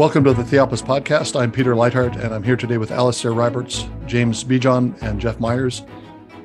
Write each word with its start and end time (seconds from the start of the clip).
Welcome 0.00 0.24
to 0.24 0.32
the 0.32 0.42
Theopolis 0.42 0.82
Podcast. 0.82 1.38
I'm 1.38 1.52
Peter 1.52 1.74
Leithart, 1.74 2.16
and 2.16 2.32
I'm 2.32 2.42
here 2.42 2.56
today 2.56 2.78
with 2.78 2.90
Alastair 2.90 3.34
Roberts, 3.34 3.84
James 4.06 4.42
Bejon, 4.42 4.96
and 5.02 5.20
Jeff 5.20 5.38
Meyers. 5.38 5.82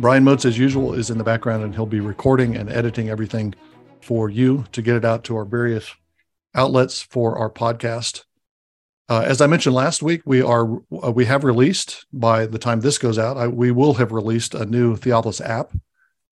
Brian 0.02 0.25
Moats, 0.25 0.43
as 0.43 0.57
usual, 0.57 0.93
is 0.93 1.09
in 1.09 1.18
the 1.18 1.23
background, 1.23 1.64
and 1.64 1.73
he'll 1.73 1.86
be 1.86 2.02
recording 2.02 2.57
and 2.57 2.70
editing 2.70 3.07
everything 3.07 3.55
for 4.02 4.29
you 4.29 4.65
to 4.73 4.82
get 4.82 4.97
it 4.97 5.05
out 5.05 5.23
to 5.23 5.38
our 5.38 5.46
various 5.46 5.89
outlets 6.54 7.02
for 7.02 7.38
our 7.38 7.50
podcast. 7.50 8.25
Uh, 9.07 9.23
as 9.25 9.39
I 9.39 9.47
mentioned 9.47 9.74
last 9.74 10.04
week, 10.04 10.24
we 10.25 10.42
are 10.42 10.82
uh, 11.01 11.11
we 11.11 11.24
have 11.24 11.46
released 11.46 12.06
by 12.11 12.46
the 12.47 12.60
time 12.60 12.82
this 12.82 12.97
goes 12.97 13.18
out, 13.18 13.37
I, 13.37 13.47
we 13.47 13.71
will 13.71 13.93
have 13.93 14.11
released 14.11 14.54
a 14.54 14.65
new 14.65 14.97
Theopolis 14.97 15.39
app. 15.39 15.71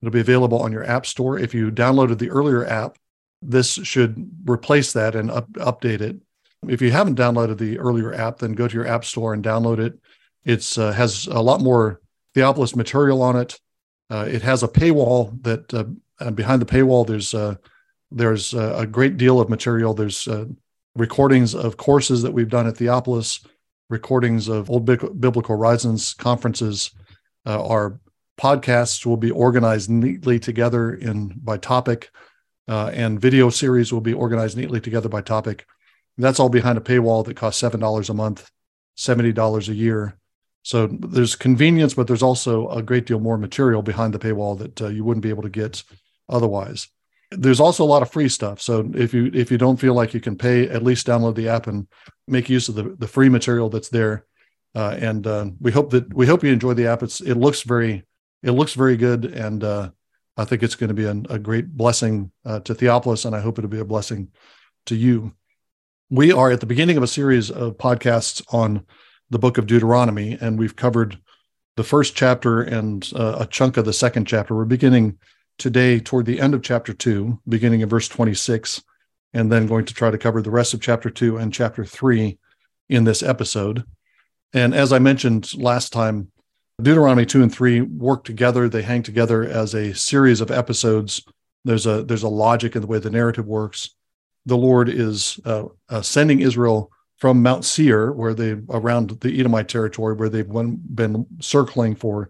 It'll 0.01 0.11
be 0.11 0.19
available 0.19 0.61
on 0.61 0.74
your 0.74 0.83
app 0.83 1.05
store. 1.05 1.39
If 1.39 1.54
you 1.54 1.71
downloaded 1.71 2.18
the 2.18 2.32
earlier 2.32 2.65
app, 2.65 2.97
this 3.42 3.75
should 3.75 4.29
replace 4.43 4.92
that 4.92 5.15
and 5.15 5.32
up, 5.32 5.50
update 5.54 6.01
it 6.01 6.18
if 6.69 6.81
you 6.81 6.91
haven't 6.91 7.17
downloaded 7.17 7.57
the 7.57 7.79
earlier 7.79 8.13
app, 8.13 8.39
then 8.39 8.53
go 8.53 8.67
to 8.67 8.73
your 8.73 8.87
app 8.87 9.05
store 9.05 9.33
and 9.33 9.43
download 9.43 9.79
it. 9.79 9.99
It 10.45 10.77
uh, 10.77 10.91
has 10.91 11.27
a 11.27 11.41
lot 11.41 11.61
more 11.61 12.01
Theopolis 12.36 12.75
material 12.75 13.21
on 13.21 13.36
it. 13.36 13.59
Uh, 14.09 14.25
it 14.29 14.41
has 14.41 14.63
a 14.63 14.67
paywall 14.67 15.41
that 15.43 15.73
uh, 15.73 16.31
behind 16.31 16.61
the 16.61 16.65
paywall 16.65 17.05
there's 17.05 17.33
uh, 17.33 17.55
there's 18.11 18.53
uh, 18.53 18.75
a 18.77 18.86
great 18.86 19.17
deal 19.17 19.39
of 19.39 19.49
material. 19.49 19.93
There's 19.93 20.27
uh, 20.27 20.45
recordings 20.95 21.55
of 21.55 21.77
courses 21.77 22.21
that 22.21 22.31
we've 22.31 22.49
done 22.49 22.67
at 22.67 22.75
Theopolis, 22.75 23.45
recordings 23.89 24.47
of 24.47 24.69
Old 24.69 24.86
Biblical 24.86 25.55
Horizons 25.55 26.14
conferences. 26.14 26.91
our 27.45 28.00
podcasts 28.39 29.05
will 29.05 29.17
be 29.17 29.31
organized 29.31 29.89
neatly 29.89 30.39
together 30.39 30.93
in 30.93 31.33
by 31.43 31.57
topic, 31.57 32.11
and 32.67 33.20
video 33.20 33.50
series 33.50 33.92
will 33.92 34.02
be 34.02 34.14
organized 34.14 34.58
neatly 34.58 34.80
together 34.80 35.09
by 35.09 35.22
topic. 35.22 35.66
That's 36.17 36.39
all 36.39 36.50
behind 36.50 36.78
a 36.78 36.81
paywall 36.81 37.25
that 37.25 37.36
costs 37.36 37.59
seven 37.59 37.80
dollars 37.80 38.09
a 38.09 38.14
month, 38.14 38.50
seventy 38.95 39.31
dollars 39.31 39.69
a 39.69 39.73
year. 39.73 40.17
So 40.61 40.88
there's 40.88 41.36
convenience, 41.36 41.94
but 41.94 42.08
there's 42.08 42.23
also 42.23 42.70
a 42.70 42.81
great 42.81 43.05
deal 43.05 43.20
more 43.20 43.38
material 43.38 43.81
behind 43.81 44.14
the 44.14 44.20
paywall 44.20 44.58
that 44.59 44.81
uh, 44.81 44.88
you 44.88 45.03
wouldn't 45.03 45.23
be 45.23 45.30
able 45.30 45.44
to 45.44 45.50
get 45.50 45.83
otherwise. 46.30 46.88
There's 47.31 47.59
also 47.59 47.83
a 47.83 47.86
lot 47.86 48.02
of 48.02 48.11
free 48.11 48.30
stuff. 48.30 48.61
So 48.61 48.89
if 48.94 49.14
you 49.14 49.31
if 49.33 49.52
you 49.52 49.58
don't 49.58 49.80
feel 49.80 49.94
like 49.94 50.14
you 50.14 50.22
can 50.22 50.38
pay, 50.38 50.70
at 50.70 50.83
least 50.83 51.08
download 51.08 51.36
the 51.36 51.50
app 51.50 51.67
and 51.67 51.88
make 52.27 52.50
use 52.50 52.70
of 52.70 52.75
the 52.75 52.95
the 52.98 53.08
free 53.08 53.30
material 53.30 53.70
that's 53.70 53.89
there. 53.89 54.25
Uh, 54.75 54.98
and 55.00 55.27
uh, 55.27 55.45
we 55.59 55.72
hope 55.72 55.92
that 55.92 56.14
we 56.14 56.25
hope 56.25 56.44
you 56.44 56.52
enjoy 56.52 56.73
the 56.73 56.88
app. 56.88 57.03
It's 57.03 57.22
it 57.22 57.36
looks 57.36 57.64
very 57.64 58.03
it 58.42 58.52
looks 58.52 58.73
very 58.73 58.98
good, 58.98 59.25
and 59.25 59.64
uh, 59.64 59.89
I 60.38 60.45
think 60.45 60.64
it's 60.64 60.75
going 60.75 60.89
to 60.89 60.94
be 60.94 61.05
an, 61.05 61.25
a 61.30 61.39
great 61.39 61.75
blessing 61.75 62.31
uh, 62.45 62.59
to 62.61 62.73
Theopolis, 62.73 63.25
and 63.25 63.36
I 63.36 63.39
hope 63.39 63.58
it'll 63.58 63.70
be 63.70 63.80
a 63.80 63.86
blessing 63.86 64.30
to 64.86 64.95
you 64.95 65.33
we 66.14 66.31
are 66.31 66.52
at 66.52 66.59
the 66.59 66.67
beginning 66.67 66.95
of 66.95 67.02
a 67.02 67.08
series 67.08 67.50
of 67.50 67.75
podcasts 67.75 68.44
on 68.53 68.86
the 69.31 69.39
book 69.39 69.58
of 69.58 69.66
Deuteronomy, 69.66 70.38
and 70.39 70.59
we've 70.59 70.75
covered 70.75 71.17
the 71.75 71.83
first 71.83 72.16
chapter 72.16 72.61
and 72.61 73.11
uh, 73.16 73.38
a 73.39 73.47
chunk 73.47 73.78
of 73.78 73.86
the 73.86 73.94
second 73.94 74.28
chapter. 74.28 74.55
We're 74.55 74.66
beginning 74.66 75.17
today 75.58 76.00
toward 76.00 76.28
the 76.28 76.39
end 76.39 76.53
of 76.53 76.61
chapter 76.61 76.94
two, 76.94 77.42
beginning 77.50 77.81
in 77.81 77.89
verse 77.89 78.08
26, 78.08 78.83
and 79.33 79.52
then 79.52 79.66
going 79.66 79.86
to 79.86 79.94
try 79.95 80.11
to 80.11 80.20
cover 80.20 80.44
the 80.44 80.52
rest 80.52 80.75
of 80.75 80.81
chapter 80.81 81.09
two 81.09 81.38
and 81.38 81.52
chapter 81.52 81.83
three 81.83 82.38
in 82.89 83.05
this 83.05 83.23
episode. 83.23 83.83
And 84.53 84.75
as 84.75 84.94
I 84.94 85.00
mentioned 85.00 85.55
last 85.55 85.92
time, 85.92 86.31
Deuteronomy 86.80 87.25
2 87.25 87.42
and 87.42 87.52
3 87.52 87.81
work 87.81 88.23
together. 88.23 88.70
They 88.70 88.83
hang 88.83 89.02
together 89.02 89.44
as 89.44 89.73
a 89.73 89.95
series 89.95 90.42
of 90.42 90.52
episodes. 90.52 91.23
There's 91.66 91.88
a 91.88 92.03
there's 92.03 92.22
a 92.22 92.30
logic 92.30 92.75
in 92.75 92.81
the 92.81 92.88
way 92.88 93.00
the 93.00 93.09
narrative 93.09 93.48
works 93.48 93.95
the 94.45 94.58
Lord 94.58 94.89
is 94.89 95.39
uh, 95.45 95.66
uh, 95.89 96.02
sending 96.02 96.42
Israel 96.42 96.92
from 97.17 97.42
Mount 97.42 97.64
Seir, 97.64 98.11
where 98.11 98.33
they 98.33 98.55
around 98.70 99.21
the 99.21 99.39
Edomite 99.39 99.70
territory, 99.70 100.15
where 100.15 100.30
they've 100.30 100.48
been, 100.48 101.26
circling 101.39 101.95
for 101.95 102.30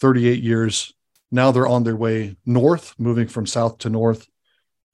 38 0.00 0.42
years. 0.42 0.92
Now 1.30 1.50
they're 1.50 1.66
on 1.66 1.84
their 1.84 1.96
way 1.96 2.36
north, 2.46 2.94
moving 2.98 3.28
from 3.28 3.46
south 3.46 3.78
to 3.78 3.90
north. 3.90 4.26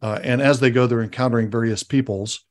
Uh, 0.02 0.18
and 0.22 0.40
as 0.40 0.60
they 0.60 0.70
go, 0.70 0.86
they're 0.86 1.02
encountering 1.02 1.50
various 1.50 1.82
peoples. 1.82 2.44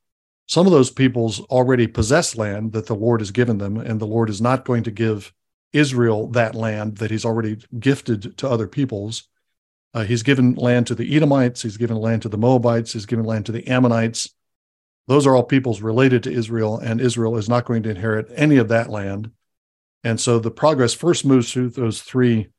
Some 0.47 0.65
of 0.65 0.71
those 0.71 0.89
peoples 0.89 1.41
already 1.41 1.87
possess 1.87 2.37
land 2.37 2.71
that 2.71 2.85
the 2.85 2.95
Lord 2.95 3.19
has 3.19 3.31
given 3.31 3.57
them, 3.57 3.77
and 3.77 3.99
the 3.99 4.07
Lord 4.07 4.29
is 4.29 4.41
not 4.41 4.65
going 4.65 4.83
to 4.83 4.91
give 4.91 5.33
Israel 5.73 6.27
that 6.31 6.55
land 6.55 6.97
that 6.97 7.11
He's 7.11 7.25
already 7.25 7.57
gifted 7.77 8.37
to 8.37 8.49
other 8.49 8.67
peoples. 8.67 9.27
Uh, 9.93 10.03
he's 10.03 10.23
given 10.23 10.55
land 10.55 10.87
to 10.87 10.95
the 10.95 11.15
Edomites, 11.15 11.61
he's 11.61 11.77
given 11.77 11.97
land 11.97 12.21
to 12.21 12.29
the 12.29 12.37
Moabites, 12.37 12.93
he's 12.93 13.05
given 13.05 13.25
land 13.25 13.45
to 13.45 13.51
the 13.51 13.67
Ammonites. 13.67 14.29
Those 15.07 15.25
are 15.25 15.35
all 15.35 15.43
peoples 15.43 15.81
related 15.81 16.23
to 16.23 16.31
Israel, 16.31 16.77
and 16.77 16.99
Israel 16.99 17.37
is 17.37 17.47
not 17.47 17.65
going 17.65 17.83
to 17.83 17.89
inherit 17.89 18.31
any 18.35 18.57
of 18.57 18.67
that 18.67 18.89
land. 18.89 19.31
And 20.03 20.19
so 20.19 20.39
the 20.39 20.51
progress 20.51 20.93
first 20.93 21.25
moves 21.25 21.51
through 21.51 21.69
those 21.69 22.01
three, 22.01 22.49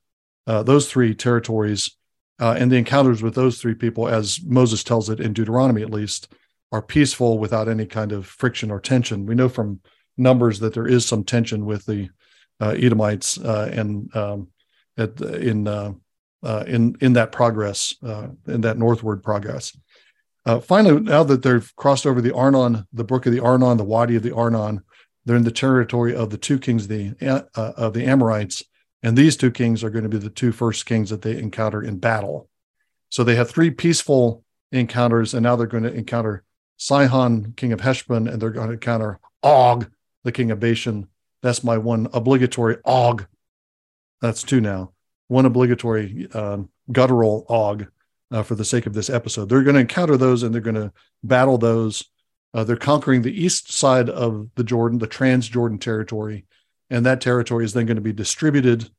uh, 0.46 0.62
those 0.62 0.90
three 0.90 1.14
territories, 1.14 1.96
uh, 2.40 2.56
and 2.58 2.72
the 2.72 2.76
encounters 2.76 3.22
with 3.22 3.34
those 3.34 3.60
three 3.60 3.74
people, 3.74 4.08
as 4.08 4.40
Moses 4.44 4.82
tells 4.82 5.10
it 5.10 5.20
in 5.20 5.32
Deuteronomy 5.32 5.82
at 5.82 5.90
least, 5.90 6.32
are 6.72 6.82
peaceful 6.82 7.38
without 7.38 7.68
any 7.68 7.86
kind 7.86 8.12
of 8.12 8.26
friction 8.26 8.70
or 8.70 8.80
tension. 8.80 9.26
We 9.26 9.34
know 9.34 9.48
from 9.48 9.80
Numbers 10.16 10.58
that 10.60 10.74
there 10.74 10.86
is 10.86 11.06
some 11.06 11.24
tension 11.24 11.64
with 11.64 11.86
the 11.86 12.08
uh, 12.60 12.74
Edomites 12.76 13.38
uh, 13.38 13.70
and 13.72 14.14
um, 14.16 14.48
at, 14.96 15.20
in 15.20 15.68
uh, 16.42 16.46
uh, 16.46 16.64
in 16.66 16.96
in 17.00 17.14
that 17.14 17.32
progress, 17.32 17.94
uh, 18.02 18.28
in 18.46 18.60
that 18.60 18.78
northward 18.78 19.22
progress. 19.22 19.76
Uh, 20.46 20.60
finally, 20.60 21.00
now 21.00 21.22
that 21.22 21.42
they've 21.42 21.74
crossed 21.76 22.06
over 22.06 22.20
the 22.20 22.34
Arnon, 22.34 22.86
the 22.92 23.04
brook 23.04 23.26
of 23.26 23.32
the 23.32 23.42
Arnon, 23.42 23.76
the 23.76 23.84
Wadi 23.84 24.16
of 24.16 24.22
the 24.22 24.34
Arnon, 24.34 24.82
they're 25.24 25.36
in 25.36 25.44
the 25.44 25.50
territory 25.50 26.14
of 26.14 26.30
the 26.30 26.38
two 26.38 26.58
kings 26.58 26.88
the, 26.88 27.14
uh, 27.54 27.72
of 27.76 27.92
the 27.92 28.04
Amorites, 28.04 28.62
and 29.02 29.16
these 29.16 29.36
two 29.36 29.50
kings 29.50 29.84
are 29.84 29.90
going 29.90 30.04
to 30.04 30.08
be 30.08 30.18
the 30.18 30.30
two 30.30 30.52
first 30.52 30.86
kings 30.86 31.10
that 31.10 31.22
they 31.22 31.36
encounter 31.36 31.82
in 31.82 31.98
battle. 31.98 32.48
So 33.10 33.24
they 33.24 33.36
have 33.36 33.50
three 33.50 33.70
peaceful 33.70 34.44
encounters, 34.72 35.34
and 35.34 35.42
now 35.42 35.56
they're 35.56 35.66
going 35.66 35.82
to 35.82 35.92
encounter 35.92 36.44
Sihon, 36.78 37.52
king 37.56 37.72
of 37.72 37.80
Heshbon, 37.80 38.28
and 38.28 38.40
they're 38.40 38.50
going 38.50 38.68
to 38.68 38.74
encounter 38.74 39.20
Og, 39.42 39.90
the 40.24 40.32
king 40.32 40.50
of 40.50 40.60
Bashan. 40.60 41.08
That's 41.42 41.64
my 41.64 41.78
one 41.78 42.08
obligatory 42.12 42.78
Og. 42.84 43.26
That's 44.20 44.42
two 44.42 44.60
now 44.60 44.92
one 45.28 45.46
obligatory 45.46 46.28
uh, 46.34 46.58
guttural 46.90 47.46
og 47.48 47.86
uh, 48.30 48.42
for 48.42 48.54
the 48.54 48.64
sake 48.64 48.86
of 48.86 48.94
this 48.94 49.10
episode. 49.10 49.48
They're 49.48 49.62
going 49.62 49.74
to 49.74 49.80
encounter 49.80 50.16
those 50.16 50.42
and 50.42 50.52
they're 50.52 50.60
going 50.60 50.74
to 50.74 50.92
battle 51.22 51.58
those. 51.58 52.04
Uh, 52.54 52.64
they're 52.64 52.76
conquering 52.76 53.22
the 53.22 53.44
east 53.44 53.72
side 53.72 54.08
of 54.08 54.48
the 54.54 54.64
Jordan, 54.64 54.98
the 54.98 55.06
Trans 55.06 55.48
Jordan 55.48 55.78
territory, 55.78 56.46
and 56.90 57.04
that 57.04 57.20
territory 57.20 57.64
is 57.64 57.74
then 57.74 57.86
going 57.86 57.96
to 57.96 58.02
be 58.02 58.12
distributed. 58.12 58.90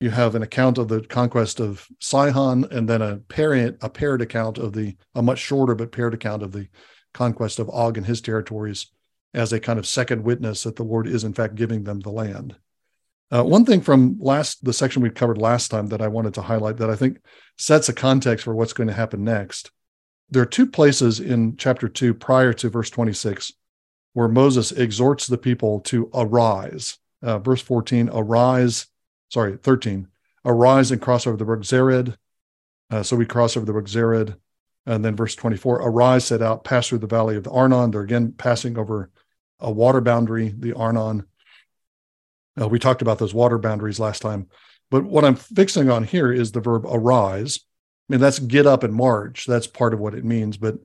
You 0.00 0.10
have 0.10 0.34
an 0.34 0.42
account 0.42 0.78
of 0.78 0.88
the 0.88 1.00
conquest 1.02 1.60
of 1.60 1.86
Sihon, 1.98 2.66
and 2.70 2.88
then 2.88 3.02
a 3.02 3.16
paired 3.16 3.78
a 3.82 3.88
paired 3.88 4.22
account 4.22 4.58
of 4.58 4.72
the 4.72 4.96
a 5.14 5.22
much 5.22 5.38
shorter 5.38 5.74
but 5.74 5.92
paired 5.92 6.14
account 6.14 6.42
of 6.42 6.52
the 6.52 6.68
conquest 7.12 7.58
of 7.58 7.70
Og 7.70 7.96
and 7.96 8.06
his 8.06 8.20
territories 8.20 8.86
as 9.32 9.52
a 9.52 9.60
kind 9.60 9.78
of 9.78 9.86
second 9.86 10.22
witness 10.22 10.62
that 10.62 10.76
the 10.76 10.82
Lord 10.82 11.06
is 11.06 11.24
in 11.24 11.34
fact 11.34 11.54
giving 11.54 11.84
them 11.84 12.00
the 12.00 12.10
land. 12.10 12.56
Uh, 13.32 13.44
one 13.44 13.64
thing 13.64 13.80
from 13.80 14.16
last 14.20 14.64
the 14.64 14.72
section 14.72 15.02
we 15.02 15.10
covered 15.10 15.38
last 15.38 15.68
time 15.68 15.86
that 15.88 16.02
I 16.02 16.08
wanted 16.08 16.34
to 16.34 16.42
highlight 16.42 16.78
that 16.78 16.90
I 16.90 16.96
think 16.96 17.18
sets 17.56 17.88
a 17.88 17.92
context 17.92 18.44
for 18.44 18.54
what's 18.54 18.72
going 18.72 18.88
to 18.88 18.94
happen 18.94 19.22
next. 19.22 19.70
There 20.30 20.42
are 20.42 20.46
two 20.46 20.66
places 20.66 21.20
in 21.20 21.56
chapter 21.56 21.88
two 21.88 22.14
prior 22.14 22.52
to 22.54 22.68
verse 22.68 22.90
26 22.90 23.52
where 24.12 24.28
Moses 24.28 24.72
exhorts 24.72 25.26
the 25.26 25.38
people 25.38 25.80
to 25.80 26.10
arise. 26.14 26.98
Uh, 27.22 27.38
verse 27.38 27.60
14, 27.60 28.10
arise, 28.12 28.86
sorry, 29.28 29.56
13, 29.56 30.08
arise 30.44 30.90
and 30.90 31.00
cross 31.00 31.26
over 31.26 31.36
the 31.36 31.44
brook 31.44 31.60
Zered. 31.60 32.16
Uh, 32.90 33.02
so 33.02 33.14
we 33.14 33.26
cross 33.26 33.56
over 33.56 33.66
the 33.66 33.72
brook 33.72 33.86
Zered. 33.86 34.36
And 34.86 35.04
then 35.04 35.14
verse 35.14 35.34
24, 35.34 35.76
arise, 35.82 36.24
set 36.24 36.42
out, 36.42 36.64
pass 36.64 36.88
through 36.88 36.98
the 36.98 37.06
valley 37.06 37.36
of 37.36 37.44
the 37.44 37.50
Arnon. 37.50 37.90
They're 37.90 38.00
again 38.00 38.32
passing 38.32 38.78
over 38.78 39.10
a 39.60 39.70
water 39.70 40.00
boundary, 40.00 40.54
the 40.56 40.72
Arnon. 40.72 41.26
Uh, 42.60 42.68
we 42.68 42.78
talked 42.78 43.02
about 43.02 43.18
those 43.18 43.34
water 43.34 43.58
boundaries 43.58 44.00
last 44.00 44.20
time. 44.22 44.48
But 44.90 45.04
what 45.04 45.24
I'm 45.24 45.36
fixing 45.36 45.88
on 45.88 46.04
here 46.04 46.32
is 46.32 46.52
the 46.52 46.60
verb 46.60 46.84
arise. 46.86 47.60
I 48.08 48.14
mean, 48.14 48.20
that's 48.20 48.40
get 48.40 48.66
up 48.66 48.82
and 48.82 48.92
march. 48.92 49.46
That's 49.46 49.66
part 49.66 49.94
of 49.94 50.00
what 50.00 50.14
it 50.14 50.24
means. 50.24 50.56
But 50.56 50.76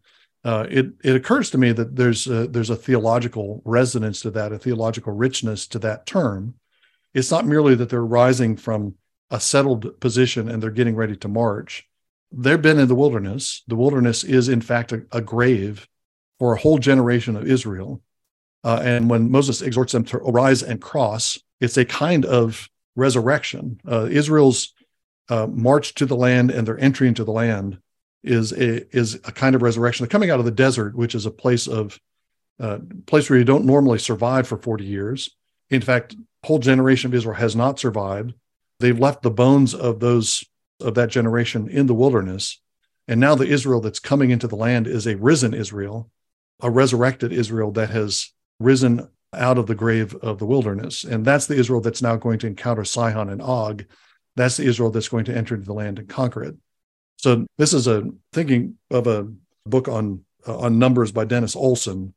uh, 0.43 0.67
it 0.69 0.87
it 1.03 1.15
occurs 1.15 1.49
to 1.49 1.57
me 1.57 1.71
that 1.71 1.95
there's 1.95 2.27
a, 2.27 2.47
there's 2.47 2.69
a 2.69 2.75
theological 2.75 3.63
resonance 3.65 4.21
to 4.21 4.31
that, 4.31 4.51
a 4.51 4.59
theological 4.59 5.11
richness 5.11 5.67
to 5.67 5.79
that 5.79 6.05
term. 6.05 6.53
It's 7.15 7.31
not 7.31 7.47
merely 7.47 7.73
that 7.75 7.89
they're 7.89 8.05
rising 8.05 8.55
from 8.57 8.95
a 9.31 9.39
settled 9.39 9.99
position 9.99 10.47
and 10.47 10.61
they're 10.61 10.69
getting 10.69 10.95
ready 10.95 11.15
to 11.17 11.27
march. 11.27 11.87
They've 12.31 12.61
been 12.61 12.79
in 12.79 12.87
the 12.87 12.95
wilderness. 12.95 13.63
The 13.67 13.75
wilderness 13.75 14.23
is, 14.23 14.49
in 14.49 14.61
fact, 14.61 14.91
a, 14.91 15.05
a 15.11 15.21
grave 15.21 15.87
for 16.37 16.53
a 16.53 16.59
whole 16.59 16.77
generation 16.77 17.35
of 17.35 17.47
Israel. 17.47 18.01
Uh, 18.63 18.81
and 18.83 19.09
when 19.09 19.31
Moses 19.31 19.61
exhorts 19.61 19.93
them 19.93 20.03
to 20.05 20.17
arise 20.17 20.61
and 20.61 20.81
cross, 20.81 21.39
it's 21.59 21.77
a 21.77 21.85
kind 21.85 22.25
of 22.25 22.69
resurrection. 22.95 23.79
Uh, 23.89 24.05
Israel's 24.05 24.73
uh, 25.29 25.47
march 25.47 25.93
to 25.95 26.05
the 26.05 26.15
land 26.15 26.51
and 26.51 26.67
their 26.67 26.79
entry 26.79 27.07
into 27.07 27.23
the 27.23 27.31
land 27.31 27.79
is 28.23 28.51
a 28.51 28.85
is 28.95 29.15
a 29.15 29.31
kind 29.31 29.55
of 29.55 29.61
resurrection. 29.61 30.03
They're 30.03 30.11
coming 30.11 30.31
out 30.31 30.39
of 30.39 30.45
the 30.45 30.51
desert, 30.51 30.95
which 30.95 31.15
is 31.15 31.25
a 31.25 31.31
place 31.31 31.67
of 31.67 31.99
uh, 32.59 32.79
place 33.05 33.29
where 33.29 33.39
you 33.39 33.45
don't 33.45 33.65
normally 33.65 33.99
survive 33.99 34.47
for 34.47 34.57
40 34.57 34.85
years. 34.85 35.35
In 35.69 35.81
fact, 35.81 36.15
whole 36.43 36.59
generation 36.59 37.09
of 37.09 37.15
Israel 37.15 37.35
has 37.35 37.55
not 37.55 37.79
survived. 37.79 38.33
They've 38.79 38.97
left 38.97 39.23
the 39.23 39.31
bones 39.31 39.73
of 39.73 39.99
those 39.99 40.45
of 40.79 40.95
that 40.95 41.09
generation 41.09 41.67
in 41.69 41.87
the 41.87 41.93
wilderness. 41.93 42.61
And 43.07 43.19
now 43.19 43.35
the 43.35 43.47
Israel 43.47 43.81
that's 43.81 43.99
coming 43.99 44.31
into 44.31 44.47
the 44.47 44.55
land 44.55 44.87
is 44.87 45.05
a 45.05 45.15
risen 45.15 45.53
Israel, 45.53 46.09
a 46.59 46.69
resurrected 46.69 47.31
Israel 47.31 47.71
that 47.71 47.89
has 47.91 48.31
risen 48.59 49.07
out 49.37 49.57
of 49.57 49.67
the 49.67 49.75
grave 49.75 50.15
of 50.15 50.39
the 50.39 50.45
wilderness. 50.45 51.03
And 51.03 51.25
that's 51.25 51.47
the 51.47 51.55
Israel 51.55 51.81
that's 51.81 52.01
now 52.01 52.15
going 52.15 52.39
to 52.39 52.47
encounter 52.47 52.83
Sihon 52.83 53.29
and 53.29 53.41
Og. 53.41 53.85
That's 54.35 54.57
the 54.57 54.65
Israel 54.65 54.91
that's 54.91 55.09
going 55.09 55.25
to 55.25 55.35
enter 55.35 55.55
into 55.55 55.65
the 55.65 55.73
land 55.73 55.99
and 55.99 56.09
conquer 56.09 56.43
it. 56.43 56.55
So 57.17 57.45
this 57.57 57.73
is 57.73 57.87
a 57.87 58.03
thinking 58.33 58.77
of 58.91 59.07
a 59.07 59.27
book 59.65 59.87
on 59.87 60.25
uh, 60.47 60.57
on 60.57 60.77
numbers 60.77 61.11
by 61.11 61.25
Dennis 61.25 61.55
Olson, 61.55 62.13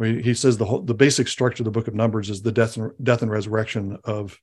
he 0.00 0.32
says 0.32 0.56
the 0.56 0.64
whole, 0.64 0.80
the 0.80 0.94
basic 0.94 1.28
structure 1.28 1.62
of 1.62 1.66
the 1.66 1.70
book 1.70 1.88
of 1.88 1.94
Numbers 1.94 2.30
is 2.30 2.40
the 2.40 2.52
death 2.52 2.76
and, 2.76 2.92
death 3.02 3.22
and 3.22 3.30
resurrection 3.30 3.98
of 4.04 4.38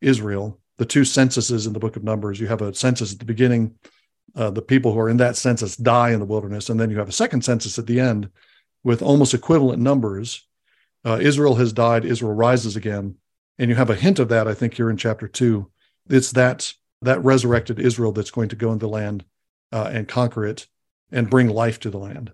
Israel. 0.00 0.60
The 0.76 0.84
two 0.84 1.04
censuses 1.04 1.66
in 1.66 1.72
the 1.72 1.78
book 1.78 1.96
of 1.96 2.04
Numbers. 2.04 2.38
You 2.38 2.48
have 2.48 2.62
a 2.62 2.74
census 2.74 3.12
at 3.12 3.18
the 3.18 3.24
beginning. 3.24 3.76
Uh, 4.36 4.50
the 4.50 4.62
people 4.62 4.92
who 4.92 5.00
are 5.00 5.08
in 5.08 5.16
that 5.16 5.36
census 5.36 5.76
die 5.76 6.10
in 6.10 6.20
the 6.20 6.26
wilderness, 6.26 6.68
and 6.68 6.78
then 6.78 6.90
you 6.90 6.98
have 6.98 7.08
a 7.08 7.12
second 7.12 7.44
census 7.44 7.78
at 7.78 7.86
the 7.86 7.98
end 7.98 8.28
with 8.84 9.02
almost 9.02 9.34
equivalent 9.34 9.82
numbers. 9.82 10.46
Uh, 11.04 11.18
Israel 11.20 11.54
has 11.56 11.72
died. 11.72 12.04
Israel 12.04 12.34
rises 12.34 12.76
again, 12.76 13.16
and 13.58 13.70
you 13.70 13.76
have 13.76 13.90
a 13.90 13.96
hint 13.96 14.18
of 14.18 14.28
that. 14.28 14.46
I 14.46 14.54
think 14.54 14.74
here 14.74 14.90
in 14.90 14.96
chapter 14.96 15.28
two. 15.28 15.70
It's 16.08 16.32
that 16.32 16.72
that 17.02 17.24
resurrected 17.24 17.78
Israel 17.80 18.12
that's 18.12 18.30
going 18.30 18.50
to 18.50 18.56
go 18.56 18.72
into 18.72 18.86
the 18.86 18.92
land 18.92 19.24
uh, 19.72 19.90
and 19.92 20.06
conquer 20.08 20.44
it 20.44 20.66
and 21.10 21.30
bring 21.30 21.48
life 21.48 21.80
to 21.80 21.90
the 21.90 21.98
land. 21.98 22.32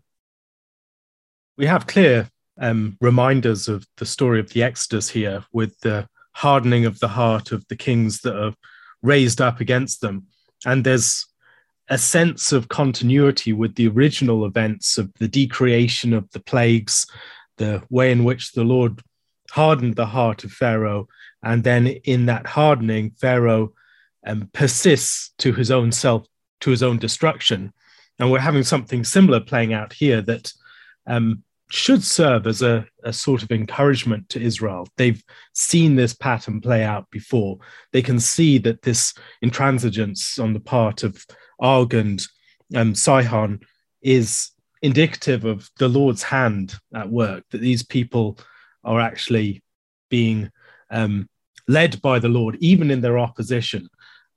We 1.56 1.66
have 1.66 1.86
clear 1.86 2.28
um, 2.58 2.96
reminders 3.00 3.68
of 3.68 3.86
the 3.96 4.06
story 4.06 4.40
of 4.40 4.50
the 4.50 4.62
Exodus 4.62 5.08
here 5.08 5.44
with 5.52 5.78
the 5.80 6.08
hardening 6.32 6.84
of 6.84 6.98
the 6.98 7.08
heart 7.08 7.52
of 7.52 7.66
the 7.68 7.76
kings 7.76 8.20
that 8.22 8.36
are 8.36 8.54
raised 9.02 9.40
up 9.40 9.60
against 9.60 10.00
them. 10.00 10.26
And 10.64 10.84
there's 10.84 11.26
a 11.88 11.98
sense 11.98 12.52
of 12.52 12.68
continuity 12.68 13.52
with 13.52 13.76
the 13.76 13.88
original 13.88 14.44
events 14.44 14.98
of 14.98 15.12
the 15.14 15.28
decreation 15.28 16.12
of 16.12 16.28
the 16.32 16.40
plagues, 16.40 17.06
the 17.56 17.82
way 17.90 18.12
in 18.12 18.24
which 18.24 18.52
the 18.52 18.64
Lord 18.64 19.00
hardened 19.50 19.96
the 19.96 20.06
heart 20.06 20.44
of 20.44 20.52
Pharaoh. 20.52 21.08
And 21.42 21.64
then 21.64 21.86
in 21.86 22.26
that 22.26 22.46
hardening, 22.46 23.12
Pharaoh 23.20 23.72
um, 24.26 24.50
persists 24.52 25.32
to 25.38 25.52
his 25.52 25.70
own 25.70 25.92
self 25.92 26.26
to 26.60 26.70
his 26.70 26.82
own 26.82 26.98
destruction. 26.98 27.72
And 28.18 28.30
we're 28.30 28.38
having 28.38 28.62
something 28.62 29.04
similar 29.04 29.40
playing 29.40 29.74
out 29.74 29.92
here 29.92 30.22
that 30.22 30.52
um, 31.06 31.42
should 31.68 32.02
serve 32.02 32.46
as 32.46 32.62
a, 32.62 32.86
a, 33.04 33.12
sort 33.12 33.42
of 33.42 33.50
encouragement 33.50 34.28
to 34.30 34.40
Israel. 34.40 34.88
They've 34.96 35.22
seen 35.52 35.96
this 35.96 36.14
pattern 36.14 36.60
play 36.60 36.82
out 36.82 37.10
before. 37.10 37.58
They 37.92 38.02
can 38.02 38.20
see 38.20 38.58
that 38.58 38.82
this 38.82 39.12
intransigence 39.44 40.42
on 40.42 40.52
the 40.52 40.60
part 40.60 41.02
of 41.02 41.24
Og 41.60 41.92
and 41.94 42.26
um, 42.74 42.94
Sihon 42.94 43.60
is 44.00 44.50
indicative 44.86 45.44
of 45.44 45.68
the 45.78 45.88
Lord's 45.88 46.22
hand 46.22 46.74
at 46.94 47.10
work, 47.10 47.44
that 47.50 47.60
these 47.60 47.82
people 47.82 48.38
are 48.84 49.00
actually 49.00 49.62
being 50.08 50.50
um, 50.90 51.28
led 51.66 52.00
by 52.00 52.18
the 52.18 52.28
Lord, 52.28 52.56
even 52.60 52.90
in 52.90 53.00
their 53.00 53.18
opposition, 53.18 53.88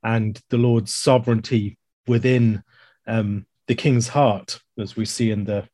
and 0.02 0.40
the 0.50 0.58
Lord's 0.58 0.92
sovereignty 0.92 1.78
within 2.06 2.62
um, 3.06 3.46
the 3.68 3.74
king's 3.74 4.08
heart, 4.08 4.60
as 4.78 4.96
we 4.96 5.04
see 5.04 5.30
in 5.30 5.44
the 5.44 5.68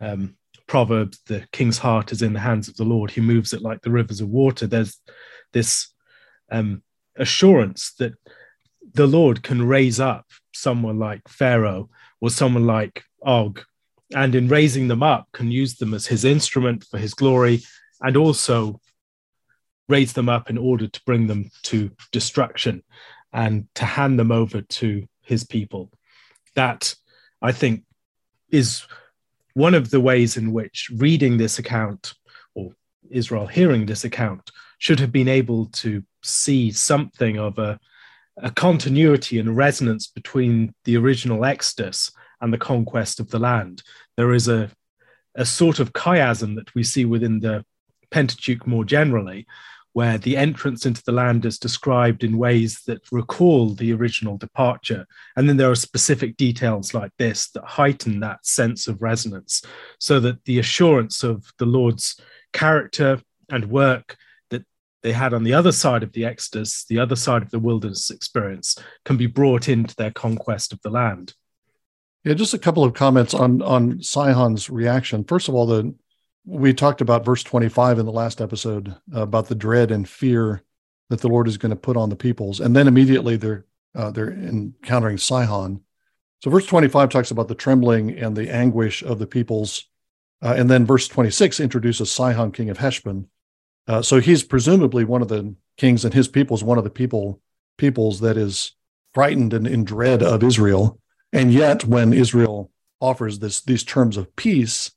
um, 0.00 0.36
Proverbs, 0.66 1.20
the 1.26 1.46
king's 1.52 1.78
heart 1.78 2.10
is 2.10 2.22
in 2.22 2.32
the 2.32 2.40
hands 2.40 2.68
of 2.68 2.76
the 2.76 2.84
Lord. 2.84 3.10
He 3.10 3.20
moves 3.20 3.52
it 3.52 3.62
like 3.62 3.82
the 3.82 3.90
rivers 3.90 4.20
of 4.20 4.28
water. 4.28 4.66
There's 4.66 5.00
this 5.52 5.92
um, 6.50 6.82
assurance 7.16 7.92
that 7.98 8.14
the 8.94 9.06
Lord 9.06 9.42
can 9.42 9.66
raise 9.66 10.00
up 10.00 10.26
someone 10.54 10.98
like 10.98 11.28
Pharaoh 11.28 11.90
or 12.20 12.30
someone 12.30 12.66
like 12.66 13.04
Og, 13.22 13.62
and 14.14 14.34
in 14.34 14.48
raising 14.48 14.88
them 14.88 15.02
up, 15.02 15.28
can 15.32 15.50
use 15.50 15.76
them 15.76 15.94
as 15.94 16.06
his 16.06 16.24
instrument 16.24 16.84
for 16.84 16.98
his 16.98 17.14
glory 17.14 17.62
and 18.00 18.16
also 18.16 18.80
raise 19.88 20.12
them 20.12 20.28
up 20.28 20.50
in 20.50 20.58
order 20.58 20.88
to 20.88 21.00
bring 21.06 21.26
them 21.26 21.50
to 21.62 21.90
destruction 22.12 22.82
and 23.32 23.66
to 23.74 23.84
hand 23.84 24.18
them 24.18 24.32
over 24.32 24.60
to 24.62 25.06
his 25.22 25.44
people. 25.44 25.90
That 26.54 26.94
I 27.42 27.52
think 27.52 27.84
is 28.50 28.86
one 29.54 29.74
of 29.74 29.90
the 29.90 30.00
ways 30.00 30.36
in 30.36 30.52
which 30.52 30.90
reading 30.94 31.36
this 31.36 31.58
account 31.58 32.14
or 32.54 32.72
Israel 33.10 33.46
hearing 33.46 33.86
this 33.86 34.04
account 34.04 34.50
should 34.78 35.00
have 35.00 35.12
been 35.12 35.28
able 35.28 35.66
to 35.66 36.02
see 36.22 36.70
something 36.70 37.38
of 37.38 37.58
a, 37.58 37.78
a 38.38 38.50
continuity 38.50 39.38
and 39.38 39.56
resonance 39.56 40.06
between 40.06 40.74
the 40.84 40.96
original 40.96 41.44
Exodus 41.44 42.10
and 42.40 42.52
the 42.52 42.58
conquest 42.58 43.20
of 43.20 43.30
the 43.30 43.38
land. 43.38 43.82
There 44.16 44.32
is 44.32 44.48
a, 44.48 44.70
a 45.34 45.44
sort 45.44 45.80
of 45.80 45.92
chiasm 45.92 46.56
that 46.56 46.74
we 46.74 46.82
see 46.82 47.04
within 47.04 47.40
the 47.40 47.64
Pentateuch 48.10 48.66
more 48.66 48.84
generally, 48.84 49.46
where 49.92 50.18
the 50.18 50.36
entrance 50.36 50.84
into 50.84 51.02
the 51.04 51.12
land 51.12 51.46
is 51.46 51.58
described 51.58 52.22
in 52.22 52.36
ways 52.36 52.82
that 52.86 53.00
recall 53.10 53.70
the 53.70 53.94
original 53.94 54.36
departure. 54.36 55.06
And 55.36 55.48
then 55.48 55.56
there 55.56 55.70
are 55.70 55.74
specific 55.74 56.36
details 56.36 56.92
like 56.92 57.12
this 57.18 57.50
that 57.52 57.64
heighten 57.64 58.20
that 58.20 58.44
sense 58.44 58.88
of 58.88 59.00
resonance, 59.00 59.62
so 59.98 60.20
that 60.20 60.44
the 60.44 60.58
assurance 60.58 61.22
of 61.22 61.50
the 61.58 61.64
Lord's 61.64 62.20
character 62.52 63.22
and 63.50 63.70
work 63.70 64.16
that 64.50 64.66
they 65.02 65.12
had 65.12 65.32
on 65.32 65.44
the 65.44 65.54
other 65.54 65.72
side 65.72 66.02
of 66.02 66.12
the 66.12 66.26
Exodus, 66.26 66.84
the 66.84 66.98
other 66.98 67.16
side 67.16 67.40
of 67.40 67.50
the 67.50 67.58
wilderness 67.58 68.10
experience, 68.10 68.76
can 69.06 69.16
be 69.16 69.26
brought 69.26 69.66
into 69.66 69.96
their 69.96 70.10
conquest 70.10 70.74
of 70.74 70.80
the 70.82 70.90
land. 70.90 71.32
Yeah, 72.26 72.34
just 72.34 72.54
a 72.54 72.58
couple 72.58 72.82
of 72.82 72.92
comments 72.92 73.34
on 73.34 73.62
on 73.62 74.02
Sihon's 74.02 74.68
reaction. 74.68 75.22
First 75.22 75.48
of 75.48 75.54
all, 75.54 75.64
the 75.64 75.94
we 76.44 76.74
talked 76.74 77.00
about 77.00 77.24
verse 77.24 77.44
25 77.44 78.00
in 78.00 78.04
the 78.04 78.10
last 78.10 78.40
episode 78.40 78.96
uh, 79.14 79.22
about 79.22 79.46
the 79.46 79.54
dread 79.54 79.92
and 79.92 80.08
fear 80.08 80.64
that 81.08 81.20
the 81.20 81.28
Lord 81.28 81.46
is 81.46 81.56
going 81.56 81.70
to 81.70 81.76
put 81.76 81.96
on 81.96 82.08
the 82.10 82.16
peoples, 82.16 82.58
and 82.58 82.74
then 82.74 82.88
immediately 82.88 83.36
they're 83.36 83.64
uh, 83.94 84.10
they're 84.10 84.32
encountering 84.32 85.18
Sihon. 85.18 85.82
So 86.42 86.50
verse 86.50 86.66
25 86.66 87.10
talks 87.10 87.30
about 87.30 87.46
the 87.46 87.54
trembling 87.54 88.18
and 88.18 88.36
the 88.36 88.52
anguish 88.52 89.04
of 89.04 89.20
the 89.20 89.28
peoples, 89.28 89.84
uh, 90.42 90.54
and 90.58 90.68
then 90.68 90.84
verse 90.84 91.06
26 91.06 91.60
introduces 91.60 92.10
Sihon, 92.10 92.50
king 92.50 92.70
of 92.70 92.78
Heshbon. 92.78 93.28
Uh, 93.86 94.02
so 94.02 94.18
he's 94.18 94.42
presumably 94.42 95.04
one 95.04 95.22
of 95.22 95.28
the 95.28 95.54
kings, 95.76 96.04
and 96.04 96.12
his 96.12 96.26
people 96.26 96.56
is 96.56 96.64
one 96.64 96.76
of 96.78 96.82
the 96.82 96.90
people 96.90 97.40
peoples 97.78 98.18
that 98.18 98.36
is 98.36 98.72
frightened 99.14 99.54
and 99.54 99.64
in 99.64 99.84
dread 99.84 100.24
of 100.24 100.42
Israel. 100.42 101.00
And 101.32 101.52
yet, 101.52 101.84
when 101.84 102.12
Israel 102.12 102.70
offers 103.00 103.38
this 103.38 103.60
these 103.60 103.84
terms 103.84 104.16
of 104.16 104.34
peace, 104.36 104.92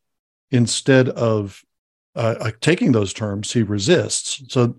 instead 0.51 1.09
of 1.09 1.63
uh, 2.15 2.35
uh, 2.39 2.51
taking 2.61 2.91
those 2.91 3.13
terms, 3.13 3.51
he 3.51 3.63
resists. 3.63 4.43
So 4.53 4.75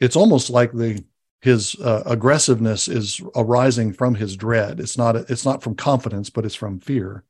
it's 0.00 0.16
almost 0.16 0.50
like 0.50 0.72
the 0.72 1.04
his 1.40 1.74
uh, 1.80 2.02
aggressiveness 2.06 2.88
is 2.88 3.20
arising 3.36 3.92
from 3.92 4.14
his 4.14 4.36
dread. 4.36 4.80
It's 4.80 4.96
not 4.96 5.16
it's 5.16 5.44
not 5.44 5.62
from 5.62 5.74
confidence, 5.74 6.30
but 6.30 6.44
it's 6.44 6.54
from 6.54 6.80
fear. 6.80 7.24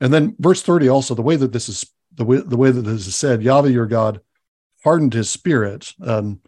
And 0.00 0.12
then 0.12 0.36
verse 0.38 0.62
thirty 0.62 0.88
also 0.88 1.14
the 1.14 1.22
way 1.22 1.36
that 1.36 1.52
this 1.52 1.68
is 1.68 1.86
the 2.14 2.24
way 2.24 2.38
the 2.38 2.56
way 2.56 2.70
that 2.70 2.82
this 2.82 3.06
is 3.06 3.16
said, 3.16 3.42
Yahweh 3.42 3.68
your 3.70 3.86
God 3.86 4.20
hardened 4.84 5.14
his 5.14 5.30
spirit. 5.30 5.92
Um, 6.02 6.40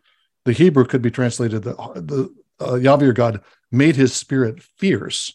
the 0.44 0.52
Hebrew 0.52 0.84
could 0.84 1.02
be 1.02 1.10
translated 1.10 1.62
the, 1.62 1.74
the 1.74 2.34
uh, 2.60 2.74
Yahweh 2.74 3.04
your 3.04 3.12
God 3.12 3.40
made 3.70 3.96
his 3.96 4.12
spirit 4.12 4.62
fierce 4.62 5.34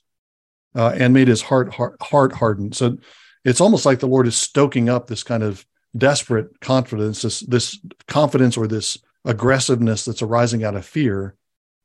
uh, 0.77 0.93
and 0.96 1.13
made 1.13 1.27
his 1.27 1.41
heart, 1.41 1.74
heart 1.74 1.98
heart 2.01 2.31
hardened. 2.34 2.75
So 2.75 2.98
it's 3.43 3.62
almost 3.62 3.86
like 3.86 4.00
the 4.00 4.07
Lord 4.07 4.27
is 4.27 4.36
stoking 4.36 4.88
up 4.89 5.07
this 5.07 5.24
kind 5.24 5.43
of 5.43 5.65
desperate 5.98 6.60
confidence, 6.62 7.24
this 7.24 7.39
this 7.41 7.79
confidence 8.07 8.55
or 8.55 8.67
this 8.67 8.98
aggressiveness 9.25 10.05
that's 10.05 10.22
arising 10.22 10.63
out 10.63 10.75
of 10.75 10.86
fear, 10.86 11.36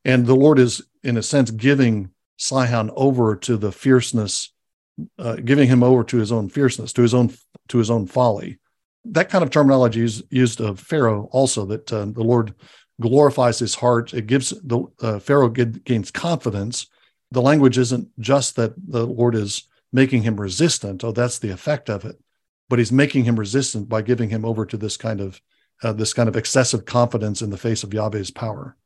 and 0.04 0.26
the 0.26 0.36
Lord 0.36 0.58
is, 0.58 0.82
in 1.02 1.16
a 1.16 1.22
sense, 1.22 1.50
giving 1.50 2.10
Sihon 2.36 2.90
over 2.94 3.36
to 3.36 3.56
the 3.56 3.72
fierceness, 3.72 4.52
uh, 5.18 5.36
giving 5.36 5.68
him 5.68 5.82
over 5.82 6.04
to 6.04 6.18
his 6.18 6.30
own 6.30 6.48
fierceness, 6.48 6.92
to 6.92 7.02
his 7.02 7.14
own 7.14 7.32
to 7.68 7.78
his 7.78 7.90
own 7.90 8.06
folly. 8.06 8.58
That 9.06 9.30
kind 9.30 9.42
of 9.42 9.50
terminology 9.50 10.04
is 10.04 10.22
used 10.30 10.60
of 10.60 10.78
Pharaoh 10.78 11.28
also. 11.32 11.64
That 11.64 11.92
uh, 11.92 12.04
the 12.04 12.22
Lord 12.22 12.54
glorifies 13.00 13.58
his 13.58 13.74
heart. 13.74 14.12
It 14.12 14.26
gives 14.26 14.50
the 14.50 14.84
uh, 15.00 15.18
Pharaoh 15.18 15.48
gains 15.48 16.10
confidence. 16.10 16.86
The 17.32 17.42
language 17.42 17.78
isn't 17.78 18.08
just 18.20 18.56
that 18.56 18.74
the 18.76 19.06
Lord 19.06 19.34
is 19.34 19.66
making 19.92 20.22
him 20.22 20.40
resistant. 20.40 21.04
Oh, 21.04 21.12
that's 21.12 21.38
the 21.38 21.50
effect 21.50 21.88
of 21.90 22.04
it. 22.04 22.18
But 22.68 22.78
he's 22.78 22.92
making 22.92 23.24
him 23.24 23.38
resistant 23.38 23.88
by 23.88 24.02
giving 24.02 24.30
him 24.30 24.44
over 24.44 24.64
to 24.66 24.76
this 24.76 24.96
kind 24.96 25.20
of 25.20 25.40
uh, 25.82 25.92
this 25.92 26.12
kind 26.12 26.28
of 26.28 26.36
excessive 26.36 26.84
confidence 26.84 27.42
in 27.42 27.50
the 27.50 27.58
face 27.58 27.82
of 27.82 27.92
Yahweh's 27.92 28.30
power. 28.30 28.76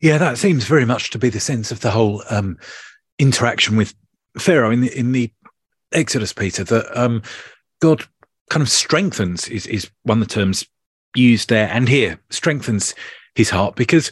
Yeah, 0.00 0.18
that 0.18 0.38
seems 0.38 0.64
very 0.64 0.84
much 0.84 1.10
to 1.10 1.18
be 1.18 1.30
the 1.30 1.40
sense 1.40 1.72
of 1.72 1.80
the 1.80 1.90
whole 1.90 2.22
um, 2.30 2.58
interaction 3.18 3.76
with 3.76 3.94
Pharaoh 4.38 4.70
in 4.70 4.82
the 4.82 4.96
in 4.96 5.12
the 5.12 5.32
Exodus, 5.92 6.32
Peter. 6.32 6.64
That 6.64 6.98
um, 6.98 7.22
God 7.80 8.04
kind 8.50 8.62
of 8.62 8.68
strengthens 8.68 9.48
is 9.48 9.66
is 9.66 9.90
one 10.04 10.22
of 10.22 10.28
the 10.28 10.34
terms 10.34 10.66
used 11.14 11.48
there 11.48 11.68
and 11.72 11.88
here 11.88 12.20
strengthens 12.30 12.94
his 13.34 13.50
heart 13.50 13.74
because 13.74 14.10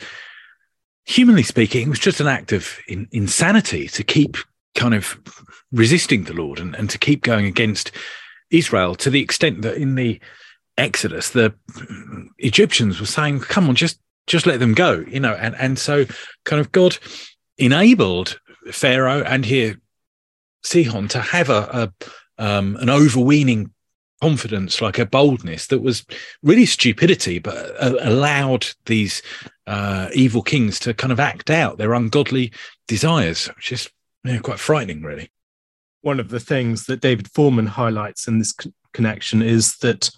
humanly 1.06 1.42
speaking 1.42 1.86
it 1.86 1.90
was 1.90 1.98
just 1.98 2.20
an 2.20 2.26
act 2.26 2.52
of 2.52 2.78
in, 2.88 3.06
insanity 3.12 3.88
to 3.88 4.02
keep 4.02 4.36
kind 4.74 4.94
of 4.94 5.18
resisting 5.72 6.24
the 6.24 6.32
lord 6.32 6.58
and, 6.58 6.74
and 6.76 6.88
to 6.90 6.98
keep 6.98 7.22
going 7.22 7.46
against 7.46 7.90
israel 8.50 8.94
to 8.94 9.10
the 9.10 9.20
extent 9.20 9.62
that 9.62 9.76
in 9.76 9.94
the 9.94 10.18
exodus 10.78 11.30
the 11.30 11.54
egyptians 12.38 13.00
were 13.00 13.06
saying 13.06 13.38
come 13.40 13.68
on 13.68 13.74
just 13.74 13.98
just 14.26 14.46
let 14.46 14.60
them 14.60 14.72
go 14.72 15.04
you 15.08 15.20
know 15.20 15.34
and 15.34 15.54
and 15.56 15.78
so 15.78 16.04
kind 16.44 16.60
of 16.60 16.72
god 16.72 16.96
enabled 17.58 18.40
pharaoh 18.72 19.22
and 19.22 19.44
here 19.44 19.78
sihon 20.64 21.06
to 21.06 21.20
have 21.20 21.50
a, 21.50 21.92
a 21.98 22.08
um, 22.36 22.76
an 22.76 22.90
overweening 22.90 23.70
confidence, 24.20 24.80
like 24.80 24.98
a 24.98 25.06
boldness 25.06 25.66
that 25.68 25.80
was 25.80 26.04
really 26.42 26.66
stupidity, 26.66 27.38
but 27.38 27.74
uh, 27.80 27.96
allowed 28.00 28.66
these 28.86 29.22
uh, 29.66 30.08
evil 30.14 30.42
kings 30.42 30.78
to 30.80 30.94
kind 30.94 31.12
of 31.12 31.20
act 31.20 31.50
out 31.50 31.78
their 31.78 31.94
ungodly 31.94 32.52
desires, 32.88 33.46
which 33.56 33.72
is 33.72 33.88
quite 34.42 34.58
frightening, 34.58 35.02
really. 35.02 35.30
One 36.02 36.20
of 36.20 36.28
the 36.28 36.40
things 36.40 36.86
that 36.86 37.00
David 37.00 37.30
Foreman 37.30 37.66
highlights 37.66 38.28
in 38.28 38.38
this 38.38 38.54
connection 38.92 39.42
is 39.42 39.76
that 39.78 40.10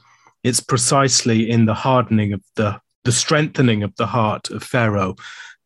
it's 0.43 0.61
precisely 0.61 1.51
in 1.51 1.67
the 1.67 1.75
hardening 1.75 2.33
of 2.33 2.43
the 2.55 2.81
the 3.05 3.13
strengthening 3.13 3.85
of 3.85 3.95
the 3.95 4.07
heart 4.07 4.51
of 4.51 4.65
Pharaoh 4.65 5.15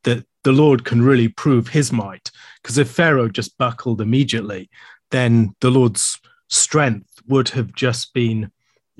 that 0.05 0.27
the 0.45 0.53
Lord 0.53 0.85
can 0.85 1.01
really 1.01 1.29
prove 1.29 1.69
his 1.69 1.91
might. 1.91 2.31
Because 2.63 2.77
if 2.77 2.91
Pharaoh 2.91 3.31
just 3.31 3.57
buckled 3.57 4.03
immediately, 4.03 4.69
then 5.11 5.55
the 5.63 5.71
Lord's 5.71 6.21
strength 6.51 7.23
would 7.27 7.49
have 7.51 7.73
just 7.75 8.13
been, 8.13 8.51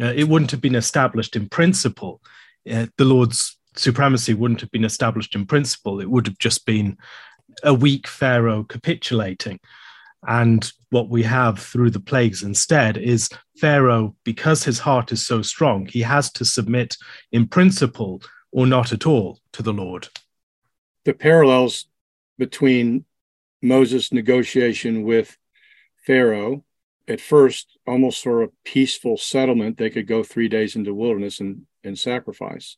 uh, 0.01 0.13
it 0.17 0.29
wouldn't 0.29 0.53
have 0.53 0.61
been 0.61 0.75
established 0.75 1.37
in 1.37 1.49
principle. 1.49 2.23
Uh, 2.71 2.87
the 2.97 3.05
Lord's 3.05 3.59
supremacy 3.77 4.35
wouldn't 4.35 4.61
have 4.61 4.71
been 4.71 4.85
established 4.85 5.35
in 5.35 5.47
principle. 5.47 6.01
It 6.01 6.11
would 6.11 6.27
have 6.27 6.39
just 6.39 6.65
been 6.65 6.97
a 7.63 7.75
weak 7.75 8.07
Pharaoh 8.07 8.65
capitulating. 8.65 9.61
And 10.27 10.71
what 10.91 11.09
we 11.09 11.23
have 11.23 11.59
through 11.59 11.91
the 11.91 12.01
plagues 12.01 12.43
instead 12.43 12.97
is 12.97 13.29
Pharaoh, 13.59 14.15
because 14.25 14.65
his 14.65 14.79
heart 14.79 15.13
is 15.13 15.27
so 15.27 15.43
strong, 15.43 15.87
he 15.87 16.03
has 16.03 16.31
to 16.33 16.45
submit 16.45 16.97
in 17.33 17.47
principle 17.47 18.23
or 18.53 18.67
not 18.67 18.93
at 18.93 19.07
all 19.07 19.39
to 19.53 19.63
the 19.63 19.73
Lord. 19.73 20.09
The 21.05 21.15
parallels 21.15 21.87
between 22.39 23.07
Moses' 23.63 24.13
negotiation 24.13 25.05
with 25.05 25.37
Pharaoh 26.07 26.65
at 27.09 27.21
first 27.21 27.79
almost 27.87 28.23
for 28.23 28.43
a 28.43 28.51
peaceful 28.65 29.17
settlement. 29.17 29.79
They 29.79 29.91
could 29.91 30.07
go 30.07 30.23
three 30.23 30.49
days 30.49 30.77
into 30.77 30.95
wilderness 30.95 31.41
and, 31.41 31.67
and 31.83 31.99
sacrifice. 31.99 32.77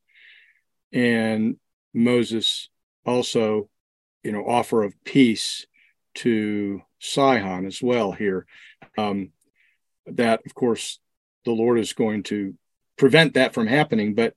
And 0.93 1.57
Moses 1.95 2.69
also, 3.05 3.69
you 4.23 4.33
know, 4.33 4.45
offer 4.47 4.83
of 4.83 4.95
peace 5.05 5.67
to 6.15 6.83
Sihon 6.99 7.67
as 7.67 7.83
well 7.83 8.13
here. 8.13 8.47
Um, 8.97 9.31
that, 10.07 10.41
of 10.47 10.55
course, 10.55 10.99
the 11.45 11.53
Lord 11.53 11.79
is 11.79 11.93
going 11.93 12.23
to 12.25 12.55
prevent 12.97 13.35
that 13.35 13.55
from 13.55 13.67
happening. 13.67 14.15
But 14.15 14.35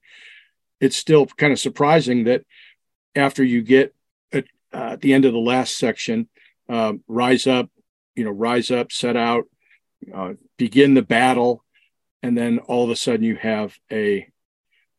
it's 0.79 0.97
still 0.97 1.25
kind 1.25 1.53
of 1.53 1.59
surprising 1.59 2.25
that 2.25 2.43
after 3.15 3.43
you 3.43 3.61
get 3.61 3.95
at, 4.31 4.45
uh, 4.73 4.91
at 4.93 5.01
the 5.01 5.13
end 5.13 5.25
of 5.25 5.33
the 5.33 5.39
last 5.39 5.77
section, 5.77 6.27
uh, 6.67 6.93
rise 7.07 7.47
up, 7.47 7.69
you 8.15 8.23
know, 8.23 8.31
rise 8.31 8.71
up, 8.71 8.91
set 8.91 9.15
out, 9.15 9.45
uh, 10.13 10.33
begin 10.57 10.93
the 10.93 11.01
battle, 11.01 11.63
and 12.21 12.37
then 12.37 12.59
all 12.59 12.83
of 12.83 12.89
a 12.89 12.95
sudden 12.95 13.23
you 13.23 13.35
have 13.35 13.77
a 13.91 14.27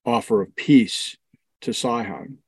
offer 0.05 0.43
of 0.43 0.55
peace 0.57 1.17
to 1.63 1.73
Sihon. 1.73 2.39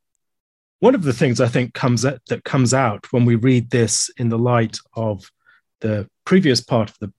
One 0.81 0.95
of 0.95 1.03
the 1.03 1.13
things 1.13 1.41
I 1.41 1.49
think 1.49 1.75
comes 1.75 2.05
at, 2.05 2.25
that 2.27 2.45
comes 2.45 2.73
out 2.73 3.13
when 3.13 3.25
we 3.25 3.35
read 3.35 3.71
this 3.71 4.11
in 4.17 4.29
the 4.29 4.39
light 4.39 4.79
of 4.95 5.31
the 5.81 6.09
previous 6.25 6.61
part 6.61 6.91
of 6.91 6.99
the 6.99 7.13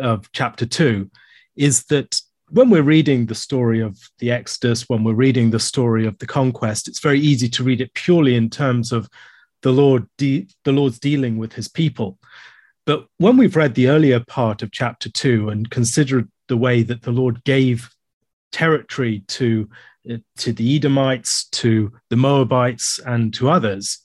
of 0.00 0.30
chapter 0.32 0.66
two 0.66 1.10
is 1.56 1.84
that 1.84 2.20
when 2.48 2.70
we're 2.70 2.82
reading 2.82 3.26
the 3.26 3.34
story 3.34 3.80
of 3.80 3.98
the 4.18 4.30
Exodus, 4.30 4.88
when 4.88 5.02
we're 5.04 5.14
reading 5.14 5.50
the 5.50 5.60
story 5.60 6.06
of 6.06 6.18
the 6.18 6.26
conquest, 6.26 6.88
it's 6.88 7.00
very 7.00 7.20
easy 7.20 7.48
to 7.48 7.64
read 7.64 7.80
it 7.80 7.94
purely 7.94 8.34
in 8.36 8.50
terms 8.50 8.92
of 8.92 9.08
the 9.62 9.72
Lord, 9.72 10.06
de- 10.18 10.46
the 10.64 10.72
Lord's 10.72 10.98
dealing 10.98 11.38
with 11.38 11.52
His 11.52 11.68
people. 11.68 12.18
But 12.86 13.06
when 13.18 13.36
we've 13.36 13.56
read 13.56 13.74
the 13.74 13.88
earlier 13.88 14.20
part 14.20 14.62
of 14.62 14.70
chapter 14.70 15.10
two 15.10 15.48
and 15.48 15.70
considered 15.70 16.30
the 16.48 16.56
way 16.56 16.82
that 16.82 17.02
the 17.02 17.12
Lord 17.12 17.42
gave 17.44 17.90
territory 18.52 19.24
to, 19.28 19.68
uh, 20.10 20.16
to 20.38 20.52
the 20.52 20.76
Edomites, 20.76 21.48
to 21.48 21.92
the 22.10 22.16
Moabites, 22.16 23.00
and 23.06 23.32
to 23.34 23.48
others, 23.48 23.98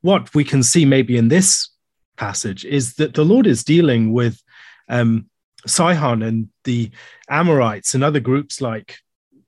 what 0.00 0.34
we 0.34 0.44
can 0.44 0.62
see 0.62 0.84
maybe 0.84 1.16
in 1.16 1.28
this 1.28 1.70
passage 2.16 2.64
is 2.64 2.94
that 2.94 3.14
the 3.14 3.24
Lord 3.24 3.46
is 3.46 3.64
dealing 3.64 4.12
with 4.12 4.42
um, 4.88 5.26
Sihon 5.66 6.22
and 6.22 6.48
the 6.64 6.90
Amorites 7.28 7.94
and 7.94 8.02
other 8.02 8.20
groups 8.20 8.60
like, 8.60 8.98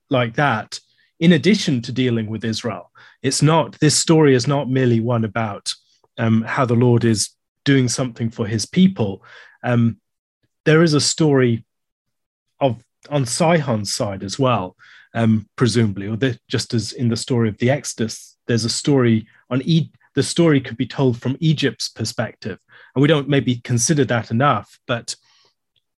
like 0.09 0.35
that, 0.35 0.79
in 1.19 1.31
addition 1.31 1.81
to 1.81 1.91
dealing 1.91 2.27
with 2.27 2.45
Israel. 2.45 2.91
It's 3.21 3.41
not, 3.41 3.79
this 3.79 3.97
story 3.97 4.35
is 4.35 4.47
not 4.47 4.69
merely 4.69 4.99
one 4.99 5.25
about 5.25 5.73
um, 6.17 6.43
how 6.43 6.65
the 6.65 6.75
Lord 6.75 7.03
is 7.03 7.34
doing 7.65 7.89
something 7.89 8.29
for 8.29 8.47
his 8.47 8.65
people. 8.65 9.23
Um, 9.63 9.97
there 10.63 10.81
is 10.81 10.93
a 10.93 11.01
story 11.01 11.65
of 12.61 12.81
on 13.09 13.25
Sihon's 13.25 13.93
side 13.93 14.23
as 14.23 14.39
well, 14.39 14.75
um, 15.13 15.47
presumably, 15.55 16.07
or 16.07 16.15
the, 16.15 16.39
just 16.47 16.73
as 16.73 16.93
in 16.93 17.09
the 17.09 17.17
story 17.17 17.49
of 17.49 17.57
the 17.57 17.69
Exodus, 17.69 18.37
there's 18.47 18.65
a 18.65 18.69
story 18.69 19.27
on 19.49 19.61
e- 19.63 19.91
the 20.15 20.23
story 20.23 20.61
could 20.61 20.77
be 20.77 20.87
told 20.87 21.21
from 21.21 21.37
Egypt's 21.39 21.89
perspective, 21.89 22.57
and 22.95 23.01
we 23.01 23.07
don't 23.07 23.29
maybe 23.29 23.57
consider 23.57 24.05
that 24.05 24.31
enough, 24.31 24.79
but. 24.87 25.15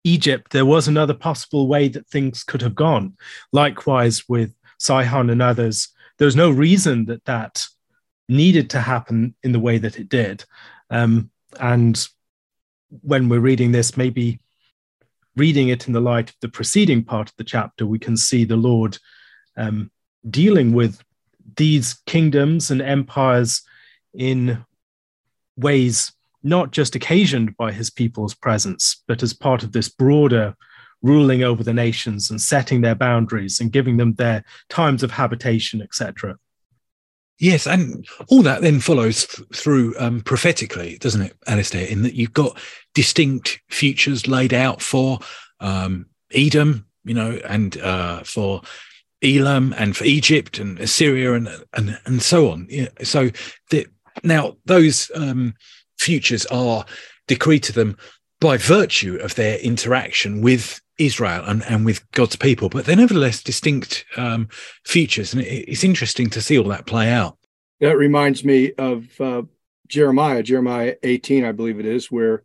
Egypt, 0.05 0.53
there 0.53 0.65
was 0.65 0.87
another 0.87 1.15
possible 1.15 1.67
way 1.67 1.89
that 1.89 2.07
things 2.07 2.45
could 2.45 2.63
have 2.63 2.77
gone. 2.77 3.17
Likewise, 3.53 4.23
with 4.29 4.55
Sihon 4.79 5.31
and 5.31 5.43
others, 5.43 5.89
there 6.19 6.27
was 6.27 6.37
no 6.37 6.49
reason 6.49 7.07
that 7.07 7.25
that 7.25 7.65
needed 8.29 8.71
to 8.71 8.81
happen 8.81 9.35
in 9.43 9.51
the 9.53 9.61
way 9.61 9.79
that 9.79 9.99
it 9.99 10.09
did. 10.09 10.45
Um, 10.91 11.31
and 11.61 12.07
when 13.03 13.29
we're 13.29 13.41
reading 13.41 13.73
this, 13.73 13.97
maybe 13.97 14.41
reading 15.37 15.69
it 15.69 15.87
in 15.87 15.93
the 15.93 16.01
light 16.01 16.31
of 16.31 16.37
the 16.41 16.49
preceding 16.49 17.05
part 17.05 17.29
of 17.29 17.37
the 17.37 17.45
chapter, 17.45 17.87
we 17.87 17.99
can 17.99 18.17
see 18.17 18.45
the 18.45 18.57
Lord 18.57 18.99
um, 19.57 19.91
dealing 20.29 20.73
with 20.73 21.03
these 21.57 21.95
kingdoms 22.07 22.71
and 22.71 22.83
empires 22.83 23.63
in 24.15 24.65
ways 25.57 26.13
not 26.43 26.71
just 26.71 26.95
occasioned 26.95 27.57
by 27.57 27.73
his 27.73 27.91
people's 27.91 28.35
presence, 28.35 29.03
but 29.09 29.23
as 29.23 29.33
part 29.33 29.63
of 29.63 29.73
this 29.73 29.89
broader 29.89 30.55
ruling 31.03 31.43
over 31.43 31.63
the 31.63 31.75
nations 31.75 32.31
and 32.31 32.41
setting 32.41 32.81
their 32.81 32.95
boundaries 32.95 33.61
and 33.61 33.73
giving 33.73 33.97
them 33.97 34.15
their 34.15 34.45
times 34.69 35.03
of 35.03 35.11
habitation, 35.11 35.83
etc. 35.83 36.37
Yes, 37.39 37.67
and 37.67 38.07
all 38.29 38.43
that 38.43 38.63
then 38.63 38.81
follows 38.81 39.27
th- 39.27 39.49
through 39.55 39.95
um, 39.99 40.23
prophetically, 40.23 40.97
doesn't 40.99 41.21
it, 41.21 41.37
Alastair? 41.47 41.87
In 41.87 42.03
that 42.03 42.15
you've 42.15 42.33
got 42.33 42.59
distinct 42.95 43.61
futures 43.69 44.27
laid 44.27 44.55
out 44.55 44.81
for 44.81 45.19
um, 45.61 46.07
Edom, 46.33 46.87
you 47.05 47.13
know, 47.13 47.39
and 47.47 47.77
uh, 47.79 48.23
for 48.23 48.63
Elam, 49.23 49.75
and 49.77 49.95
for 49.97 50.05
Egypt 50.05 50.59
and 50.59 50.79
Assyria, 50.81 51.35
and 51.35 51.49
and 51.75 51.99
and 52.07 52.23
so 52.23 52.51
on. 52.51 52.67
Yeah, 52.71 52.89
so 53.03 53.31
the, 53.71 53.87
now 54.25 54.57
those 54.65 55.11
um, 55.15 55.55
futures 55.99 56.47
are 56.47 56.87
decreed 57.29 57.65
to 57.65 57.73
them 57.73 57.99
by 58.41 58.57
virtue 58.57 59.17
of 59.17 59.35
their 59.35 59.59
interaction 59.59 60.41
with 60.41 60.81
Israel 60.99 61.45
and, 61.47 61.63
and 61.65 61.85
with 61.85 62.11
God's 62.13 62.37
people, 62.37 62.69
but 62.69 62.85
they're 62.85 62.97
nevertheless 62.97 63.43
distinct 63.43 64.05
um, 64.17 64.49
features. 64.85 65.33
And 65.33 65.43
it, 65.43 65.69
it's 65.69 65.85
interesting 65.85 66.31
to 66.31 66.41
see 66.41 66.59
all 66.59 66.69
that 66.69 66.87
play 66.87 67.11
out. 67.11 67.37
That 67.81 67.99
reminds 67.99 68.45
me 68.45 68.73
of 68.73 69.21
uh, 69.21 69.43
Jeremiah, 69.89 70.43
Jeremiah 70.43 70.95
18, 71.03 71.45
I 71.45 71.53
believe 71.53 71.79
it 71.79 71.87
is, 71.87 72.11
where 72.11 72.43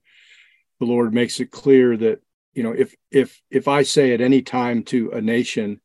the 0.79 0.85
Lord 0.85 1.13
makes 1.13 1.39
it 1.39 1.51
clear 1.51 1.95
that, 1.97 2.19
you 2.53 2.63
know, 2.63 2.73
if 2.73 2.95
if 3.11 3.41
if 3.49 3.69
I 3.69 3.83
say 3.83 4.13
at 4.13 4.19
any 4.19 4.41
time 4.41 4.83
to 4.85 5.11
a 5.11 5.21
nation, 5.21 5.79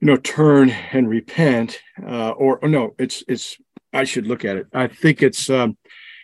you 0.00 0.06
know, 0.08 0.16
turn 0.18 0.68
and 0.68 1.08
repent, 1.08 1.80
uh, 2.06 2.30
or, 2.30 2.58
or 2.58 2.68
no, 2.68 2.94
it's 2.98 3.24
it's 3.26 3.56
I 3.94 4.04
should 4.04 4.26
look 4.26 4.44
at 4.44 4.56
it. 4.56 4.66
I 4.74 4.88
think 4.88 5.22
it's 5.22 5.48
um, 5.48 5.78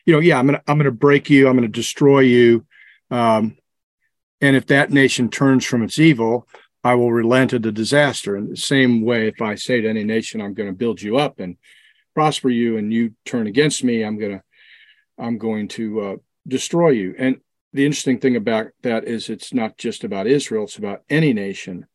you 0.05 0.13
know, 0.13 0.21
yeah, 0.21 0.39
I'm 0.39 0.47
gonna 0.47 0.63
I'm 0.69 0.77
gonna 0.77 0.91
break 0.91 1.31
you, 1.31 1.49
I'm 1.49 1.57
gonna 1.57 1.69
destroy 1.69 2.21
you. 2.21 2.67
Um, 3.11 3.57
and 4.43 4.57
if 4.57 4.67
that 4.67 4.91
nation 4.91 5.31
turns 5.31 5.65
from 5.65 5.83
its 5.83 5.99
evil, 5.99 6.47
I 6.85 6.97
will 6.97 7.13
relent 7.13 7.53
at 7.53 7.63
the 7.63 7.73
disaster. 7.73 8.37
In 8.37 8.51
the 8.51 8.57
same 8.57 9.03
way, 9.03 9.29
if 9.29 9.41
I 9.41 9.55
say 9.55 9.81
to 9.81 9.89
any 9.89 10.03
nation, 10.03 10.41
I'm 10.41 10.53
going 10.53 10.69
to 10.69 10.75
build 10.75 11.01
you 11.01 11.17
up 11.17 11.39
and 11.39 11.57
prosper 12.15 12.51
you, 12.51 12.77
and 12.77 12.93
you 12.93 13.15
turn 13.25 13.47
against 13.47 13.85
me, 13.85 14.03
I'm 14.03 14.19
going 14.19 14.33
to, 14.33 14.43
I'm 15.17 15.39
going 15.39 15.69
to 15.69 16.01
uh, 16.01 16.17
destroy 16.47 16.91
you. 16.91 17.15
And 17.17 17.41
the 17.73 17.87
interesting 17.87 18.19
thing 18.19 18.37
about 18.37 18.67
that 18.83 19.05
is 19.05 19.31
it's 19.31 19.55
not 19.55 19.79
just 19.79 20.05
about 20.05 20.27
Israel, 20.27 20.65
it's 20.65 20.77
about 20.77 21.03
any 21.09 21.33
nation. 21.33 21.87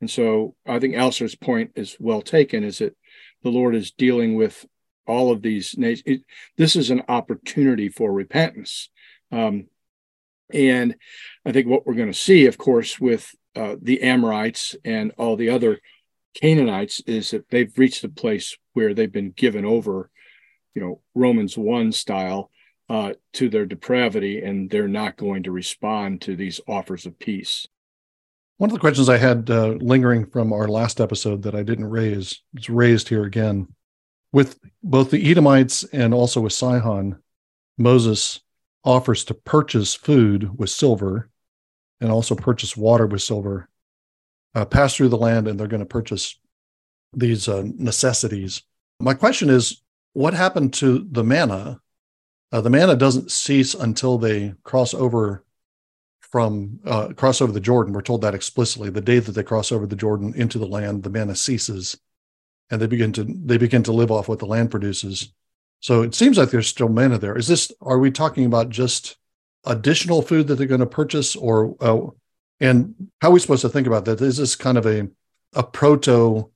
And 0.00 0.10
so 0.10 0.54
I 0.64 0.78
think 0.78 0.94
Alastair's 0.94 1.34
point 1.34 1.72
is 1.74 1.96
well 1.98 2.22
taken, 2.22 2.62
is 2.62 2.78
that 2.78 2.96
the 3.42 3.50
Lord 3.50 3.74
is 3.74 3.90
dealing 3.90 4.36
with 4.36 4.64
all 5.06 5.32
of 5.32 5.42
these 5.42 5.76
nations. 5.76 6.22
This 6.56 6.76
is 6.76 6.90
an 6.90 7.02
opportunity 7.08 7.88
for 7.88 8.12
repentance. 8.12 8.90
Um, 9.32 9.66
and 10.52 10.94
I 11.44 11.52
think 11.52 11.66
what 11.66 11.86
we're 11.86 11.94
going 11.94 12.12
to 12.12 12.18
see, 12.18 12.46
of 12.46 12.58
course, 12.58 13.00
with 13.00 13.34
uh, 13.54 13.76
the 13.80 14.02
Amorites 14.02 14.76
and 14.84 15.12
all 15.18 15.36
the 15.36 15.50
other 15.50 15.80
Canaanites 16.34 17.00
is 17.06 17.30
that 17.30 17.48
they've 17.48 17.76
reached 17.78 18.04
a 18.04 18.08
place 18.08 18.56
where 18.74 18.94
they've 18.94 19.10
been 19.10 19.30
given 19.30 19.64
over, 19.64 20.10
you 20.74 20.82
know, 20.82 21.00
Romans 21.14 21.56
1 21.56 21.92
style 21.92 22.50
uh, 22.88 23.14
to 23.32 23.48
their 23.48 23.66
depravity, 23.66 24.42
and 24.42 24.70
they're 24.70 24.88
not 24.88 25.16
going 25.16 25.42
to 25.44 25.50
respond 25.50 26.20
to 26.22 26.36
these 26.36 26.60
offers 26.68 27.06
of 27.06 27.18
peace. 27.18 27.66
One 28.58 28.70
of 28.70 28.74
the 28.74 28.80
questions 28.80 29.08
I 29.08 29.18
had 29.18 29.50
uh, 29.50 29.74
lingering 29.80 30.26
from 30.26 30.52
our 30.52 30.68
last 30.68 31.00
episode 31.00 31.42
that 31.42 31.54
I 31.54 31.62
didn't 31.62 31.90
raise, 31.90 32.42
it's 32.54 32.70
raised 32.70 33.08
here 33.08 33.24
again. 33.24 33.68
With 34.32 34.58
both 34.82 35.10
the 35.10 35.30
Edomites 35.30 35.84
and 35.84 36.14
also 36.14 36.40
with 36.40 36.52
Sihon, 36.52 37.18
Moses 37.78 38.40
offers 38.86 39.24
to 39.24 39.34
purchase 39.34 39.94
food 39.94 40.58
with 40.58 40.70
silver 40.70 41.28
and 42.00 42.10
also 42.10 42.34
purchase 42.34 42.74
water 42.76 43.06
with 43.06 43.20
silver, 43.20 43.68
uh, 44.54 44.64
pass 44.64 44.94
through 44.94 45.08
the 45.08 45.18
land, 45.18 45.46
and 45.46 45.60
they're 45.60 45.66
going 45.66 45.80
to 45.80 45.86
purchase 45.86 46.38
these 47.12 47.48
uh, 47.48 47.64
necessities. 47.76 48.62
My 49.00 49.12
question 49.12 49.50
is 49.50 49.82
what 50.14 50.32
happened 50.32 50.72
to 50.74 51.06
the 51.10 51.24
manna 51.24 51.80
uh, 52.52 52.60
the 52.60 52.70
manna 52.70 52.96
doesn't 52.96 53.30
cease 53.30 53.74
until 53.74 54.18
they 54.18 54.54
cross 54.62 54.94
over 54.94 55.44
from 56.20 56.80
uh, 56.84 57.08
cross 57.14 57.40
over 57.40 57.52
the 57.52 57.60
Jordan. 57.60 57.92
We're 57.92 58.02
told 58.02 58.22
that 58.22 58.34
explicitly. 58.34 58.90
The 58.90 59.00
day 59.00 59.18
that 59.18 59.32
they 59.32 59.42
cross 59.42 59.72
over 59.72 59.86
the 59.86 59.96
Jordan 59.96 60.32
into 60.36 60.58
the 60.58 60.66
land, 60.66 61.02
the 61.02 61.10
manna 61.10 61.34
ceases, 61.34 61.98
and 62.70 62.80
they 62.80 62.86
begin 62.86 63.12
to 63.12 63.24
they 63.24 63.58
begin 63.58 63.82
to 63.84 63.92
live 63.92 64.10
off 64.10 64.28
what 64.28 64.38
the 64.38 64.46
land 64.46 64.70
produces. 64.70 65.32
So 65.80 66.02
it 66.02 66.14
seems 66.14 66.38
like 66.38 66.50
there's 66.50 66.68
still 66.68 66.88
manna 66.88 67.18
there. 67.18 67.36
Is 67.36 67.48
this? 67.48 67.70
Are 67.80 67.98
we 67.98 68.10
talking 68.10 68.44
about 68.44 68.70
just 68.70 69.16
additional 69.64 70.22
food 70.22 70.46
that 70.46 70.56
they're 70.56 70.66
going 70.66 70.80
to 70.80 70.86
purchase, 70.86 71.36
or 71.36 71.76
uh, 71.80 72.06
and 72.60 73.10
how 73.20 73.28
are 73.28 73.32
we 73.32 73.40
supposed 73.40 73.62
to 73.62 73.68
think 73.68 73.86
about 73.86 74.04
that? 74.06 74.20
Is 74.20 74.38
this 74.38 74.56
kind 74.56 74.78
of 74.78 74.86
a 74.86 75.08
a 75.52 75.62
proto 75.62 76.50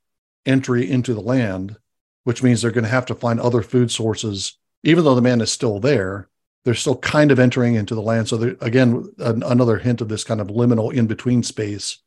entry 0.47 0.91
into 0.91 1.15
the 1.15 1.21
land, 1.21 1.77
which 2.25 2.43
means 2.43 2.61
they're 2.63 2.71
going 2.71 2.85
to 2.85 2.91
have 2.91 3.07
to 3.07 3.15
find 3.15 3.41
other 3.41 3.63
food 3.63 3.91
sources 3.91 4.59
even 4.83 5.05
though 5.05 5.15
the 5.15 5.23
manna 5.23 5.45
is 5.45 5.53
still 5.53 5.81
there, 5.81 6.29
they're 6.65 6.75
still 6.75 6.97
kind 6.97 7.31
of 7.31 7.39
entering 7.39 7.75
into 7.75 7.95
the 7.95 8.03
land. 8.03 8.29
So 8.29 8.57
again, 8.61 9.13
an, 9.19 9.43
another 9.43 9.79
hint 9.79 10.01
of 10.01 10.09
this 10.09 10.25
kind 10.25 10.41
of 10.41 10.49
liminal 10.49 10.93
in 10.93 11.07
between 11.07 11.43
space. 11.43 11.99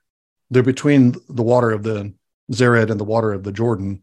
They're 0.50 0.64
between 0.64 1.16
the 1.30 1.44
water 1.44 1.72
of 1.72 1.84
the 1.84 2.14
Zered 2.52 2.90
and 2.90 3.00
the 3.00 3.06
water 3.06 3.34
of 3.34 3.44
the 3.44 3.52
Jordan. 3.52 4.02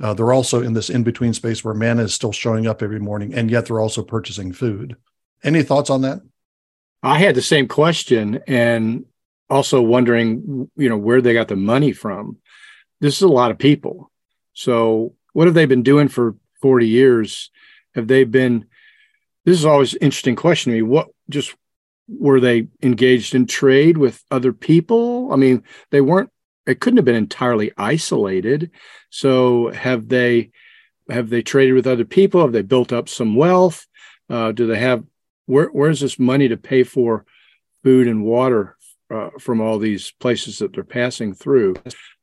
Uh, 0.00 0.14
they're 0.14 0.32
also 0.32 0.62
in 0.62 0.72
this 0.72 0.88
in 0.88 1.02
between 1.02 1.34
space 1.34 1.62
where 1.62 1.74
manna 1.74 2.02
is 2.02 2.14
still 2.14 2.32
showing 2.32 2.66
up 2.66 2.82
every 2.82 3.00
morning, 3.00 3.34
and 3.34 3.50
yet 3.50 3.66
they're 3.66 3.80
also 3.80 4.02
purchasing 4.02 4.52
food. 4.52 4.96
Any 5.44 5.62
thoughts 5.62 5.90
on 5.90 6.02
that? 6.02 6.20
I 7.02 7.18
had 7.18 7.34
the 7.34 7.42
same 7.42 7.68
question, 7.68 8.40
and 8.46 9.04
also 9.48 9.82
wondering, 9.82 10.70
you 10.76 10.88
know, 10.88 10.96
where 10.96 11.20
they 11.20 11.34
got 11.34 11.48
the 11.48 11.56
money 11.56 11.92
from. 11.92 12.38
This 13.00 13.16
is 13.16 13.22
a 13.22 13.28
lot 13.28 13.50
of 13.50 13.58
people. 13.58 14.10
So, 14.52 15.14
what 15.32 15.46
have 15.46 15.54
they 15.54 15.66
been 15.66 15.82
doing 15.82 16.08
for 16.08 16.36
40 16.62 16.88
years? 16.88 17.50
Have 17.94 18.06
they 18.06 18.24
been? 18.24 18.66
This 19.44 19.58
is 19.58 19.64
always 19.64 19.94
an 19.94 20.00
interesting 20.02 20.36
question 20.36 20.72
to 20.72 20.76
me. 20.76 20.82
What 20.82 21.08
just 21.28 21.54
were 22.08 22.40
they 22.40 22.68
engaged 22.82 23.34
in 23.34 23.46
trade 23.46 23.96
with 23.96 24.22
other 24.30 24.52
people? 24.52 25.32
I 25.32 25.36
mean, 25.36 25.62
they 25.90 26.00
weren't. 26.00 26.30
It 26.70 26.80
couldn't 26.80 26.98
have 26.98 27.04
been 27.04 27.14
entirely 27.14 27.72
isolated. 27.76 28.70
So 29.10 29.70
have 29.70 30.08
they? 30.08 30.50
Have 31.08 31.28
they 31.28 31.42
traded 31.42 31.74
with 31.74 31.88
other 31.88 32.04
people? 32.04 32.40
Have 32.40 32.52
they 32.52 32.62
built 32.62 32.92
up 32.92 33.08
some 33.08 33.34
wealth? 33.34 33.86
Uh, 34.28 34.52
do 34.52 34.66
they 34.66 34.78
have? 34.78 35.04
Where 35.46 35.66
Where's 35.66 36.00
this 36.00 36.18
money 36.18 36.48
to 36.48 36.56
pay 36.56 36.84
for 36.84 37.24
food 37.82 38.06
and 38.06 38.24
water 38.24 38.76
uh, 39.12 39.30
from 39.40 39.60
all 39.60 39.78
these 39.78 40.12
places 40.20 40.58
that 40.58 40.72
they're 40.72 40.84
passing 40.84 41.34
through? 41.34 41.74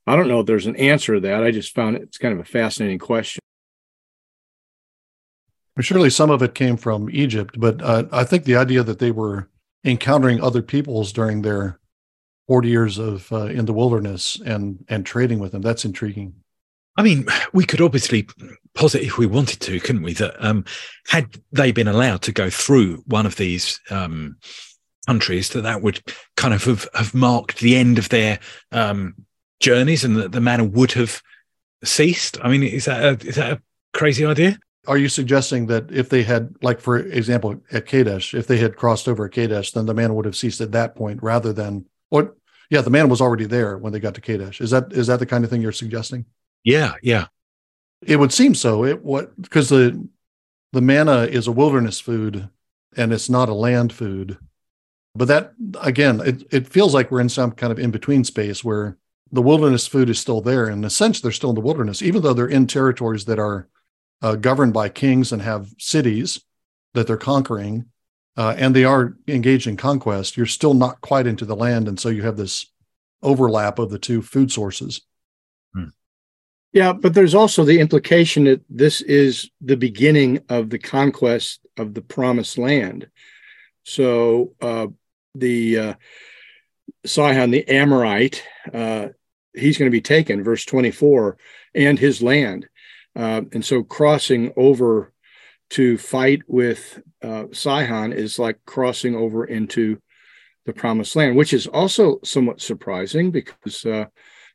I 0.07 0.15
don't 0.15 0.29
know 0.29 0.39
if 0.39 0.45
there's 0.45 0.67
an 0.67 0.77
answer 0.77 1.15
to 1.15 1.19
that. 1.19 1.43
I 1.43 1.51
just 1.51 1.75
found 1.75 1.97
it, 1.97 2.03
it's 2.03 2.17
kind 2.17 2.33
of 2.33 2.39
a 2.39 2.45
fascinating 2.45 2.99
question. 2.99 3.41
Surely 5.81 6.09
some 6.09 6.31
of 6.31 6.41
it 6.41 6.55
came 6.55 6.77
from 6.77 7.09
Egypt, 7.11 7.59
but 7.59 7.81
uh, 7.83 8.05
I 8.11 8.23
think 8.23 8.45
the 8.45 8.55
idea 8.55 8.83
that 8.83 8.99
they 8.99 9.11
were 9.11 9.49
encountering 9.83 10.41
other 10.41 10.61
peoples 10.61 11.11
during 11.11 11.41
their 11.41 11.79
40 12.47 12.69
years 12.69 12.97
of 12.97 13.31
uh, 13.31 13.45
in 13.45 13.65
the 13.65 13.73
wilderness 13.73 14.39
and 14.45 14.83
and 14.87 15.05
trading 15.05 15.39
with 15.39 15.51
them 15.51 15.61
that's 15.61 15.85
intriguing. 15.85 16.33
I 16.95 17.03
mean, 17.03 17.27
we 17.53 17.65
could 17.65 17.81
obviously 17.81 18.27
posit 18.73 19.03
if 19.03 19.17
we 19.19 19.27
wanted 19.27 19.59
to, 19.61 19.79
couldn't 19.79 20.01
we? 20.01 20.13
That 20.13 20.35
um, 20.43 20.65
had 21.07 21.37
they 21.51 21.71
been 21.71 21.87
allowed 21.87 22.23
to 22.23 22.31
go 22.31 22.49
through 22.49 23.03
one 23.05 23.27
of 23.27 23.35
these 23.35 23.79
um, 23.91 24.37
countries, 25.05 25.49
that 25.49 25.61
that 25.61 25.83
would 25.83 26.01
kind 26.37 26.55
of 26.55 26.63
have, 26.63 26.87
have 26.95 27.13
marked 27.13 27.59
the 27.59 27.75
end 27.75 27.99
of 27.99 28.09
their 28.09 28.39
um, 28.71 29.13
journeys, 29.59 30.03
and 30.03 30.15
that 30.15 30.31
the 30.31 30.41
manna 30.41 30.63
would 30.63 30.93
have 30.93 31.21
ceased. 31.83 32.39
I 32.41 32.49
mean, 32.49 32.63
is 32.63 32.85
that 32.85 33.03
a, 33.03 33.27
is 33.27 33.35
that 33.35 33.53
a 33.53 33.61
crazy 33.93 34.25
idea? 34.25 34.57
are 34.87 34.97
you 34.97 35.09
suggesting 35.09 35.67
that 35.67 35.91
if 35.91 36.07
they 36.07 36.23
had, 36.23 36.55
like 36.61 36.79
for 36.79 36.97
example, 36.97 37.61
at 37.73 37.85
Kadesh, 37.85 38.33
if 38.33 38.47
they 38.47 38.57
had 38.57 38.77
crossed 38.77 39.07
over 39.07 39.25
at 39.25 39.33
Kadesh, 39.33 39.73
then 39.73 39.85
the 39.85 39.93
manna 39.93 40.13
would 40.13 40.23
have 40.23 40.35
ceased 40.35 40.61
at 40.61 40.71
that 40.71 40.95
point 40.95 41.21
rather 41.21 41.51
than 41.51 41.85
or 42.09 42.36
yeah, 42.69 42.81
the 42.81 42.89
manna 42.89 43.07
was 43.07 43.21
already 43.21 43.45
there 43.45 43.77
when 43.77 43.93
they 43.93 43.99
got 43.99 44.15
to 44.15 44.21
Kadesh. 44.21 44.61
Is 44.61 44.71
that 44.71 44.91
is 44.91 45.07
that 45.07 45.19
the 45.19 45.25
kind 45.25 45.43
of 45.43 45.49
thing 45.49 45.61
you're 45.61 45.71
suggesting? 45.71 46.25
Yeah, 46.63 46.93
yeah. 47.01 47.27
It 48.01 48.17
would 48.17 48.33
seem 48.33 48.55
so. 48.55 48.83
It 48.83 49.03
what 49.03 49.39
because 49.41 49.69
the 49.69 50.07
the 50.73 50.81
manna 50.81 51.23
is 51.23 51.47
a 51.47 51.51
wilderness 51.51 51.99
food 51.99 52.49
and 52.95 53.13
it's 53.13 53.29
not 53.29 53.49
a 53.49 53.53
land 53.53 53.93
food. 53.93 54.37
But 55.15 55.29
that 55.29 55.53
again, 55.81 56.21
it, 56.21 56.43
it 56.51 56.67
feels 56.67 56.93
like 56.93 57.09
we're 57.09 57.21
in 57.21 57.29
some 57.29 57.51
kind 57.51 57.71
of 57.71 57.79
in 57.79 57.91
between 57.91 58.23
space 58.23 58.63
where 58.63 58.97
the 59.31 59.41
wilderness 59.41 59.87
food 59.87 60.09
is 60.09 60.19
still 60.19 60.41
there. 60.41 60.69
In 60.69 60.83
a 60.83 60.89
sense, 60.89 61.21
they're 61.21 61.31
still 61.31 61.49
in 61.49 61.55
the 61.55 61.61
wilderness, 61.61 62.01
even 62.01 62.21
though 62.21 62.33
they're 62.33 62.47
in 62.47 62.67
territories 62.67 63.25
that 63.25 63.39
are 63.39 63.67
uh, 64.21 64.35
governed 64.35 64.73
by 64.73 64.89
kings 64.89 65.31
and 65.31 65.41
have 65.41 65.73
cities 65.79 66.41
that 66.93 67.07
they're 67.07 67.17
conquering, 67.17 67.85
uh, 68.37 68.53
and 68.57 68.75
they 68.75 68.83
are 68.83 69.17
engaged 69.27 69.65
in 69.65 69.75
conquest, 69.75 70.37
you're 70.37 70.45
still 70.45 70.75
not 70.75 71.01
quite 71.01 71.25
into 71.25 71.43
the 71.43 71.55
land. 71.55 71.87
And 71.87 71.99
so 71.99 72.09
you 72.09 72.21
have 72.21 72.37
this 72.37 72.71
overlap 73.23 73.79
of 73.79 73.89
the 73.89 73.97
two 73.97 74.21
food 74.21 74.51
sources. 74.51 75.01
Hmm. 75.73 75.85
Yeah, 76.71 76.93
but 76.93 77.15
there's 77.15 77.33
also 77.33 77.65
the 77.65 77.79
implication 77.79 78.43
that 78.43 78.61
this 78.69 79.01
is 79.01 79.49
the 79.59 79.75
beginning 79.75 80.43
of 80.49 80.69
the 80.69 80.77
conquest 80.77 81.65
of 81.77 81.95
the 81.95 82.01
promised 82.01 82.59
land. 82.59 83.09
So 83.83 84.53
uh, 84.61 84.87
the 85.33 85.79
uh, 85.79 85.93
Sihon, 87.07 87.49
the 87.49 87.67
Amorite, 87.67 88.43
uh, 88.71 89.07
he's 89.55 89.79
going 89.79 89.89
to 89.89 89.95
be 89.95 90.01
taken, 90.01 90.43
verse 90.43 90.63
24, 90.63 91.37
and 91.73 91.97
his 91.97 92.21
land. 92.21 92.67
Uh, 93.15 93.41
and 93.51 93.65
so 93.65 93.81
crossing 93.81 94.53
over 94.55 95.11
to 95.71 95.97
fight 95.97 96.41
with 96.47 97.01
uh, 97.21 97.45
Sihon 97.51 98.13
is 98.13 98.39
like 98.39 98.59
crossing 98.65 99.15
over 99.15 99.45
into 99.45 99.99
the 100.65 100.73
promised 100.73 101.15
land, 101.15 101.35
which 101.35 101.53
is 101.53 101.67
also 101.67 102.19
somewhat 102.23 102.61
surprising 102.61 103.31
because 103.31 103.85
uh, 103.85 104.05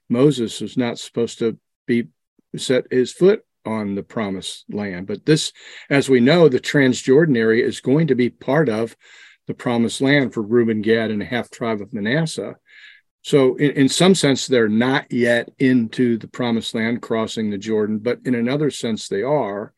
Moses 0.08 0.60
was 0.60 0.76
not 0.76 0.98
supposed 0.98 1.38
to 1.38 1.58
be 1.86 2.08
set 2.56 2.84
his 2.90 3.12
foot 3.12 3.44
on 3.64 3.94
the 3.94 4.02
promised 4.02 4.64
land. 4.70 5.06
But 5.06 5.24
this, 5.24 5.52
as 5.88 6.08
we 6.08 6.20
know, 6.20 6.48
the 6.48 6.60
Transjordan 6.60 7.36
area 7.36 7.64
is 7.64 7.80
going 7.80 8.08
to 8.08 8.14
be 8.14 8.30
part 8.30 8.68
of 8.68 8.96
the 9.46 9.54
promised 9.54 10.00
land 10.00 10.34
for 10.34 10.42
Reuben, 10.42 10.82
Gad, 10.82 11.10
and 11.10 11.22
a 11.22 11.26
half 11.26 11.50
tribe 11.50 11.80
of 11.80 11.92
Manasseh. 11.92 12.56
So, 13.22 13.54
in, 13.56 13.70
in 13.72 13.88
some 13.88 14.14
sense, 14.14 14.46
they're 14.46 14.68
not 14.68 15.10
yet 15.12 15.48
into 15.58 16.18
the 16.18 16.28
promised 16.28 16.74
land, 16.74 17.02
crossing 17.02 17.50
the 17.50 17.58
Jordan, 17.58 17.98
but 17.98 18.20
in 18.24 18.34
another 18.34 18.70
sense, 18.70 19.08
they 19.08 19.22
are. 19.22 19.72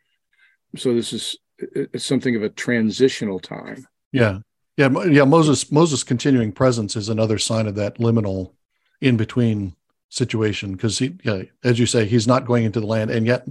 So, 0.76 0.94
this 0.94 1.12
is 1.12 1.36
it's 1.58 2.04
something 2.04 2.36
of 2.36 2.42
a 2.42 2.48
transitional 2.48 3.38
time. 3.38 3.86
Yeah, 4.12 4.38
yeah, 4.76 4.88
yeah. 5.04 5.24
Moses 5.24 5.70
Moses' 5.70 6.02
continuing 6.02 6.52
presence 6.52 6.96
is 6.96 7.08
another 7.08 7.38
sign 7.38 7.66
of 7.66 7.74
that 7.76 7.98
liminal, 7.98 8.52
in 9.00 9.16
between 9.16 9.74
situation 10.08 10.72
because 10.72 10.98
he, 10.98 11.16
yeah, 11.22 11.42
as 11.62 11.78
you 11.78 11.86
say, 11.86 12.06
he's 12.06 12.26
not 12.26 12.46
going 12.46 12.64
into 12.64 12.80
the 12.80 12.86
land, 12.86 13.10
and 13.10 13.26
yet 13.26 13.46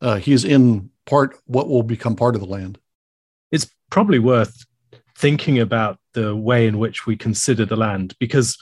uh, 0.00 0.16
he's 0.16 0.44
in 0.44 0.90
part 1.06 1.36
what 1.46 1.68
will 1.68 1.82
become 1.82 2.16
part 2.16 2.34
of 2.34 2.40
the 2.40 2.46
land. 2.46 2.78
It's 3.50 3.68
probably 3.90 4.18
worth 4.18 4.64
thinking 5.18 5.58
about 5.58 5.98
the 6.14 6.34
way 6.34 6.66
in 6.66 6.78
which 6.78 7.06
we 7.06 7.16
consider 7.16 7.66
the 7.66 7.76
land 7.76 8.14
because 8.18 8.56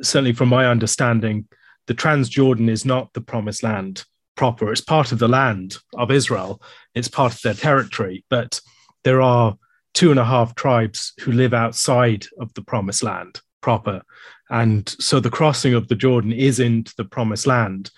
certainly 0.00 0.32
from 0.32 0.48
my 0.48 0.66
understanding, 0.66 1.46
the 1.86 1.94
Transjordan 1.94 2.68
is 2.68 2.84
not 2.84 3.12
the 3.12 3.20
promised 3.20 3.62
land 3.62 4.04
proper. 4.36 4.72
It's 4.72 4.80
part 4.80 5.12
of 5.12 5.18
the 5.18 5.28
land 5.28 5.76
of 5.94 6.10
Israel, 6.10 6.62
it's 6.94 7.08
part 7.08 7.34
of 7.34 7.42
their 7.42 7.54
territory, 7.54 8.24
but 8.28 8.60
there 9.04 9.20
are 9.20 9.56
two 9.94 10.10
and 10.10 10.20
a 10.20 10.24
half 10.24 10.54
tribes 10.54 11.12
who 11.20 11.32
live 11.32 11.52
outside 11.52 12.26
of 12.38 12.52
the 12.54 12.62
promised 12.62 13.02
land 13.02 13.40
proper. 13.60 14.02
And 14.50 14.88
so 14.98 15.20
the 15.20 15.30
crossing 15.30 15.74
of 15.74 15.88
the 15.88 15.94
Jordan 15.94 16.32
is 16.32 16.60
into 16.60 16.92
the 16.96 17.04
promised 17.04 17.46
land. 17.46 17.90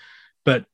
But 0.44 0.66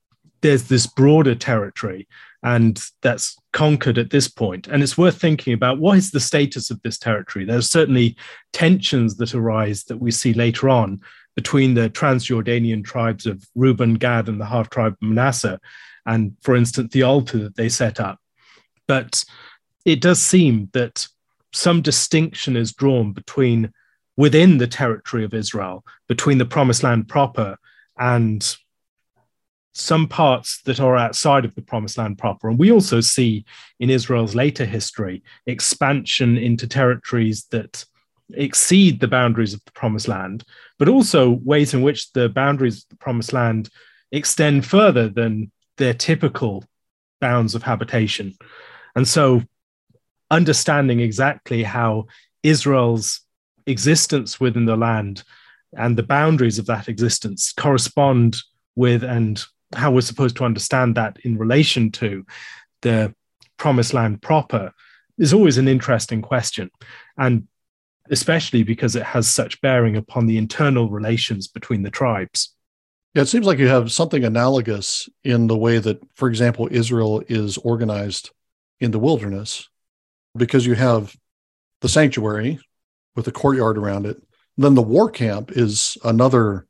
there's 0.43 0.65
this 0.65 0.87
broader 0.87 1.35
territory 1.35 2.09
and 2.43 2.81
that's 3.03 3.37
conquered 3.53 3.99
at 3.99 4.11
this 4.11 4.29
point. 4.29 4.67
And 4.67 4.83
it's 4.83 4.97
worth 4.97 5.21
thinking 5.21 5.53
about 5.53 5.79
what 5.79 5.99
is 5.99 6.11
the 6.11 6.21
status 6.21 6.71
of 6.71 6.81
this 6.83 6.99
territory. 6.99 7.45
There's 7.45 7.71
certainly 7.71 8.17
tensions 8.53 9.17
that 9.17 9.35
arise 9.35 9.85
that 9.85 9.99
we 9.99 10.11
see 10.11 10.33
later 10.33 10.69
on 10.69 11.01
between 11.37 11.75
the 11.75 11.91
Transjordanian 11.91 12.85
tribes 12.85 13.27
of 13.27 13.45
Reuben, 13.55 13.95
Gad, 13.95 14.29
and 14.29 14.41
the 14.41 14.47
half 14.47 14.71
tribe 14.71 14.93
of 14.95 15.03
Manasseh, 15.03 15.61
and 16.07 16.37
for 16.43 16.57
instance, 16.57 16.93
the 16.93 17.03
altar 17.03 17.39
that 17.39 17.57
they 17.57 17.69
set 17.69 18.01
up. 18.01 18.19
But 18.87 19.25
it 19.85 20.01
does 20.01 20.21
seem 20.21 20.69
that 20.73 21.07
some 21.53 21.83
distinction 21.83 22.57
is 22.57 22.73
drawn 22.73 23.13
between 23.13 23.73
within 24.17 24.59
the 24.59 24.67
territory 24.67 25.25
of 25.25 25.35
Israel, 25.35 25.85
between 26.09 26.39
the 26.39 26.45
promised 26.45 26.83
land 26.83 27.09
proper 27.09 27.57
and 27.99 28.57
some 29.73 30.09
parts 30.09 30.61
that 30.63 30.81
are 30.81 30.97
outside 30.97 31.45
of 31.45 31.55
the 31.55 31.63
promised 31.63 31.97
land 31.97 32.19
proper. 32.19 32.49
And 32.49 32.59
we 32.59 32.73
also 32.73 33.01
see 33.01 33.45
in 33.79 33.89
Israel's 33.89 34.35
later 34.35 34.65
history 34.65 35.23
expansion 35.47 36.37
into 36.37 36.67
territories 36.67 37.47
that 37.51 37.85
exceed 38.37 39.01
the 39.01 39.09
boundaries 39.09 39.55
of 39.55 39.65
the 39.65 39.73
promised 39.73 40.09
land, 40.09 40.45
but 40.79 40.89
also 40.89 41.31
ways 41.45 41.75
in 41.75 41.83
which 41.83 42.13
the 42.13 42.29
boundaries 42.29 42.83
of 42.83 42.89
the 42.91 42.97
promised 42.97 43.33
land 43.33 43.69
extend 44.13 44.67
further 44.67 45.09
than 45.09 45.51
their 45.77 45.95
typical 45.95 46.65
bounds 47.21 47.55
of 47.55 47.63
habitation. 47.63 48.35
And 48.95 49.07
so, 49.07 49.43
understanding 50.31 51.01
exactly 51.01 51.63
how 51.63 52.07
Israel's 52.43 53.21
existence 53.67 54.41
within 54.41 54.65
the 54.65 54.77
land 54.77 55.23
and 55.77 55.97
the 55.97 56.03
boundaries 56.03 56.59
of 56.59 56.67
that 56.67 56.89
existence 56.89 57.53
correspond 57.53 58.37
with 58.75 59.03
and 59.05 59.43
how 59.75 59.91
we're 59.91 60.01
supposed 60.01 60.37
to 60.37 60.45
understand 60.45 60.97
that 60.97 61.19
in 61.25 61.39
relation 61.39 61.91
to 61.93 62.25
the 62.83 63.15
promised 63.57 63.95
land 63.95 64.21
proper 64.23 64.73
is 65.19 65.33
always 65.33 65.59
an 65.59 65.69
interesting 65.69 66.23
question. 66.23 66.71
And 67.17 67.47
especially 68.11 68.63
because 68.63 68.97
it 68.97 69.03
has 69.03 69.29
such 69.29 69.61
bearing 69.61 69.97
upon 69.97 70.27
the 70.27 70.39
internal 70.39 70.91
relations 70.91 71.49
between 71.49 71.83
the 71.83 71.91
tribes. 71.91 72.55
Yeah, 73.15 73.23
it 73.23 73.27
seems 73.27 73.47
like 73.47 73.59
you 73.59 73.69
have 73.69 73.91
something 73.91 74.25
analogous 74.25 75.09
in 75.25 75.47
the 75.47 75.57
way 75.57 75.79
that, 75.79 76.01
for 76.15 76.29
example, 76.29 76.69
Israel 76.71 77.23
is 77.29 77.57
organized 77.59 78.31
in 78.79 78.91
the 78.91 78.99
wilderness, 78.99 79.69
because 80.37 80.65
you 80.65 80.75
have 80.75 81.15
the 81.81 81.89
sanctuary 81.89 82.61
with 83.17 83.27
a 83.27 83.33
courtyard 83.33 83.77
around 83.77 84.07
it. 84.07 84.23
Then 84.57 84.75
the 84.75 84.83
war 84.83 85.11
camp 85.11 85.53
is 85.53 85.99
another 86.05 86.67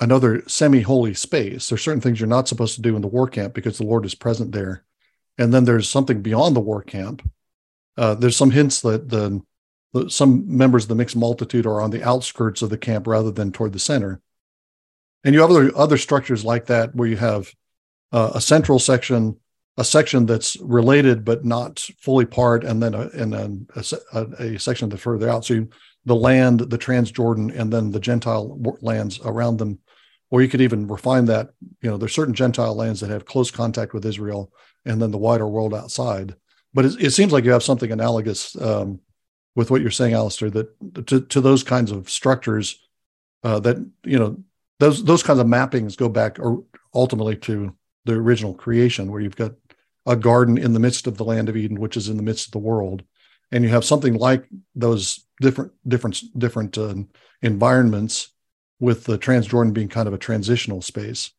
another 0.00 0.42
semi-holy 0.46 1.12
space. 1.12 1.68
There's 1.68 1.82
certain 1.82 2.00
things 2.00 2.18
you're 2.18 2.26
not 2.26 2.48
supposed 2.48 2.74
to 2.74 2.82
do 2.82 2.96
in 2.96 3.02
the 3.02 3.08
war 3.08 3.28
camp 3.28 3.52
because 3.52 3.76
the 3.76 3.84
Lord 3.84 4.06
is 4.06 4.14
present 4.14 4.52
there. 4.52 4.84
And 5.36 5.52
then 5.52 5.64
there's 5.64 5.90
something 5.90 6.22
beyond 6.22 6.56
the 6.56 6.60
war 6.60 6.82
camp. 6.82 7.28
Uh, 7.98 8.14
there's 8.14 8.36
some 8.36 8.50
hints 8.50 8.80
that 8.80 9.10
the 9.10 9.42
some 10.08 10.44
members 10.56 10.84
of 10.84 10.88
the 10.88 10.94
mixed 10.94 11.16
multitude 11.16 11.66
are 11.66 11.80
on 11.80 11.90
the 11.90 12.02
outskirts 12.02 12.62
of 12.62 12.70
the 12.70 12.78
camp 12.78 13.06
rather 13.06 13.30
than 13.30 13.52
toward 13.52 13.72
the 13.72 13.78
center. 13.78 14.20
And 15.24 15.34
you 15.34 15.40
have 15.40 15.50
other, 15.50 15.70
other 15.76 15.98
structures 15.98 16.44
like 16.44 16.66
that 16.66 16.94
where 16.94 17.08
you 17.08 17.16
have 17.16 17.52
uh, 18.12 18.32
a 18.34 18.40
central 18.40 18.78
section, 18.78 19.36
a 19.76 19.84
section 19.84 20.26
that's 20.26 20.56
related 20.60 21.24
but 21.24 21.44
not 21.44 21.80
fully 21.98 22.24
part, 22.24 22.64
and 22.64 22.82
then 22.82 22.94
a, 22.94 23.08
and 23.08 23.32
then 23.32 23.66
a, 24.12 24.26
a, 24.38 24.58
section 24.58 24.88
that's 24.88 25.02
further 25.02 25.28
out. 25.28 25.44
So 25.44 25.54
you, 25.54 25.68
the 26.04 26.16
land, 26.16 26.60
the 26.60 26.78
Transjordan, 26.78 27.58
and 27.58 27.72
then 27.72 27.90
the 27.90 28.00
Gentile 28.00 28.58
lands 28.80 29.20
around 29.24 29.58
them. 29.58 29.78
Or 30.30 30.40
you 30.40 30.48
could 30.48 30.60
even 30.60 30.86
refine 30.86 31.24
that. 31.26 31.50
You 31.82 31.90
know, 31.90 31.96
there's 31.96 32.14
certain 32.14 32.34
Gentile 32.34 32.74
lands 32.74 33.00
that 33.00 33.10
have 33.10 33.26
close 33.26 33.50
contact 33.50 33.92
with 33.92 34.06
Israel, 34.06 34.52
and 34.86 35.02
then 35.02 35.10
the 35.10 35.18
wider 35.18 35.46
world 35.46 35.74
outside. 35.74 36.36
But 36.72 36.84
it, 36.86 37.00
it 37.00 37.10
seems 37.10 37.32
like 37.32 37.44
you 37.44 37.50
have 37.50 37.64
something 37.64 37.90
analogous 37.90 38.58
um, 38.60 39.00
with 39.54 39.70
what 39.70 39.80
you're 39.80 39.90
saying, 39.90 40.14
Alastair, 40.14 40.50
that 40.50 41.06
to, 41.06 41.20
to 41.20 41.40
those 41.40 41.62
kinds 41.62 41.90
of 41.90 42.08
structures 42.08 42.78
uh, 43.42 43.58
that, 43.60 43.76
you 44.04 44.18
know, 44.18 44.36
those, 44.78 45.04
those 45.04 45.22
kinds 45.22 45.38
of 45.38 45.46
mappings 45.46 45.96
go 45.96 46.08
back 46.08 46.38
or 46.38 46.64
ultimately 46.94 47.36
to 47.36 47.74
the 48.04 48.14
original 48.14 48.54
creation 48.54 49.10
where 49.10 49.20
you've 49.20 49.36
got 49.36 49.52
a 50.06 50.16
garden 50.16 50.56
in 50.56 50.72
the 50.72 50.80
midst 50.80 51.06
of 51.06 51.16
the 51.16 51.24
land 51.24 51.48
of 51.48 51.56
Eden, 51.56 51.80
which 51.80 51.96
is 51.96 52.08
in 52.08 52.16
the 52.16 52.22
midst 52.22 52.46
of 52.46 52.52
the 52.52 52.58
world. 52.58 53.02
And 53.52 53.64
you 53.64 53.70
have 53.70 53.84
something 53.84 54.14
like 54.14 54.46
those 54.74 55.26
different, 55.40 55.72
different, 55.86 56.22
different 56.38 56.78
uh, 56.78 56.94
environments 57.42 58.30
with 58.78 59.04
the 59.04 59.18
Transjordan 59.18 59.74
being 59.74 59.88
kind 59.88 60.08
of 60.08 60.14
a 60.14 60.18
transitional 60.18 60.80
space. 60.80 61.32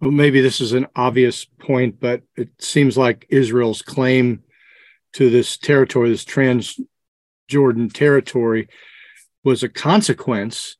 Well, 0.00 0.10
maybe 0.10 0.42
this 0.42 0.60
is 0.60 0.72
an 0.72 0.86
obvious 0.94 1.46
point, 1.46 2.00
but 2.00 2.22
it 2.36 2.50
seems 2.58 2.98
like 2.98 3.26
Israel's 3.30 3.80
claim 3.80 4.42
to 5.16 5.30
this 5.30 5.56
territory, 5.56 6.10
this 6.10 6.26
Trans 6.26 6.78
Jordan 7.48 7.88
territory, 7.88 8.68
was 9.42 9.62
a 9.62 9.68
consequence 9.68 10.76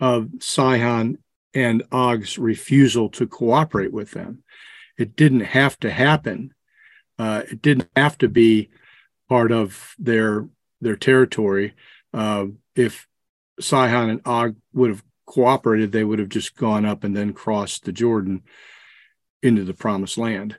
of 0.00 0.30
Sihon 0.40 1.18
and 1.52 1.82
Og's 1.92 2.38
refusal 2.38 3.10
to 3.10 3.26
cooperate 3.26 3.92
with 3.92 4.12
them. 4.12 4.42
It 4.96 5.16
didn't 5.16 5.40
have 5.40 5.78
to 5.80 5.90
happen. 5.90 6.54
Uh, 7.18 7.42
it 7.50 7.60
didn't 7.60 7.90
have 7.94 8.16
to 8.18 8.28
be 8.28 8.70
part 9.28 9.52
of 9.52 9.94
their 9.98 10.48
their 10.80 10.96
territory. 10.96 11.74
Uh, 12.14 12.46
if 12.74 13.06
Sihon 13.60 14.08
and 14.08 14.20
Og 14.24 14.56
would 14.72 14.90
have 14.90 15.04
cooperated, 15.26 15.92
they 15.92 16.04
would 16.04 16.20
have 16.20 16.30
just 16.30 16.56
gone 16.56 16.86
up 16.86 17.04
and 17.04 17.14
then 17.14 17.34
crossed 17.34 17.84
the 17.84 17.92
Jordan 17.92 18.44
into 19.42 19.62
the 19.62 19.74
promised 19.74 20.16
land. 20.16 20.58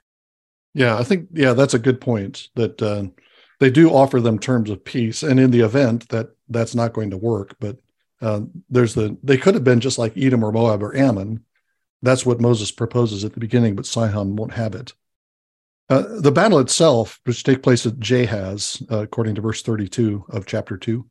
Yeah, 0.75 0.97
I 0.97 1.03
think 1.03 1.29
yeah, 1.33 1.53
that's 1.53 1.73
a 1.73 1.79
good 1.79 2.01
point. 2.01 2.49
That 2.55 2.81
uh, 2.81 3.05
they 3.59 3.71
do 3.71 3.89
offer 3.89 4.19
them 4.19 4.37
terms 4.37 4.69
of 4.69 4.83
peace, 4.83 5.23
and 5.23 5.39
in 5.39 5.49
the 5.49 5.61
event 5.61 6.09
that 6.09 6.31
that's 6.49 6.75
not 6.75 6.93
going 6.93 7.09
to 7.11 7.17
work, 7.17 7.55
but 7.59 7.77
uh, 8.21 8.41
there's 8.69 8.93
the 8.93 9.17
they 9.23 9.37
could 9.37 9.55
have 9.55 9.63
been 9.63 9.79
just 9.79 9.97
like 9.97 10.17
Edom 10.17 10.43
or 10.43 10.51
Moab 10.51 10.83
or 10.83 10.95
Ammon. 10.95 11.43
That's 12.01 12.25
what 12.25 12.41
Moses 12.41 12.71
proposes 12.71 13.23
at 13.23 13.33
the 13.33 13.39
beginning, 13.39 13.75
but 13.75 13.85
Sihon 13.85 14.35
won't 14.35 14.53
have 14.53 14.75
it. 14.75 14.93
Uh, 15.89 16.03
the 16.19 16.31
battle 16.31 16.59
itself, 16.59 17.21
which 17.23 17.43
takes 17.43 17.61
place 17.61 17.85
at 17.85 17.99
Jahaz, 17.99 18.85
uh, 18.91 19.03
according 19.03 19.35
to 19.35 19.41
verse 19.41 19.61
32 19.61 20.25
of 20.29 20.45
chapter 20.45 20.77
2, 20.77 21.05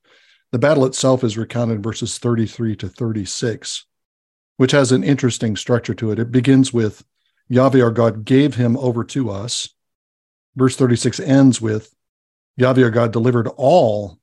the 0.52 0.58
battle 0.58 0.84
itself 0.84 1.24
is 1.24 1.38
recounted 1.38 1.76
in 1.76 1.82
verses 1.82 2.18
33 2.18 2.76
to 2.76 2.88
36, 2.88 3.86
which 4.58 4.72
has 4.72 4.92
an 4.92 5.04
interesting 5.04 5.56
structure 5.56 5.94
to 5.94 6.10
it. 6.10 6.18
It 6.18 6.30
begins 6.30 6.72
with 6.72 7.04
Yahweh 7.48 7.82
our 7.82 7.90
God 7.90 8.24
gave 8.24 8.54
him 8.54 8.76
over 8.76 9.04
to 9.04 9.30
us. 9.30 9.68
Verse 10.56 10.76
36 10.76 11.20
ends 11.20 11.60
with 11.60 11.94
Yahweh 12.56 12.84
our 12.84 12.90
God 12.90 13.12
delivered 13.12 13.48
all 13.56 14.18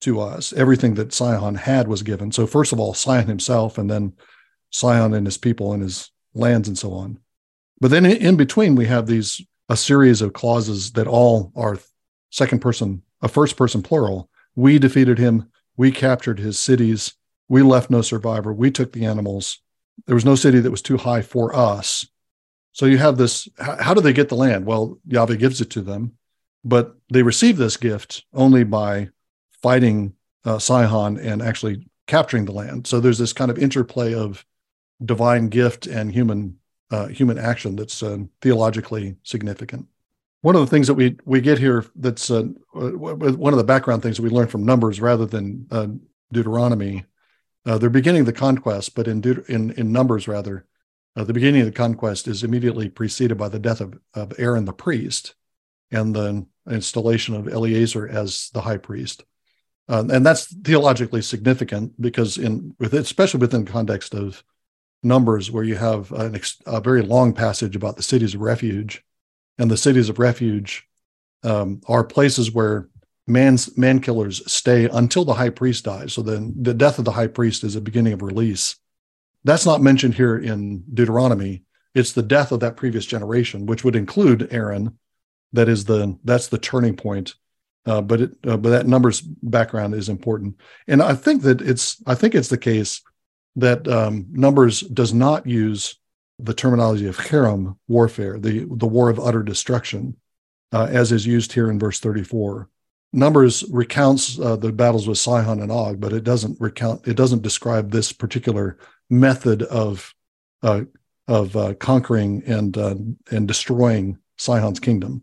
to 0.00 0.20
us. 0.20 0.52
Everything 0.52 0.94
that 0.94 1.12
Sihon 1.12 1.54
had 1.54 1.88
was 1.88 2.02
given. 2.02 2.32
So, 2.32 2.46
first 2.46 2.72
of 2.72 2.80
all, 2.80 2.94
Sihon 2.94 3.28
himself, 3.28 3.78
and 3.78 3.90
then 3.90 4.14
Sihon 4.70 5.14
and 5.14 5.26
his 5.26 5.38
people 5.38 5.72
and 5.72 5.82
his 5.82 6.10
lands 6.34 6.68
and 6.68 6.76
so 6.76 6.92
on. 6.92 7.18
But 7.80 7.90
then 7.90 8.06
in 8.06 8.36
between, 8.36 8.74
we 8.74 8.86
have 8.86 9.06
these 9.06 9.40
a 9.68 9.76
series 9.76 10.22
of 10.22 10.32
clauses 10.32 10.92
that 10.92 11.06
all 11.08 11.52
are 11.56 11.78
second 12.30 12.60
person, 12.60 13.02
a 13.20 13.28
first 13.28 13.56
person 13.56 13.82
plural. 13.82 14.30
We 14.54 14.78
defeated 14.78 15.18
him. 15.18 15.50
We 15.76 15.90
captured 15.90 16.38
his 16.38 16.58
cities. 16.58 17.14
We 17.48 17.62
left 17.62 17.90
no 17.90 18.02
survivor. 18.02 18.52
We 18.52 18.70
took 18.70 18.92
the 18.92 19.04
animals. 19.04 19.58
There 20.06 20.14
was 20.14 20.24
no 20.24 20.34
city 20.34 20.60
that 20.60 20.70
was 20.70 20.82
too 20.82 20.96
high 20.98 21.22
for 21.22 21.54
us. 21.54 22.06
So 22.76 22.84
you 22.84 22.98
have 22.98 23.16
this. 23.16 23.48
How 23.58 23.94
do 23.94 24.02
they 24.02 24.12
get 24.12 24.28
the 24.28 24.34
land? 24.34 24.66
Well, 24.66 24.98
Yahweh 25.06 25.36
gives 25.36 25.62
it 25.62 25.70
to 25.70 25.80
them, 25.80 26.12
but 26.62 26.94
they 27.10 27.22
receive 27.22 27.56
this 27.56 27.78
gift 27.78 28.26
only 28.34 28.64
by 28.64 29.08
fighting 29.62 30.12
uh, 30.44 30.58
Sihon 30.58 31.16
and 31.16 31.40
actually 31.40 31.88
capturing 32.06 32.44
the 32.44 32.52
land. 32.52 32.86
So 32.86 33.00
there's 33.00 33.16
this 33.16 33.32
kind 33.32 33.50
of 33.50 33.56
interplay 33.56 34.12
of 34.12 34.44
divine 35.02 35.48
gift 35.48 35.86
and 35.86 36.12
human 36.12 36.58
uh, 36.90 37.06
human 37.06 37.38
action 37.38 37.76
that's 37.76 38.02
uh, 38.02 38.18
theologically 38.42 39.16
significant. 39.22 39.86
One 40.42 40.54
of 40.54 40.60
the 40.60 40.66
things 40.66 40.86
that 40.86 40.94
we 40.94 41.16
we 41.24 41.40
get 41.40 41.58
here 41.58 41.86
that's 41.94 42.30
uh, 42.30 42.42
one 42.74 43.54
of 43.54 43.58
the 43.58 43.64
background 43.64 44.02
things 44.02 44.18
that 44.18 44.22
we 44.22 44.28
learn 44.28 44.48
from 44.48 44.66
Numbers 44.66 45.00
rather 45.00 45.24
than 45.24 45.66
uh, 45.70 45.86
Deuteronomy. 46.30 47.06
Uh, 47.64 47.78
they're 47.78 47.88
beginning 47.88 48.26
the 48.26 48.34
conquest, 48.34 48.94
but 48.94 49.08
in 49.08 49.22
Deut- 49.22 49.48
in 49.48 49.70
in 49.72 49.92
Numbers 49.92 50.28
rather, 50.28 50.66
uh, 51.16 51.24
the 51.24 51.32
beginning 51.32 51.62
of 51.62 51.66
the 51.66 51.72
conquest 51.72 52.28
is 52.28 52.44
immediately 52.44 52.88
preceded 52.88 53.36
by 53.38 53.48
the 53.48 53.58
death 53.58 53.80
of, 53.80 53.98
of 54.14 54.32
Aaron 54.38 54.66
the 54.66 54.72
priest 54.72 55.34
and 55.90 56.14
the 56.14 56.46
installation 56.70 57.34
of 57.34 57.48
Eleazar 57.48 58.06
as 58.08 58.50
the 58.52 58.60
high 58.60 58.76
priest. 58.76 59.24
Uh, 59.88 60.04
and 60.10 60.26
that's 60.26 60.54
theologically 60.62 61.22
significant 61.22 62.00
because 62.00 62.38
in 62.38 62.74
with 62.80 62.92
especially 62.92 63.40
within 63.40 63.64
the 63.64 63.70
context 63.70 64.14
of 64.14 64.42
numbers 65.02 65.50
where 65.50 65.62
you 65.62 65.76
have 65.76 66.12
ex, 66.12 66.60
a 66.66 66.80
very 66.80 67.02
long 67.02 67.32
passage 67.32 67.76
about 67.76 67.96
the 67.96 68.02
cities 68.02 68.34
of 68.34 68.40
refuge 68.40 69.04
and 69.58 69.70
the 69.70 69.76
cities 69.76 70.08
of 70.08 70.18
refuge 70.18 70.88
um, 71.44 71.80
are 71.86 72.02
places 72.02 72.50
where 72.50 72.88
man's 73.28 73.76
man 73.78 74.00
killers 74.00 74.42
stay 74.50 74.88
until 74.88 75.24
the 75.24 75.34
high 75.34 75.50
priest 75.50 75.84
dies. 75.84 76.12
So 76.12 76.22
then 76.22 76.54
the 76.60 76.74
death 76.74 76.98
of 76.98 77.04
the 77.04 77.12
high 77.12 77.26
priest 77.28 77.62
is 77.64 77.76
a 77.76 77.80
beginning 77.80 78.12
of 78.12 78.22
release. 78.22 78.76
That's 79.46 79.64
not 79.64 79.80
mentioned 79.80 80.14
here 80.14 80.36
in 80.36 80.82
Deuteronomy. 80.92 81.62
It's 81.94 82.10
the 82.10 82.22
death 82.22 82.50
of 82.50 82.58
that 82.60 82.76
previous 82.76 83.06
generation, 83.06 83.64
which 83.64 83.84
would 83.84 83.94
include 83.94 84.48
Aaron. 84.50 84.98
That 85.52 85.68
is 85.68 85.84
the 85.84 86.18
that's 86.24 86.48
the 86.48 86.58
turning 86.58 86.96
point. 86.96 87.36
Uh, 87.86 88.00
but 88.00 88.20
it 88.22 88.32
uh, 88.44 88.56
but 88.56 88.70
that 88.70 88.88
numbers 88.88 89.20
background 89.20 89.94
is 89.94 90.08
important, 90.08 90.56
and 90.88 91.00
I 91.00 91.14
think 91.14 91.42
that 91.42 91.60
it's 91.60 92.02
I 92.06 92.16
think 92.16 92.34
it's 92.34 92.48
the 92.48 92.58
case 92.58 93.02
that 93.54 93.86
um, 93.86 94.26
numbers 94.32 94.80
does 94.80 95.14
not 95.14 95.46
use 95.46 95.96
the 96.40 96.52
terminology 96.52 97.06
of 97.06 97.16
cherem 97.16 97.76
warfare, 97.86 98.40
the 98.40 98.66
the 98.68 98.88
war 98.88 99.08
of 99.08 99.20
utter 99.20 99.44
destruction, 99.44 100.16
uh, 100.72 100.88
as 100.90 101.12
is 101.12 101.24
used 101.24 101.52
here 101.52 101.70
in 101.70 101.78
verse 101.78 102.00
34. 102.00 102.68
Numbers 103.12 103.64
recounts 103.70 104.40
uh, 104.40 104.56
the 104.56 104.72
battles 104.72 105.06
with 105.06 105.18
Sihon 105.18 105.60
and 105.62 105.70
Og, 105.70 106.00
but 106.00 106.12
it 106.12 106.24
doesn't 106.24 106.60
recount. 106.60 107.06
It 107.06 107.16
doesn't 107.16 107.42
describe 107.42 107.92
this 107.92 108.12
particular 108.12 108.78
method 109.10 109.62
of 109.62 110.14
uh, 110.62 110.82
of 111.28 111.56
uh, 111.56 111.74
conquering 111.74 112.42
and 112.46 112.76
uh, 112.76 112.94
and 113.30 113.48
destroying 113.48 114.18
Sihon's 114.38 114.80
kingdom. 114.80 115.22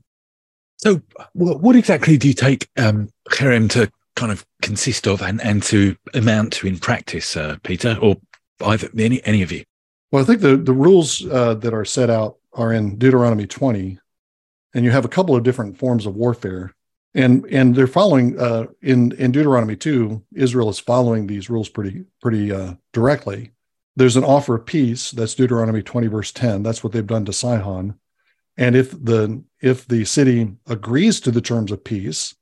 So, 0.77 1.01
what 1.33 1.75
exactly 1.75 2.17
do 2.17 2.27
you 2.27 2.33
take 2.33 2.69
um, 2.77 3.09
cherem 3.29 3.69
to 3.71 3.89
kind 4.15 4.31
of 4.31 4.45
consist 4.61 5.07
of 5.07 5.21
and, 5.21 5.41
and 5.41 5.63
to 5.63 5.95
amount 6.13 6.53
to 6.53 6.67
in 6.67 6.77
practice, 6.77 7.37
uh, 7.37 7.57
Peter, 7.63 7.97
or 8.01 8.17
either 8.65 8.89
any 8.97 9.23
any 9.25 9.41
of 9.41 9.51
you? 9.51 9.63
Well, 10.11 10.23
I 10.23 10.25
think 10.25 10.41
the 10.41 10.57
the 10.57 10.73
rules 10.73 11.25
uh, 11.27 11.53
that 11.55 11.73
are 11.73 11.85
set 11.85 12.09
out 12.09 12.37
are 12.53 12.73
in 12.73 12.97
Deuteronomy 12.97 13.47
20, 13.47 13.97
and 14.73 14.85
you 14.85 14.91
have 14.91 15.05
a 15.05 15.09
couple 15.09 15.35
of 15.35 15.43
different 15.43 15.77
forms 15.77 16.05
of 16.05 16.15
warfare 16.15 16.73
and 17.15 17.45
and 17.45 17.75
they're 17.75 17.87
following 17.87 18.39
uh, 18.39 18.65
in 18.81 19.11
in 19.13 19.31
Deuteronomy 19.31 19.75
two. 19.75 20.23
Israel 20.33 20.69
is 20.69 20.79
following 20.79 21.27
these 21.27 21.49
rules 21.49 21.69
pretty 21.69 22.05
pretty 22.21 22.51
uh, 22.51 22.73
directly. 22.91 23.51
There's 23.95 24.17
an 24.17 24.23
offer 24.23 24.55
of 24.55 24.65
peace. 24.65 25.11
That's 25.11 25.35
Deuteronomy 25.35 25.83
twenty 25.83 26.07
verse 26.07 26.31
ten. 26.31 26.63
That's 26.63 26.83
what 26.83 26.93
they've 26.93 27.05
done 27.05 27.25
to 27.25 27.33
Sihon. 27.33 27.95
And 28.57 28.75
if 28.75 28.91
the 28.91 29.43
if 29.61 29.87
the 29.87 30.05
city 30.05 30.55
agrees 30.67 31.19
to 31.21 31.31
the 31.31 31.41
terms 31.41 31.71
of 31.71 31.83
peace, 31.83 32.35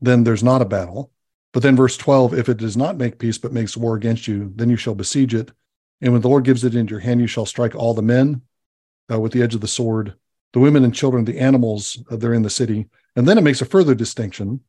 then 0.00 0.24
there's 0.24 0.44
not 0.44 0.62
a 0.62 0.66
battle. 0.66 1.12
But 1.52 1.62
then 1.62 1.76
verse 1.76 1.96
twelve, 1.96 2.34
if 2.34 2.48
it 2.48 2.58
does 2.58 2.76
not 2.76 2.96
make 2.96 3.18
peace 3.18 3.38
but 3.38 3.52
makes 3.52 3.76
war 3.76 3.96
against 3.96 4.28
you, 4.28 4.52
then 4.54 4.68
you 4.68 4.76
shall 4.76 4.94
besiege 4.94 5.34
it. 5.34 5.52
And 6.00 6.12
when 6.12 6.22
the 6.22 6.28
Lord 6.28 6.44
gives 6.44 6.64
it 6.64 6.74
into 6.74 6.92
your 6.92 7.00
hand, 7.00 7.20
you 7.20 7.26
shall 7.26 7.46
strike 7.46 7.74
all 7.74 7.94
the 7.94 8.02
men 8.02 8.42
uh, 9.12 9.18
with 9.18 9.32
the 9.32 9.42
edge 9.42 9.54
of 9.54 9.60
the 9.60 9.68
sword, 9.68 10.14
the 10.52 10.60
women 10.60 10.84
and 10.84 10.94
children, 10.94 11.24
the 11.24 11.40
animals 11.40 12.02
uh, 12.10 12.16
that 12.16 12.28
are 12.28 12.34
in 12.34 12.42
the 12.42 12.50
city 12.50 12.88
and 13.18 13.26
then 13.26 13.36
it 13.36 13.42
makes 13.42 13.60
a 13.60 13.66
further 13.66 13.96
distinction. 13.96 14.60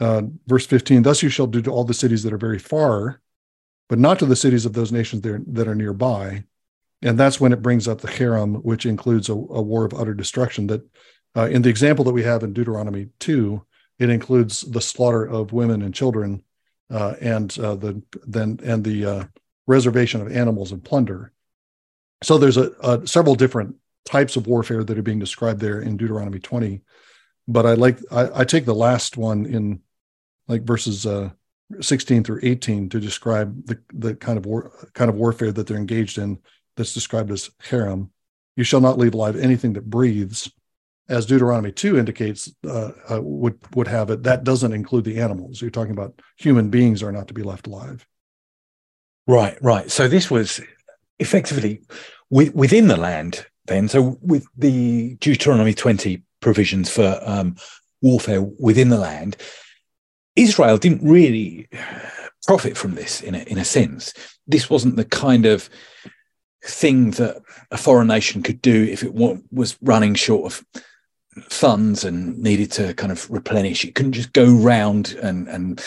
Uh, 0.00 0.22
verse 0.46 0.64
15, 0.64 1.02
thus 1.02 1.22
you 1.22 1.28
shall 1.28 1.46
do 1.46 1.60
to 1.60 1.70
all 1.70 1.84
the 1.84 1.92
cities 1.92 2.22
that 2.22 2.32
are 2.32 2.38
very 2.38 2.58
far, 2.58 3.20
but 3.88 3.98
not 3.98 4.18
to 4.18 4.26
the 4.26 4.36
cities 4.36 4.66
of 4.66 4.72
those 4.72 4.92
nations 4.92 5.22
that 5.22 5.32
are, 5.32 5.42
that 5.46 5.68
are 5.68 5.74
nearby. 5.74 6.44
And 7.02 7.18
that's 7.18 7.40
when 7.40 7.52
it 7.52 7.62
brings 7.62 7.86
up 7.86 8.00
the 8.00 8.08
cherem, 8.08 8.62
which 8.62 8.86
includes 8.86 9.28
a, 9.28 9.32
a 9.32 9.62
war 9.62 9.84
of 9.84 9.94
utter 9.94 10.14
destruction. 10.14 10.66
That 10.68 10.88
uh, 11.36 11.48
in 11.48 11.62
the 11.62 11.68
example 11.68 12.04
that 12.04 12.12
we 12.12 12.22
have 12.22 12.42
in 12.42 12.52
Deuteronomy 12.52 13.08
2, 13.20 13.64
it 13.98 14.10
includes 14.10 14.62
the 14.62 14.80
slaughter 14.80 15.24
of 15.24 15.52
women 15.52 15.82
and 15.82 15.94
children 15.94 16.42
uh, 16.90 17.14
and 17.20 17.56
uh, 17.58 17.76
the 17.76 18.02
then 18.26 18.58
and 18.64 18.84
the 18.84 19.04
uh, 19.04 19.24
reservation 19.66 20.20
of 20.20 20.32
animals 20.32 20.72
and 20.72 20.82
plunder. 20.82 21.32
So 22.22 22.38
there's 22.38 22.56
a, 22.56 22.70
a, 22.80 23.06
several 23.06 23.34
different 23.34 23.76
types 24.04 24.36
of 24.36 24.46
warfare 24.46 24.84
that 24.84 24.98
are 24.98 25.02
being 25.02 25.18
described 25.18 25.60
there 25.60 25.80
in 25.80 25.96
Deuteronomy 25.96 26.38
20 26.38 26.82
but 27.46 27.66
I 27.66 27.74
like 27.74 27.98
I, 28.10 28.40
I 28.40 28.44
take 28.44 28.64
the 28.64 28.74
last 28.74 29.16
one 29.16 29.46
in 29.46 29.80
like 30.48 30.62
verses 30.62 31.06
uh, 31.06 31.30
16 31.80 32.24
through 32.24 32.40
18 32.42 32.88
to 32.90 33.00
describe 33.00 33.66
the 33.66 33.78
the 33.92 34.14
kind 34.14 34.38
of 34.38 34.46
war 34.46 34.70
kind 34.92 35.08
of 35.08 35.16
warfare 35.16 35.52
that 35.52 35.66
they're 35.66 35.76
engaged 35.76 36.18
in 36.18 36.38
that's 36.76 36.94
described 36.94 37.30
as 37.30 37.50
cherem. 37.62 38.10
You 38.56 38.64
shall 38.64 38.80
not 38.80 38.98
leave 38.98 39.14
alive 39.14 39.36
anything 39.36 39.72
that 39.72 39.90
breathes, 39.90 40.50
as 41.08 41.26
Deuteronomy 41.26 41.72
2 41.72 41.98
indicates 41.98 42.52
uh, 42.66 42.92
uh, 43.10 43.20
would 43.20 43.58
would 43.74 43.88
have 43.88 44.10
it. 44.10 44.22
That 44.22 44.44
doesn't 44.44 44.72
include 44.72 45.04
the 45.04 45.20
animals. 45.20 45.60
You're 45.60 45.70
talking 45.70 45.92
about 45.92 46.20
human 46.36 46.70
beings 46.70 47.02
are 47.02 47.12
not 47.12 47.28
to 47.28 47.34
be 47.34 47.42
left 47.42 47.66
alive. 47.66 48.06
Right, 49.26 49.56
right. 49.62 49.90
So 49.90 50.06
this 50.06 50.30
was 50.30 50.60
effectively 51.18 51.82
within 52.30 52.88
the 52.88 52.96
land 52.96 53.46
then. 53.66 53.88
So 53.88 54.18
with 54.20 54.46
the 54.56 55.14
Deuteronomy 55.16 55.72
20 55.72 56.22
provisions 56.40 56.90
for 56.90 57.18
um, 57.24 57.56
warfare 58.02 58.42
within 58.42 58.90
the 58.90 58.98
land. 58.98 59.36
Israel 60.36 60.78
didn't 60.78 61.08
really 61.08 61.68
profit 62.46 62.76
from 62.76 62.94
this 62.94 63.20
in 63.20 63.34
a, 63.34 63.38
in 63.38 63.58
a 63.58 63.64
sense. 63.64 64.12
This 64.46 64.68
wasn't 64.68 64.96
the 64.96 65.04
kind 65.04 65.46
of 65.46 65.68
thing 66.64 67.10
that 67.12 67.42
a 67.70 67.76
foreign 67.76 68.08
nation 68.08 68.42
could 68.42 68.60
do 68.62 68.84
if 68.84 69.02
it 69.02 69.12
was 69.14 69.76
running 69.82 70.14
short 70.14 70.52
of 70.52 70.64
funds 71.50 72.04
and 72.04 72.38
needed 72.38 72.70
to 72.72 72.94
kind 72.94 73.12
of 73.12 73.28
replenish. 73.30 73.84
It 73.84 73.94
couldn't 73.94 74.12
just 74.12 74.32
go 74.32 74.50
round 74.50 75.16
and, 75.22 75.48
and 75.48 75.84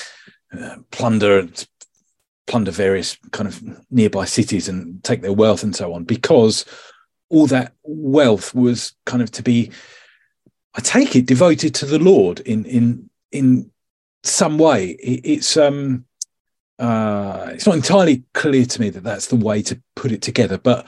uh, 0.57 0.77
plunder 0.91 1.47
plunder 2.47 2.71
various 2.71 3.17
kind 3.31 3.45
of 3.45 3.62
nearby 3.91 4.23
cities 4.23 4.69
and 4.69 5.03
take 5.03 5.21
their 5.21 5.33
wealth 5.33 5.63
and 5.63 5.75
so 5.75 5.93
on 5.93 6.05
because 6.05 6.63
all 7.29 7.45
that 7.45 7.73
wealth 7.83 8.55
was 8.55 8.93
kind 9.05 9.21
of 9.21 9.29
to 9.29 9.43
be 9.43 9.69
I 10.73 10.79
take 10.79 11.15
it 11.17 11.25
devoted 11.25 11.75
to 11.75 11.86
the 11.86 11.99
Lord 11.99 12.39
in 12.39 12.63
in 12.63 13.10
in 13.33 13.69
some 14.23 14.58
way. 14.58 14.89
It, 14.91 15.21
it's 15.23 15.58
um 15.58 16.06
uh, 16.80 17.49
it's 17.53 17.65
not 17.65 17.75
entirely 17.75 18.23
clear 18.34 18.65
to 18.65 18.82
me 18.82 18.89
that 18.89 19.03
that's 19.03 19.27
the 19.27 19.36
way 19.36 19.62
to 19.63 19.82
put 19.95 20.12
it 20.12 20.21
together. 20.21 20.58
But 20.58 20.88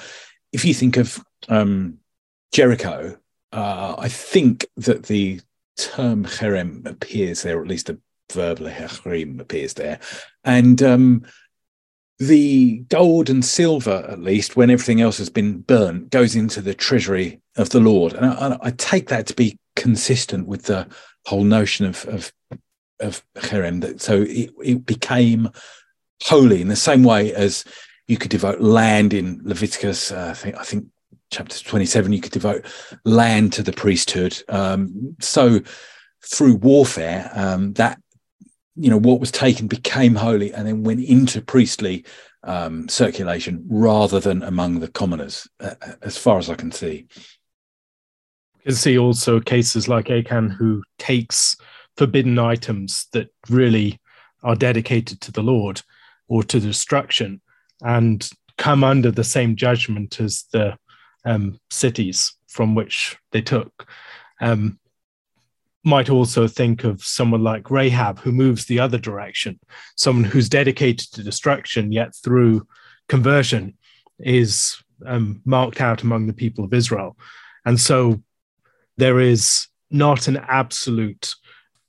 if 0.51 0.63
you 0.63 0.73
think 0.73 0.97
of 0.97 1.23
um, 1.47 1.97
Jericho, 2.51 3.17
uh, 3.51 3.95
I 3.97 4.07
think 4.07 4.67
that 4.77 5.03
the 5.03 5.41
term 5.77 6.25
cherem 6.25 6.85
appears 6.85 7.41
there, 7.41 7.57
or 7.57 7.61
at 7.61 7.67
least 7.67 7.87
the 7.87 7.99
verbal 8.31 8.67
cherem 8.67 9.39
appears 9.39 9.73
there, 9.73 9.99
and 10.43 10.81
um, 10.83 11.23
the 12.19 12.79
gold 12.89 13.29
and 13.29 13.43
silver, 13.43 14.05
at 14.07 14.19
least 14.19 14.55
when 14.55 14.69
everything 14.69 15.01
else 15.01 15.17
has 15.17 15.29
been 15.29 15.61
burnt, 15.61 16.11
goes 16.11 16.35
into 16.35 16.61
the 16.61 16.73
treasury 16.73 17.41
of 17.57 17.69
the 17.69 17.79
Lord, 17.79 18.13
and 18.13 18.25
I, 18.25 18.57
I 18.61 18.71
take 18.71 19.07
that 19.07 19.25
to 19.27 19.33
be 19.33 19.57
consistent 19.75 20.45
with 20.45 20.63
the 20.63 20.87
whole 21.25 21.43
notion 21.43 21.85
of 21.85 22.05
of 22.05 22.31
of 22.99 23.23
cherem. 23.37 23.81
That 23.81 24.01
so 24.01 24.21
it, 24.21 24.51
it 24.63 24.85
became 24.85 25.49
holy 26.23 26.61
in 26.61 26.67
the 26.67 26.75
same 26.75 27.03
way 27.03 27.33
as 27.33 27.63
you 28.07 28.17
could 28.17 28.31
devote 28.31 28.59
land 28.59 29.13
in 29.13 29.41
Leviticus. 29.43 30.11
Uh, 30.11 30.29
I 30.31 30.33
think 30.33 30.55
I 30.55 30.63
think 30.63 30.85
chapter 31.31 31.63
twenty 31.63 31.85
seven. 31.85 32.13
You 32.13 32.21
could 32.21 32.31
devote 32.31 32.65
land 33.05 33.53
to 33.53 33.63
the 33.63 33.73
priesthood. 33.73 34.41
Um, 34.49 35.15
so 35.19 35.61
through 36.25 36.55
warfare, 36.55 37.31
um, 37.33 37.73
that 37.73 38.01
you 38.75 38.89
know 38.89 38.99
what 38.99 39.19
was 39.19 39.31
taken 39.31 39.67
became 39.67 40.15
holy 40.15 40.53
and 40.53 40.67
then 40.67 40.83
went 40.83 41.03
into 41.03 41.41
priestly 41.41 42.05
um, 42.43 42.87
circulation 42.87 43.65
rather 43.69 44.19
than 44.19 44.43
among 44.43 44.79
the 44.79 44.87
commoners, 44.87 45.47
uh, 45.59 45.75
as 46.01 46.17
far 46.17 46.37
as 46.37 46.49
I 46.49 46.55
can 46.55 46.71
see 46.71 47.07
You 48.59 48.63
can 48.65 48.75
see 48.75 48.97
also 48.97 49.39
cases 49.39 49.87
like 49.87 50.09
Achan 50.09 50.49
who 50.49 50.83
takes 50.97 51.57
forbidden 51.99 52.39
items 52.39 53.07
that 53.11 53.27
really 53.49 53.99
are 54.41 54.55
dedicated 54.55 55.19
to 55.19 55.33
the 55.33 55.43
Lord 55.43 55.81
or 56.29 56.43
to 56.43 56.57
destruction 56.57 57.41
and 57.81 58.29
come 58.57 58.85
under 58.85 59.11
the 59.11 59.25
same 59.25 59.57
judgment 59.57 60.21
as 60.21 60.45
the 60.53 60.77
um, 61.25 61.59
cities 61.69 62.33
from 62.47 62.73
which 62.73 63.17
they 63.33 63.41
took. 63.41 63.85
Um, 64.39 64.79
might 65.83 66.09
also 66.09 66.47
think 66.47 66.85
of 66.85 67.03
someone 67.03 67.43
like 67.43 67.69
Rahab 67.69 68.19
who 68.19 68.31
moves 68.31 68.65
the 68.65 68.79
other 68.79 68.97
direction, 68.97 69.59
someone 69.97 70.23
who's 70.23 70.47
dedicated 70.47 71.11
to 71.11 71.23
destruction, 71.23 71.91
yet 71.91 72.15
through 72.23 72.65
conversion 73.09 73.77
is 74.19 74.81
um, 75.05 75.41
marked 75.43 75.81
out 75.81 76.03
among 76.03 76.27
the 76.27 76.33
people 76.33 76.63
of 76.63 76.73
Israel. 76.73 77.17
And 77.65 77.77
so 77.77 78.23
there 78.95 79.19
is 79.19 79.67
not 79.91 80.29
an 80.29 80.37
absolute 80.37 81.35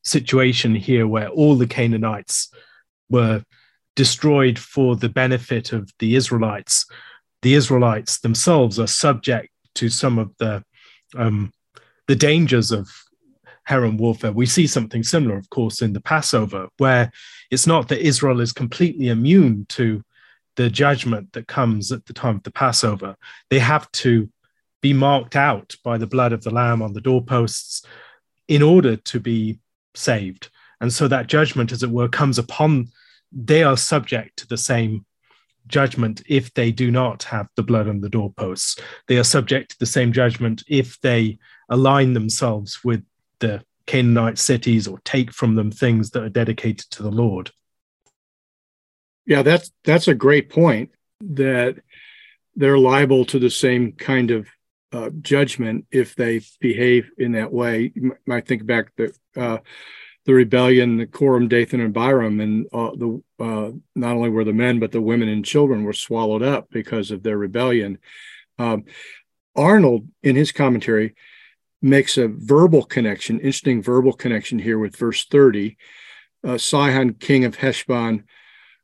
situation 0.03 0.75
here 0.75 1.07
where 1.07 1.29
all 1.29 1.55
the 1.57 1.67
Canaanites 1.67 2.53
were 3.09 3.45
destroyed 3.97 4.59
for 4.59 4.97
the 4.97 5.09
benefit 5.09 5.73
of 5.73 5.91
the 5.99 6.15
Israelites. 6.15 6.87
The 7.43 7.55
Israelites 7.55 8.21
themselves 8.21 8.79
are 8.79 8.87
subject 8.87 9.51
to 9.77 9.89
some 9.89 10.19
of 10.19 10.31
the 10.39 10.65
um, 11.17 11.53
the 12.07 12.17
dangers 12.17 12.71
of 12.71 12.89
cherem 13.69 13.99
warfare. 13.99 14.33
We 14.33 14.47
see 14.47 14.67
something 14.67 15.03
similar, 15.03 15.37
of 15.37 15.51
course, 15.51 15.83
in 15.83 15.93
the 15.93 16.01
Passover, 16.01 16.69
where 16.79 17.11
it's 17.51 17.67
not 17.67 17.89
that 17.89 18.05
Israel 18.05 18.41
is 18.41 18.53
completely 18.53 19.09
immune 19.09 19.67
to 19.71 20.03
the 20.57 20.71
judgment 20.71 21.33
that 21.33 21.47
comes 21.47 21.93
at 21.93 22.05
the 22.07 22.13
time 22.13 22.37
of 22.37 22.43
the 22.43 22.51
Passover. 22.51 23.17
They 23.49 23.61
have 23.61 23.91
to 23.93 24.29
be 24.83 24.93
marked 24.93 25.37
out 25.37 25.77
by 25.85 25.99
the 25.99 26.07
blood 26.07 26.33
of 26.33 26.43
the 26.43 26.51
lamb 26.51 26.83
on 26.83 26.93
the 26.93 27.01
doorposts. 27.01 27.85
in 28.49 28.63
order 28.63 28.97
to 28.97 29.21
be 29.21 29.61
saved. 29.95 30.49
And 30.81 30.93
so 30.93 31.09
that 31.09 31.27
judgment, 31.27 31.73
as 31.73 31.83
it 31.83 31.91
were, 31.91 32.09
comes 32.09 32.39
upon, 32.39 32.89
they 33.33 33.63
are 33.63 33.77
subject 33.77 34.39
to 34.39 34.49
the 34.49 34.57
same 34.57 35.05
judgment 35.67 36.23
if 36.27 36.53
they 36.55 36.73
do 36.73 36.91
not 36.91 37.23
have 37.25 37.49
the 37.57 37.63
blood 37.63 37.89
on 37.89 38.01
the 38.01 38.09
doorposts. 38.09 38.79
They 39.07 39.19
are 39.19 39.25
subject 39.25 39.73
to 39.73 39.79
the 39.79 39.87
same 39.87 40.13
judgment 40.13 40.65
if 40.67 41.01
they 41.01 41.39
align 41.69 42.15
themselves 42.15 42.83
with 42.83 43.05
the 43.39 43.63
Canaanite 43.87 44.39
cities 44.39 44.87
or 44.87 45.01
take 45.05 45.33
from 45.33 45.55
them 45.55 45.71
things 45.71 46.11
that 46.11 46.23
are 46.23 46.29
dedicated 46.29 46.91
to 46.91 47.03
the 47.03 47.11
Lord. 47.11 47.51
Yeah, 49.27 49.43
that's 49.43 49.71
that's 49.85 50.09
a 50.09 50.15
great 50.15 50.51
point 50.51 50.91
that 51.21 51.77
they're 52.57 52.79
liable 52.79 53.25
to 53.27 53.39
the 53.39 53.51
same 53.51 53.93
kind 53.93 54.31
of 54.31 54.49
uh, 54.93 55.11
judgment 55.21 55.87
if 55.91 56.15
they 56.15 56.41
behave 56.61 57.11
in 57.19 57.33
that 57.33 57.53
way. 57.53 57.93
You 57.95 58.17
might 58.27 58.47
think 58.47 58.67
back 58.67 58.93
the 58.97 59.15
uh, 59.37 59.59
the 60.27 60.35
rebellion, 60.35 60.99
the 60.99 61.07
Korah, 61.07 61.49
Dathan, 61.49 61.81
and 61.81 61.97
Abiram, 61.97 62.41
and 62.41 62.67
uh, 62.73 62.91
the 62.95 63.23
uh, 63.39 63.71
not 63.97 64.17
only 64.17 64.29
were 64.29 64.45
the 64.45 64.53
men 64.53 64.79
but 64.79 64.93
the 64.93 65.01
women 65.01 65.29
and 65.29 65.45
children 65.45 65.85
were 65.85 65.93
swallowed 65.93 66.43
up 66.43 66.69
because 66.71 67.11
of 67.11 67.23
their 67.23 67.39
rebellion. 67.39 67.99
Um, 68.59 68.85
Arnold, 69.57 70.09
in 70.23 70.37
his 70.37 70.53
commentary, 70.53 71.15
makes 71.83 72.19
a 72.19 72.29
verbal 72.29 72.85
connection, 72.85 73.37
interesting 73.37 73.83
verbal 73.83 74.13
connection 74.13 74.59
here 74.59 74.79
with 74.79 74.97
verse 74.97 75.25
30. 75.25 75.77
Uh, 76.45 76.59
Sihon, 76.59 77.15
king 77.15 77.45
of 77.45 77.57
Heshbon, 77.57 78.25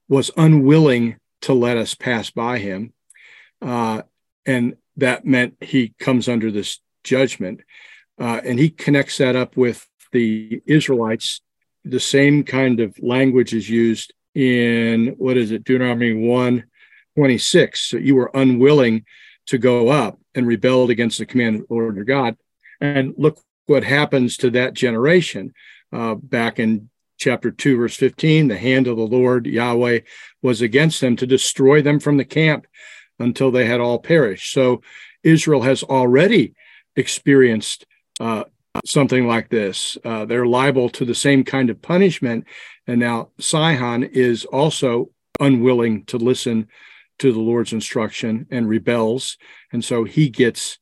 was 0.09 0.31
unwilling 0.37 1.17
to 1.43 1.53
let 1.53 1.77
us 1.77 1.95
pass 1.95 2.31
by 2.31 2.59
him. 2.59 2.93
Uh, 3.61 4.03
and 4.45 4.77
that 4.97 5.25
meant 5.25 5.57
he 5.61 5.95
comes 5.99 6.29
under 6.29 6.51
this 6.51 6.81
judgment. 7.05 7.61
Uh, 8.19 8.41
and 8.45 8.59
he 8.59 8.71
connects 8.71 9.19
that 9.19 9.37
up 9.37 9.57
with 9.57 9.87
the 10.13 10.63
Israelites. 10.67 11.41
The 11.85 12.01
same 12.01 12.45
kind 12.45 12.81
of 12.81 12.97
language 13.01 13.55
is 13.55 13.69
used 13.69 14.15
in 14.35 15.15
what 15.19 15.37
is 15.37 15.51
it, 15.51 15.65
Deuteronomy 15.65 16.13
1 16.15 16.65
26. 17.17 17.81
So 17.81 17.97
you 17.97 18.15
were 18.15 18.31
unwilling 18.35 19.05
to 19.47 19.57
go 19.57 19.89
up 19.89 20.19
and 20.35 20.47
rebelled 20.47 20.91
against 20.91 21.19
the 21.19 21.27
command 21.27 21.57
of 21.57 21.69
the 21.69 21.75
Lord 21.75 21.97
your 21.97 22.05
God. 22.05 22.37
And 22.81 23.15
look 23.17 23.41
what 23.67 23.85
happens 23.85 24.37
to 24.39 24.51
that 24.51 24.75
generation. 24.75 25.55
Uh, 25.93 26.15
back 26.17 26.59
in 26.59 26.91
chapter 27.19 27.51
2, 27.51 27.79
verse 27.79 27.97
15, 27.97 28.49
the 28.49 28.59
hand 28.59 28.87
of 28.87 28.97
the 28.97 29.03
Lord 29.03 29.47
Yahweh 29.47 30.01
was 30.43 30.61
against 30.61 31.01
them 31.01 31.17
to 31.17 31.27
destroy 31.27 31.81
them 31.81 32.01
from 32.01 32.19
the 32.19 32.25
camp 32.25 32.67
until 33.19 33.51
they 33.51 33.67
had 33.67 33.81
all 33.81 33.99
perished. 33.99 34.53
So 34.53 34.83
Israel 35.23 35.63
has 35.63 35.83
already 35.83 36.55
experienced 36.97 37.87
uh, 38.21 38.45
something 38.85 39.27
like 39.27 39.49
this. 39.49 39.97
Uh, 40.05 40.25
they're 40.25 40.47
liable 40.47 40.89
to 40.91 41.05
the 41.05 41.15
same 41.15 41.45
kind 41.45 41.71
of 41.71 41.83
punishment. 41.83 42.47
And 42.87 43.01
now 43.01 43.31
Sihon 43.39 44.05
is 44.05 44.45
also 44.45 45.11
unwilling 45.41 46.05
to 46.07 46.17
listen 46.17 46.69
to 47.19 47.33
the 47.33 47.41
Lord's 47.41 47.73
instruction 47.73 48.47
and 48.51 48.69
rebels. 48.69 49.39
And 49.73 49.85
so 49.85 50.05
he 50.05 50.29
gets 50.29 50.79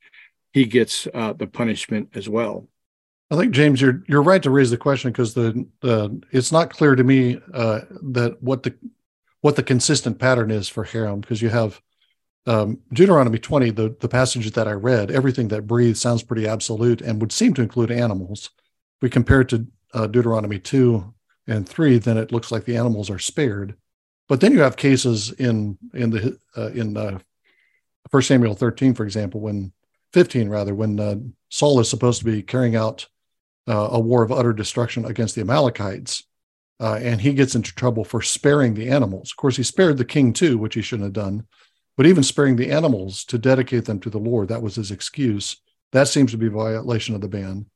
he 0.52 0.64
gets 0.66 1.08
uh, 1.12 1.32
the 1.32 1.48
punishment 1.48 2.10
as 2.14 2.28
well. 2.28 2.68
I 3.30 3.36
think 3.36 3.52
James, 3.52 3.80
you're 3.80 4.02
you're 4.06 4.22
right 4.22 4.42
to 4.42 4.50
raise 4.50 4.70
the 4.70 4.76
question 4.76 5.10
because 5.10 5.34
the 5.34 5.66
the 5.80 6.22
it's 6.30 6.52
not 6.52 6.70
clear 6.70 6.94
to 6.94 7.04
me 7.04 7.40
uh, 7.52 7.80
that 8.12 8.40
what 8.40 8.62
the 8.62 8.76
what 9.40 9.56
the 9.56 9.62
consistent 9.62 10.18
pattern 10.18 10.50
is 10.50 10.68
for 10.68 10.84
cherem 10.84 11.20
because 11.20 11.42
you 11.42 11.48
have 11.48 11.80
um, 12.46 12.78
Deuteronomy 12.92 13.38
20, 13.38 13.70
the, 13.70 13.96
the 14.00 14.08
passage 14.08 14.50
that 14.50 14.68
I 14.68 14.72
read, 14.72 15.10
everything 15.10 15.48
that 15.48 15.66
breathes 15.66 16.00
sounds 16.00 16.22
pretty 16.22 16.46
absolute 16.46 17.00
and 17.00 17.20
would 17.20 17.32
seem 17.32 17.54
to 17.54 17.62
include 17.62 17.90
animals. 17.90 18.50
If 18.96 19.02
we 19.02 19.10
compare 19.10 19.40
it 19.40 19.48
to 19.50 19.66
uh, 19.94 20.06
Deuteronomy 20.06 20.58
2 20.58 21.14
and 21.46 21.68
3, 21.68 21.98
then 21.98 22.18
it 22.18 22.32
looks 22.32 22.52
like 22.52 22.64
the 22.64 22.76
animals 22.76 23.08
are 23.10 23.18
spared. 23.18 23.76
But 24.28 24.40
then 24.40 24.52
you 24.52 24.60
have 24.60 24.76
cases 24.76 25.32
in 25.32 25.78
in 25.92 26.10
the 26.10 26.38
uh, 26.56 26.70
in 26.70 26.96
uh, 26.96 27.18
1 28.10 28.22
Samuel 28.22 28.54
13, 28.54 28.94
for 28.94 29.04
example, 29.04 29.40
when 29.40 29.72
15 30.12 30.48
rather, 30.48 30.74
when 30.74 31.00
uh, 31.00 31.16
Saul 31.50 31.80
is 31.80 31.90
supposed 31.90 32.20
to 32.20 32.24
be 32.24 32.42
carrying 32.42 32.76
out 32.76 33.06
uh, 33.68 33.88
a 33.92 34.00
war 34.00 34.22
of 34.22 34.32
utter 34.32 34.52
destruction 34.52 35.04
against 35.04 35.34
the 35.34 35.42
Amalekites, 35.42 36.24
uh, 36.80 36.98
and 37.02 37.20
he 37.20 37.34
gets 37.34 37.54
into 37.54 37.74
trouble 37.74 38.04
for 38.04 38.22
sparing 38.22 38.74
the 38.74 38.88
animals. 38.88 39.30
Of 39.30 39.36
course, 39.36 39.56
he 39.56 39.62
spared 39.62 39.98
the 39.98 40.04
king 40.04 40.32
too, 40.32 40.58
which 40.58 40.74
he 40.74 40.82
shouldn't 40.82 41.06
have 41.06 41.12
done 41.12 41.46
but 41.96 42.06
even 42.06 42.22
sparing 42.22 42.56
the 42.56 42.70
animals 42.70 43.24
to 43.24 43.38
dedicate 43.38 43.84
them 43.84 44.00
to 44.00 44.10
the 44.10 44.18
Lord, 44.18 44.48
that 44.48 44.62
was 44.62 44.76
his 44.76 44.90
excuse. 44.90 45.56
That 45.92 46.08
seems 46.08 46.32
to 46.32 46.38
be 46.38 46.46
a 46.46 46.50
violation 46.50 47.14
of 47.14 47.20
the 47.20 47.28
ban. 47.28 47.66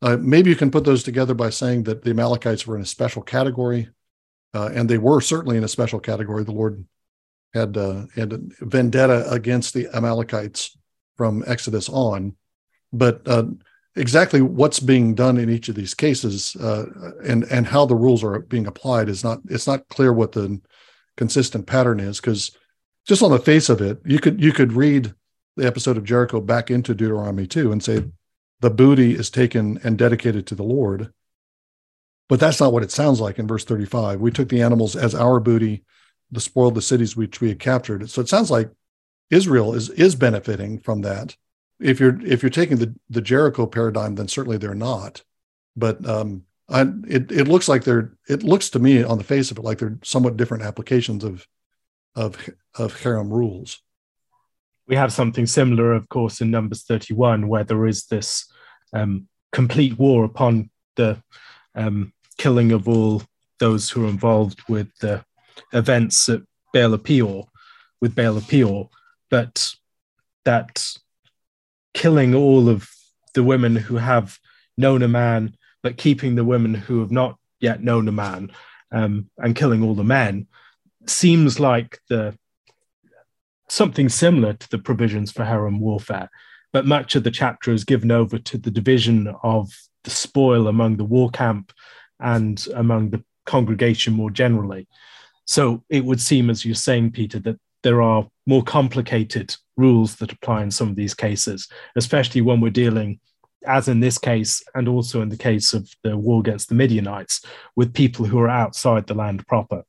Uh, 0.00 0.16
maybe 0.20 0.50
you 0.50 0.56
can 0.56 0.70
put 0.70 0.84
those 0.84 1.02
together 1.02 1.34
by 1.34 1.50
saying 1.50 1.82
that 1.84 2.02
the 2.02 2.10
Amalekites 2.10 2.66
were 2.66 2.76
in 2.76 2.82
a 2.82 2.86
special 2.86 3.22
category, 3.22 3.88
uh, 4.54 4.70
and 4.72 4.88
they 4.88 4.98
were 4.98 5.20
certainly 5.20 5.56
in 5.56 5.64
a 5.64 5.68
special 5.68 5.98
category. 5.98 6.44
The 6.44 6.52
Lord 6.52 6.84
had 7.52 7.76
uh, 7.76 8.06
had 8.14 8.32
a 8.32 8.40
vendetta 8.60 9.28
against 9.30 9.74
the 9.74 9.88
Amalekites 9.92 10.76
from 11.16 11.42
Exodus 11.46 11.88
on, 11.88 12.36
but 12.92 13.26
uh, 13.26 13.44
exactly 13.96 14.40
what's 14.40 14.78
being 14.78 15.14
done 15.14 15.36
in 15.36 15.50
each 15.50 15.68
of 15.68 15.74
these 15.74 15.94
cases 15.94 16.54
uh, 16.56 16.84
and 17.24 17.44
and 17.44 17.66
how 17.66 17.84
the 17.84 17.96
rules 17.96 18.22
are 18.22 18.38
being 18.40 18.66
applied 18.66 19.08
is 19.08 19.24
not 19.24 19.40
it's 19.48 19.66
not 19.66 19.88
clear 19.88 20.12
what 20.12 20.32
the 20.32 20.60
consistent 21.16 21.66
pattern 21.66 21.98
is 21.98 22.20
because 22.20 22.52
just 23.08 23.22
on 23.22 23.30
the 23.30 23.38
face 23.38 23.68
of 23.70 23.80
it, 23.80 24.00
you 24.04 24.18
could 24.18 24.40
you 24.40 24.52
could 24.52 24.74
read 24.74 25.14
the 25.56 25.66
episode 25.66 25.96
of 25.96 26.04
Jericho 26.04 26.40
back 26.40 26.70
into 26.70 26.94
Deuteronomy 26.94 27.46
2 27.46 27.72
and 27.72 27.82
say 27.82 28.04
the 28.60 28.70
booty 28.70 29.14
is 29.14 29.30
taken 29.30 29.80
and 29.82 29.98
dedicated 29.98 30.46
to 30.46 30.54
the 30.54 30.62
Lord. 30.62 31.12
But 32.28 32.38
that's 32.38 32.60
not 32.60 32.72
what 32.72 32.82
it 32.82 32.92
sounds 32.92 33.20
like 33.20 33.38
in 33.38 33.48
verse 33.48 33.64
35. 33.64 34.20
We 34.20 34.30
took 34.30 34.50
the 34.50 34.60
animals 34.60 34.94
as 34.94 35.14
our 35.14 35.40
booty, 35.40 35.84
the 36.30 36.40
spoiled 36.40 36.74
the 36.74 36.82
cities 36.82 37.16
which 37.16 37.40
we 37.40 37.48
had 37.48 37.58
captured. 37.58 38.08
So 38.10 38.20
it 38.20 38.28
sounds 38.28 38.50
like 38.50 38.70
Israel 39.30 39.74
is 39.74 39.88
is 39.90 40.14
benefiting 40.14 40.78
from 40.78 41.00
that. 41.00 41.34
If 41.80 41.98
you're 41.98 42.20
if 42.24 42.42
you're 42.42 42.50
taking 42.50 42.76
the 42.76 42.94
the 43.08 43.22
Jericho 43.22 43.66
paradigm, 43.66 44.16
then 44.16 44.28
certainly 44.28 44.58
they're 44.58 44.74
not. 44.74 45.22
But 45.74 46.06
um, 46.06 46.44
I, 46.68 46.82
it 47.08 47.32
it 47.32 47.48
looks 47.48 47.68
like 47.68 47.84
they're 47.84 48.12
it 48.28 48.42
looks 48.42 48.68
to 48.70 48.78
me 48.78 49.02
on 49.02 49.16
the 49.16 49.24
face 49.24 49.50
of 49.50 49.56
it 49.56 49.64
like 49.64 49.78
they're 49.78 49.98
somewhat 50.04 50.36
different 50.36 50.64
applications 50.64 51.24
of 51.24 51.46
of 52.18 52.36
of 52.76 52.94
cherem 53.00 53.30
rules. 53.30 53.80
We 54.88 54.96
have 54.96 55.12
something 55.12 55.46
similar, 55.46 55.92
of 55.92 56.08
course, 56.08 56.40
in 56.40 56.50
Numbers 56.50 56.82
31, 56.84 57.48
where 57.48 57.64
there 57.64 57.86
is 57.86 58.06
this 58.06 58.46
um, 58.92 59.28
complete 59.52 59.98
war 59.98 60.24
upon 60.24 60.70
the 60.96 61.22
um, 61.74 62.12
killing 62.38 62.72
of 62.72 62.88
all 62.88 63.22
those 63.60 63.90
who 63.90 64.04
are 64.04 64.08
involved 64.08 64.60
with 64.68 64.88
the 65.00 65.24
events 65.72 66.28
at 66.28 66.40
Baal 66.72 66.96
Peor, 66.98 67.46
with 68.00 68.14
Baal 68.14 68.40
Peor, 68.40 68.88
but 69.30 69.74
that 70.44 70.94
killing 71.92 72.34
all 72.34 72.68
of 72.68 72.88
the 73.34 73.42
women 73.44 73.76
who 73.76 73.96
have 73.96 74.38
known 74.76 75.02
a 75.02 75.08
man, 75.08 75.54
but 75.82 75.98
keeping 75.98 76.34
the 76.34 76.44
women 76.44 76.74
who 76.74 77.00
have 77.00 77.12
not 77.12 77.36
yet 77.60 77.82
known 77.82 78.08
a 78.08 78.12
man, 78.12 78.50
um, 78.90 79.28
and 79.36 79.54
killing 79.54 79.82
all 79.82 79.94
the 79.94 80.04
men 80.04 80.46
seems 81.08 81.58
like 81.60 81.98
the 82.08 82.36
something 83.68 84.08
similar 84.08 84.54
to 84.54 84.68
the 84.70 84.78
provisions 84.78 85.30
for 85.30 85.44
cherem 85.44 85.78
warfare, 85.78 86.30
but 86.72 86.86
much 86.86 87.14
of 87.14 87.24
the 87.24 87.30
chapter 87.30 87.72
is 87.72 87.84
given 87.84 88.10
over 88.10 88.38
to 88.38 88.58
the 88.58 88.70
division 88.70 89.34
of 89.42 89.70
the 90.04 90.10
spoil 90.10 90.68
among 90.68 90.96
the 90.96 91.04
war 91.04 91.30
camp 91.30 91.72
and 92.20 92.66
among 92.74 93.10
the 93.10 93.22
congregation 93.46 94.14
more 94.14 94.30
generally. 94.30 94.88
So 95.44 95.84
it 95.88 96.04
would 96.04 96.20
seem, 96.20 96.50
as 96.50 96.64
you're 96.64 96.74
saying, 96.74 97.12
Peter, 97.12 97.38
that 97.40 97.58
there 97.82 98.02
are 98.02 98.28
more 98.46 98.62
complicated 98.62 99.54
rules 99.76 100.16
that 100.16 100.32
apply 100.32 100.62
in 100.62 100.70
some 100.70 100.88
of 100.88 100.96
these 100.96 101.14
cases, 101.14 101.68
especially 101.96 102.40
when 102.40 102.60
we're 102.60 102.70
dealing, 102.70 103.20
as 103.66 103.88
in 103.88 104.00
this 104.00 104.18
case, 104.18 104.62
and 104.74 104.88
also 104.88 105.22
in 105.22 105.28
the 105.28 105.36
case 105.36 105.72
of 105.72 105.88
the 106.02 106.16
war 106.16 106.40
against 106.40 106.68
the 106.68 106.74
Midianites, 106.74 107.44
with 107.76 107.94
people 107.94 108.26
who 108.26 108.38
are 108.38 108.48
outside 108.48 109.06
the 109.06 109.14
land 109.14 109.46
proper. 109.46 109.84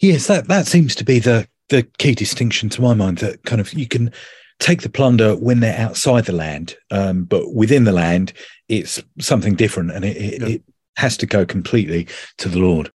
Yes, 0.00 0.26
that, 0.28 0.48
that 0.48 0.66
seems 0.66 0.94
to 0.96 1.04
be 1.04 1.18
the, 1.18 1.46
the 1.68 1.82
key 1.98 2.14
distinction 2.14 2.68
to 2.70 2.82
my 2.82 2.94
mind 2.94 3.18
that 3.18 3.44
kind 3.44 3.60
of 3.60 3.72
you 3.74 3.86
can 3.86 4.12
take 4.58 4.82
the 4.82 4.88
plunder 4.88 5.34
when 5.36 5.60
they're 5.60 5.78
outside 5.78 6.26
the 6.26 6.32
land, 6.32 6.76
um, 6.90 7.24
but 7.24 7.54
within 7.54 7.84
the 7.84 7.92
land, 7.92 8.32
it's 8.68 9.02
something 9.18 9.54
different 9.54 9.90
and 9.90 10.04
it, 10.04 10.16
it, 10.16 10.40
yeah. 10.40 10.48
it, 10.48 10.62
has 10.96 11.16
to 11.16 11.24
go 11.24 11.46
completely 11.46 12.06
to 12.36 12.48
the 12.48 12.58
Lord. 12.58 12.90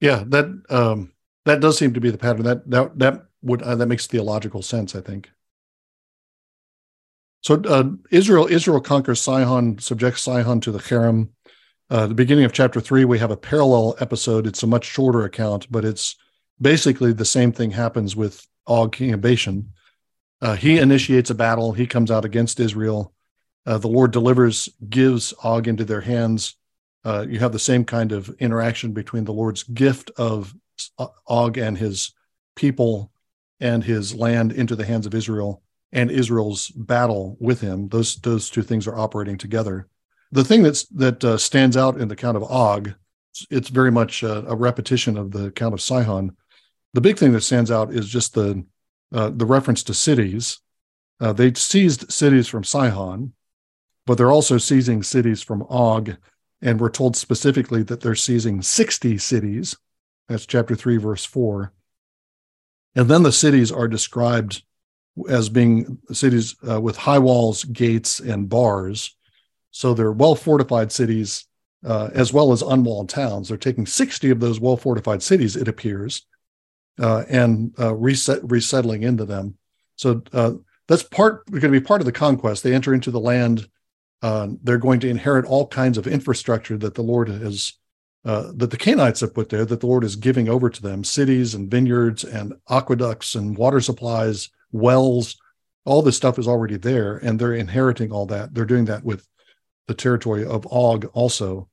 Yeah, 0.00 0.24
that 0.28 0.46
um, 0.70 1.12
that 1.44 1.60
does 1.60 1.76
seem 1.76 1.92
to 1.92 2.00
be 2.00 2.10
the 2.10 2.16
pattern. 2.16 2.44
That 2.44 2.70
that 2.70 2.98
that 2.98 3.26
would 3.42 3.60
uh, 3.62 3.74
that 3.74 3.86
makes 3.88 4.06
theological 4.06 4.62
sense, 4.62 4.94
I 4.94 5.00
think. 5.02 5.28
So 7.42 7.60
uh, 7.68 7.90
Israel 8.10 8.46
Israel 8.46 8.80
conquers 8.80 9.20
Sihon, 9.20 9.78
subjects 9.78 10.22
Sihon 10.22 10.60
to 10.62 10.72
the 10.72 10.78
cherem. 10.78 11.30
Uh, 11.90 12.06
the 12.06 12.14
beginning 12.14 12.44
of 12.44 12.52
chapter 12.52 12.80
three, 12.80 13.04
we 13.04 13.18
have 13.18 13.30
a 13.30 13.36
parallel 13.36 13.96
episode. 14.00 14.46
It's 14.46 14.62
a 14.62 14.66
much 14.66 14.84
shorter 14.84 15.24
account, 15.24 15.70
but 15.70 15.84
it's 15.84 16.16
basically 16.60 17.12
the 17.12 17.24
same 17.24 17.52
thing 17.52 17.70
happens 17.70 18.16
with 18.16 18.46
Og, 18.66 18.92
king 18.92 19.12
of 19.12 19.20
Bashan. 19.20 19.70
Uh, 20.40 20.56
he 20.56 20.78
initiates 20.78 21.30
a 21.30 21.34
battle. 21.34 21.72
He 21.72 21.86
comes 21.86 22.10
out 22.10 22.24
against 22.24 22.60
Israel. 22.60 23.12
Uh, 23.64 23.78
the 23.78 23.88
Lord 23.88 24.10
delivers, 24.12 24.68
gives 24.88 25.32
Og 25.42 25.66
into 25.66 25.84
their 25.84 26.00
hands. 26.00 26.56
Uh, 27.04 27.24
you 27.28 27.38
have 27.38 27.52
the 27.52 27.58
same 27.58 27.84
kind 27.84 28.12
of 28.12 28.28
interaction 28.38 28.92
between 28.92 29.24
the 29.24 29.32
Lord's 29.32 29.62
gift 29.62 30.10
of 30.16 30.54
Og 31.26 31.56
and 31.58 31.78
his 31.78 32.12
people 32.54 33.12
and 33.60 33.82
his 33.82 34.14
land 34.14 34.52
into 34.52 34.76
the 34.76 34.84
hands 34.84 35.06
of 35.06 35.14
Israel 35.14 35.62
and 35.92 36.10
Israel's 36.10 36.68
battle 36.70 37.36
with 37.40 37.60
him. 37.60 37.88
Those 37.88 38.16
those 38.16 38.50
two 38.50 38.62
things 38.62 38.86
are 38.86 38.98
operating 38.98 39.38
together. 39.38 39.88
The 40.32 40.44
thing 40.44 40.62
that's 40.62 40.84
that 40.88 41.24
uh, 41.24 41.38
stands 41.38 41.76
out 41.76 42.00
in 42.00 42.08
the 42.08 42.16
count 42.16 42.36
of 42.36 42.42
Og, 42.44 42.94
it's 43.50 43.68
very 43.68 43.92
much 43.92 44.22
a, 44.22 44.44
a, 44.46 44.56
repetition 44.56 45.16
of 45.16 45.30
the 45.30 45.50
count 45.52 45.74
of 45.74 45.80
Sihon. 45.80 46.36
The 46.96 47.02
big 47.02 47.18
thing 47.18 47.32
that 47.32 47.42
stands 47.42 47.70
out 47.70 47.92
is 47.92 48.08
just 48.08 48.32
the 48.32 48.64
uh, 49.12 49.28
the 49.28 49.44
reference 49.44 49.82
to 49.82 49.92
cities. 49.92 50.60
Uh, 51.20 51.34
they 51.34 51.52
seized 51.52 52.10
cities 52.10 52.48
from 52.48 52.64
Sihon, 52.64 53.34
but 54.06 54.16
they're 54.16 54.30
also 54.30 54.56
seizing 54.56 55.02
cities 55.02 55.42
from 55.42 55.66
Og, 55.68 56.16
and 56.62 56.80
we're 56.80 56.88
told 56.88 57.14
specifically 57.14 57.82
that 57.82 58.00
they're 58.00 58.14
seizing 58.14 58.62
60 58.62 59.18
cities. 59.18 59.76
That's 60.28 60.46
chapter 60.46 60.74
3, 60.74 60.96
verse 60.96 61.26
4. 61.26 61.70
And 62.94 63.10
then 63.10 63.24
the 63.24 63.30
cities 63.30 63.70
are 63.70 63.88
described 63.88 64.62
as 65.28 65.50
being 65.50 65.98
cities 66.12 66.56
uh, 66.66 66.80
with 66.80 66.96
high 66.96 67.18
walls, 67.18 67.64
gates, 67.64 68.20
and 68.20 68.48
bars. 68.48 69.14
So 69.70 69.92
they're 69.92 70.12
well 70.12 70.34
fortified 70.34 70.92
cities 70.92 71.44
uh, 71.84 72.08
as 72.14 72.32
well 72.32 72.52
as 72.52 72.62
unwalled 72.62 73.10
towns. 73.10 73.48
They're 73.48 73.58
taking 73.58 73.84
60 73.84 74.30
of 74.30 74.40
those 74.40 74.58
well 74.58 74.78
fortified 74.78 75.22
cities, 75.22 75.56
it 75.56 75.68
appears, 75.68 76.24
uh, 76.98 77.24
and 77.28 77.74
uh, 77.78 77.94
reset, 77.94 78.40
resettling 78.42 79.02
into 79.02 79.24
them. 79.24 79.56
So 79.96 80.22
uh, 80.32 80.52
that's 80.88 81.02
part 81.02 81.46
going 81.50 81.60
to 81.62 81.68
be 81.68 81.80
part 81.80 82.00
of 82.00 82.06
the 82.06 82.12
conquest. 82.12 82.62
They 82.62 82.74
enter 82.74 82.94
into 82.94 83.10
the 83.10 83.20
land. 83.20 83.68
Uh, 84.22 84.48
they're 84.62 84.78
going 84.78 85.00
to 85.00 85.08
inherit 85.08 85.44
all 85.44 85.66
kinds 85.66 85.98
of 85.98 86.06
infrastructure 86.06 86.78
that 86.78 86.94
the 86.94 87.02
Lord 87.02 87.28
has 87.28 87.74
uh, 88.24 88.50
that 88.56 88.72
the 88.72 88.76
Canaanites 88.76 89.20
have 89.20 89.34
put 89.34 89.50
there, 89.50 89.64
that 89.64 89.78
the 89.78 89.86
Lord 89.86 90.02
is 90.02 90.16
giving 90.16 90.48
over 90.48 90.68
to 90.68 90.82
them 90.82 91.04
cities 91.04 91.54
and 91.54 91.70
vineyards 91.70 92.24
and 92.24 92.54
aqueducts 92.68 93.36
and 93.36 93.56
water 93.56 93.80
supplies, 93.80 94.50
wells. 94.72 95.36
All 95.84 96.02
this 96.02 96.16
stuff 96.16 96.36
is 96.36 96.48
already 96.48 96.76
there, 96.76 97.18
and 97.18 97.38
they're 97.38 97.54
inheriting 97.54 98.10
all 98.10 98.26
that. 98.26 98.52
They're 98.52 98.64
doing 98.64 98.86
that 98.86 99.04
with 99.04 99.24
the 99.86 99.94
territory 99.94 100.44
of 100.44 100.66
Og 100.72 101.04
also. 101.12 101.68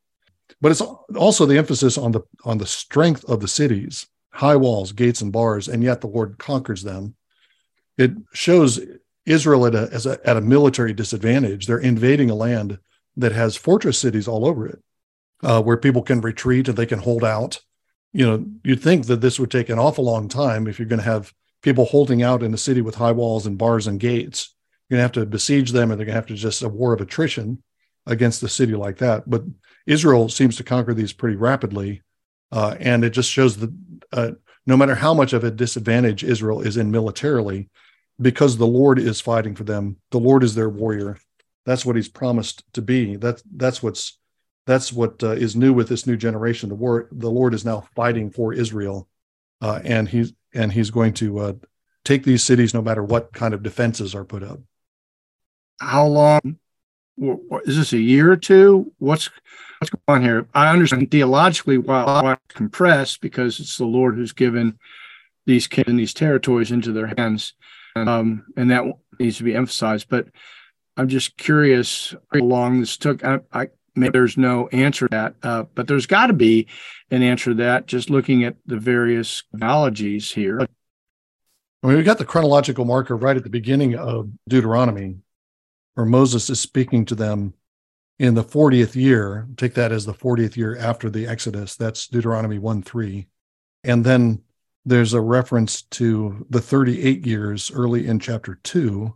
But 0.62 0.72
it's 0.72 0.82
also 0.82 1.48
the 1.48 1.58
emphasis 1.58 1.98
on 1.98 2.12
the 2.12 2.22
on 2.46 2.60
the 2.60 2.68
strength 2.68 3.26
of 3.26 3.40
the 3.40 3.48
cities, 3.48 4.06
high 4.34 4.56
walls, 4.56 4.92
gates, 4.92 5.22
and 5.22 5.32
bars, 5.32 5.68
and 5.68 5.84
yet 5.84 6.02
the 6.02 6.08
Lord 6.08 6.38
conquers 6.38 6.84
them. 6.84 7.16
It 7.98 8.12
shows 8.34 8.80
Israel 9.26 9.66
at 9.68 9.76
a, 9.76 10.10
a, 10.10 10.30
at 10.30 10.38
a 10.38 10.42
military 10.42 10.94
disadvantage. 10.94 11.66
They're 11.68 11.78
invading 11.78 12.30
a 12.30 12.36
land 12.36 12.80
that 13.16 13.32
has 13.32 13.56
fortress 13.56 14.00
cities 14.00 14.28
all 14.28 14.46
over 14.46 14.68
it 14.68 14.82
uh, 15.44 15.62
where 15.62 15.78
people 15.78 16.02
can 16.02 16.22
retreat 16.22 16.68
and 16.68 16.78
they 16.78 16.86
can 16.86 17.00
hold 17.00 17.24
out. 17.24 17.60
You 18.12 18.26
know, 18.26 18.46
you'd 18.64 18.82
think 18.82 19.06
that 19.08 19.22
this 19.22 19.40
would 19.40 19.52
take 19.52 19.70
an 19.70 19.80
awful 19.80 20.04
long 20.04 20.28
time 20.28 20.68
if 20.68 20.80
you're 20.80 20.88
going 20.88 21.02
to 21.02 21.06
have 21.06 21.34
people 21.62 21.86
holding 21.86 22.24
out 22.24 22.44
in 22.44 22.54
a 22.54 22.58
city 22.58 22.82
with 22.82 22.96
high 22.96 23.12
walls 23.12 23.46
and 23.46 23.58
bars 23.58 23.88
and 23.88 24.00
gates. 24.00 24.56
You're 24.90 24.98
going 24.98 25.10
to 25.10 25.20
have 25.20 25.24
to 25.24 25.30
besiege 25.30 25.72
them 25.72 25.92
and 25.92 26.00
they're 26.00 26.06
going 26.06 26.14
to 26.14 26.20
have 26.20 26.28
to 26.28 26.36
just 26.36 26.64
a 26.64 26.70
war 26.70 26.94
of 26.94 27.02
attrition 27.02 27.62
against 28.06 28.44
a 28.44 28.50
city 28.50 28.74
like 28.74 28.98
that. 28.98 29.30
But 29.30 29.44
Israel 29.86 30.30
seems 30.30 30.58
to 30.58 30.64
conquer 30.64 30.94
these 30.94 31.14
pretty 31.14 31.38
rapidly. 31.38 32.02
Uh, 32.52 32.76
and 32.80 33.04
it 33.04 33.12
just 33.12 33.32
shows 33.32 33.58
that 33.58 33.72
uh, 34.12 34.32
no 34.66 34.78
matter 34.78 34.96
how 34.96 35.14
much 35.14 35.34
of 35.34 35.44
a 35.44 35.52
disadvantage 35.52 36.24
Israel 36.24 36.62
is 36.62 36.78
in 36.78 36.92
militarily, 36.92 37.70
because 38.22 38.58
the 38.58 38.68
Lord 38.68 39.00
is 39.00 39.22
fighting 39.22 39.56
for 39.56 39.64
them, 39.64 39.98
the 40.12 40.20
Lord 40.20 40.44
is 40.44 40.56
their 40.56 40.70
warrior. 40.70 41.18
That's 41.66 41.86
what 41.86 41.96
he's 41.96 42.10
promised 42.10 42.64
to 42.74 42.82
be. 42.82 43.16
That's 43.16 43.44
that's 43.56 43.82
what's 43.82 44.20
that's 44.66 44.94
what 44.94 45.22
uh, 45.24 45.32
is 45.32 45.56
new 45.56 45.74
with 45.74 45.90
this 45.90 46.08
new 46.08 46.18
generation. 46.18 46.70
The 46.70 46.76
war, 46.76 47.08
the 47.12 47.32
Lord 47.32 47.54
is 47.54 47.66
now 47.66 47.88
fighting 47.96 48.32
for 48.32 48.54
Israel, 48.54 49.08
uh, 49.62 49.80
and 49.84 50.08
he's 50.08 50.34
and 50.54 50.72
he's 50.72 50.92
going 50.92 51.14
to 51.16 51.40
uh, 51.40 51.54
take 52.06 52.24
these 52.24 52.44
cities 52.44 52.74
no 52.74 52.82
matter 52.82 53.04
what 53.04 53.34
kind 53.34 53.54
of 53.54 53.64
defenses 53.64 54.14
are 54.14 54.26
put 54.26 54.44
up. 54.44 54.60
How 55.80 56.08
long 56.08 56.58
is 57.18 57.78
this? 57.78 57.94
A 57.94 58.00
year 58.00 58.32
or 58.32 58.38
two? 58.38 58.92
What's 59.00 59.30
what's 59.80 59.90
going 59.90 60.18
on 60.18 60.24
here? 60.24 60.48
I 60.54 60.72
understand 60.72 61.12
theologically 61.12 61.78
why, 61.78 62.04
why 62.04 62.38
compressed 62.48 63.22
because 63.22 63.60
it's 63.60 63.78
the 63.78 63.86
Lord 63.86 64.16
who's 64.16 64.34
given 64.34 64.78
these 65.46 65.68
kids 65.68 65.90
and 65.90 66.00
these 66.00 66.14
territories 66.14 66.72
into 66.72 66.92
their 66.92 67.14
hands, 67.18 67.54
um, 67.96 68.46
and 68.56 68.72
that 68.72 68.84
needs 69.20 69.38
to 69.38 69.44
be 69.44 69.56
emphasized. 69.56 70.08
But 70.10 70.28
I'm 70.98 71.08
just 71.08 71.38
curious 71.38 72.16
how 72.34 72.40
long 72.40 72.80
this 72.80 72.98
took. 72.98 73.24
I, 73.24 73.40
I 73.52 73.68
maybe 73.96 74.12
there's 74.12 74.38
no 74.38 74.68
answer 74.70 75.08
to 75.08 75.12
that, 75.12 75.36
uh, 75.44 75.64
but 75.76 75.88
there's 75.88 76.06
got 76.06 76.28
to 76.28 76.34
be 76.34 76.68
an 77.12 77.22
answer 77.22 77.52
to 77.52 77.56
that 77.56 77.86
just 77.88 78.10
looking 78.10 78.44
at 78.44 78.56
the 78.66 78.78
various 78.78 79.44
analogies 79.54 80.32
here. 80.32 80.62
I 80.62 81.88
mean, 81.88 81.98
we 81.98 82.04
got 82.04 82.18
the 82.18 82.26
chronological 82.26 82.86
marker 82.86 83.18
right 83.18 83.36
at 83.36 83.44
the 83.44 83.50
beginning 83.50 83.96
of 83.96 84.30
Deuteronomy, 84.48 85.18
where 85.96 86.06
Moses 86.06 86.50
is 86.50 86.60
speaking 86.60 87.06
to 87.06 87.16
them 87.16 87.54
in 88.20 88.36
the 88.36 88.44
40th 88.44 88.96
year. 88.96 89.48
Take 89.58 89.74
that 89.76 89.92
as 89.92 90.06
the 90.06 90.14
40th 90.14 90.56
year 90.56 90.78
after 90.78 91.10
the 91.10 91.28
Exodus. 91.28 91.76
That's 91.76 92.08
Deuteronomy 92.08 92.60
1 92.60 92.84
3. 92.84 93.28
And 93.84 94.06
then 94.06 94.42
there's 94.86 95.14
a 95.14 95.22
reference 95.22 95.84
to 95.84 96.46
the 96.50 96.62
38 96.62 97.26
years 97.26 97.72
early 97.72 98.08
in 98.08 98.20
chapter 98.20 98.60
2. 98.64 99.14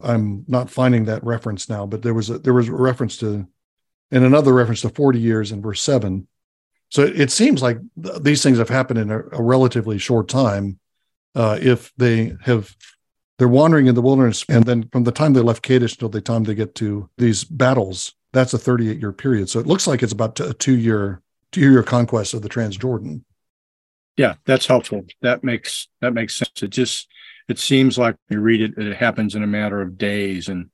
I'm 0.00 0.44
not 0.46 0.70
finding 0.70 1.06
that 1.06 1.24
reference 1.24 1.68
now, 1.68 1.86
but 1.86 2.02
there 2.02 2.14
was 2.14 2.30
a, 2.30 2.38
there 2.38 2.54
was 2.54 2.68
a 2.68 2.72
reference 2.72 3.16
to 3.18 3.46
and 4.10 4.24
another 4.24 4.52
reference 4.52 4.82
to 4.82 4.88
40 4.88 5.18
years 5.18 5.52
in 5.52 5.62
verse 5.62 5.82
7. 5.82 6.28
So 6.90 7.02
it 7.02 7.32
seems 7.32 7.62
like 7.62 7.78
th- 8.00 8.22
these 8.22 8.42
things 8.42 8.58
have 8.58 8.68
happened 8.68 9.00
in 9.00 9.10
a, 9.10 9.18
a 9.18 9.42
relatively 9.42 9.98
short 9.98 10.28
time. 10.28 10.78
Uh, 11.34 11.58
if 11.60 11.92
they 11.96 12.34
have, 12.42 12.74
they're 13.38 13.48
wandering 13.48 13.86
in 13.86 13.94
the 13.94 14.02
wilderness, 14.02 14.44
and 14.48 14.64
then 14.64 14.88
from 14.90 15.04
the 15.04 15.12
time 15.12 15.32
they 15.32 15.40
left 15.40 15.62
Kadesh 15.62 15.92
until 15.92 16.08
the 16.08 16.20
time 16.20 16.44
they 16.44 16.54
get 16.54 16.74
to 16.76 17.10
these 17.18 17.44
battles, 17.44 18.14
that's 18.32 18.54
a 18.54 18.58
38 18.58 18.98
year 18.98 19.12
period. 19.12 19.48
So 19.48 19.60
it 19.60 19.66
looks 19.66 19.86
like 19.86 20.02
it's 20.02 20.12
about 20.12 20.38
a 20.40 20.54
two 20.54 20.76
year 20.76 21.22
two 21.52 21.60
year 21.60 21.82
conquest 21.82 22.34
of 22.34 22.42
the 22.42 22.48
Transjordan. 22.48 23.22
Yeah, 24.16 24.34
that's 24.46 24.66
helpful. 24.66 25.04
That 25.22 25.44
makes 25.44 25.88
that 26.00 26.14
makes 26.14 26.36
sense. 26.36 26.62
It 26.62 26.70
just 26.70 27.08
it 27.48 27.58
seems 27.58 27.98
like 27.98 28.16
you 28.28 28.40
read 28.40 28.60
it, 28.60 28.78
it 28.78 28.96
happens 28.96 29.34
in 29.34 29.42
a 29.42 29.46
matter 29.46 29.80
of 29.80 29.98
days, 29.98 30.48
and 30.48 30.70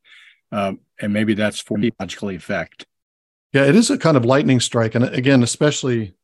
uh, 0.53 0.75
and 1.01 1.13
maybe 1.13 1.35
that's 1.35 1.61
for 1.61 1.79
logical 1.99 2.31
effect. 2.31 2.87
Yeah, 3.53 3.65
it 3.65 3.75
is 3.75 3.91
a 3.91 3.99
kind 3.99 4.17
of 4.17 4.25
lightning 4.25 4.61
strike. 4.61 4.95
And 4.95 5.05
again, 5.05 5.43
especially 5.43 6.15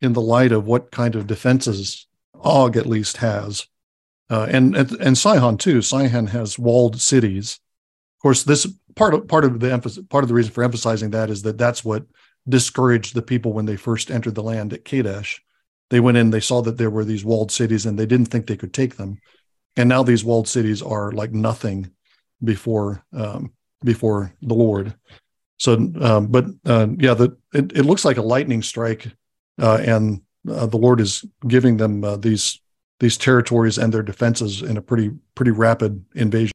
in 0.00 0.14
the 0.14 0.20
light 0.20 0.50
of 0.50 0.66
what 0.66 0.90
kind 0.90 1.14
of 1.14 1.26
defenses 1.26 2.06
Og 2.34 2.76
at 2.76 2.86
least 2.86 3.18
has. 3.18 3.66
Uh, 4.32 4.46
and, 4.50 4.74
and 4.74 4.90
and 4.92 5.18
Sihon 5.18 5.58
too. 5.58 5.82
Sihon 5.82 6.26
has 6.28 6.58
walled 6.58 6.98
cities. 6.98 7.60
Of 8.16 8.22
course, 8.22 8.44
this 8.44 8.66
part 8.96 9.12
of 9.12 9.28
part 9.28 9.44
of 9.44 9.60
the 9.60 9.70
emphasis, 9.70 10.02
part 10.08 10.24
of 10.24 10.28
the 10.28 10.34
reason 10.34 10.52
for 10.52 10.64
emphasizing 10.64 11.10
that 11.10 11.28
is 11.28 11.42
that 11.42 11.58
that's 11.58 11.84
what 11.84 12.06
discouraged 12.48 13.14
the 13.14 13.20
people 13.20 13.52
when 13.52 13.66
they 13.66 13.76
first 13.76 14.10
entered 14.10 14.34
the 14.34 14.42
land 14.42 14.72
at 14.72 14.86
Kadesh. 14.86 15.42
They 15.90 16.00
went 16.00 16.16
in, 16.16 16.30
they 16.30 16.40
saw 16.40 16.62
that 16.62 16.78
there 16.78 16.88
were 16.88 17.04
these 17.04 17.26
walled 17.26 17.52
cities, 17.52 17.84
and 17.84 17.98
they 17.98 18.06
didn't 18.06 18.28
think 18.28 18.46
they 18.46 18.56
could 18.56 18.72
take 18.72 18.96
them. 18.96 19.18
And 19.76 19.86
now 19.86 20.02
these 20.02 20.24
walled 20.24 20.48
cities 20.48 20.80
are 20.80 21.12
like 21.12 21.32
nothing 21.32 21.90
before 22.42 23.04
um, 23.12 23.52
before 23.84 24.32
the 24.40 24.54
Lord. 24.54 24.94
So, 25.58 25.74
um, 26.00 26.28
but 26.28 26.46
uh, 26.64 26.86
yeah, 26.98 27.12
the, 27.12 27.36
it, 27.52 27.72
it, 27.76 27.82
looks 27.84 28.06
like 28.06 28.16
a 28.16 28.22
lightning 28.22 28.62
strike, 28.62 29.08
uh, 29.60 29.82
and 29.84 30.22
uh, 30.48 30.64
the 30.64 30.78
Lord 30.78 31.00
is 31.00 31.22
giving 31.46 31.76
them 31.76 32.02
uh, 32.02 32.16
these 32.16 32.61
these 33.02 33.18
territories 33.18 33.78
and 33.78 33.92
their 33.92 34.02
defenses 34.02 34.62
in 34.62 34.76
a 34.76 34.82
pretty 34.82 35.10
pretty 35.34 35.50
rapid 35.50 36.04
invasion. 36.14 36.52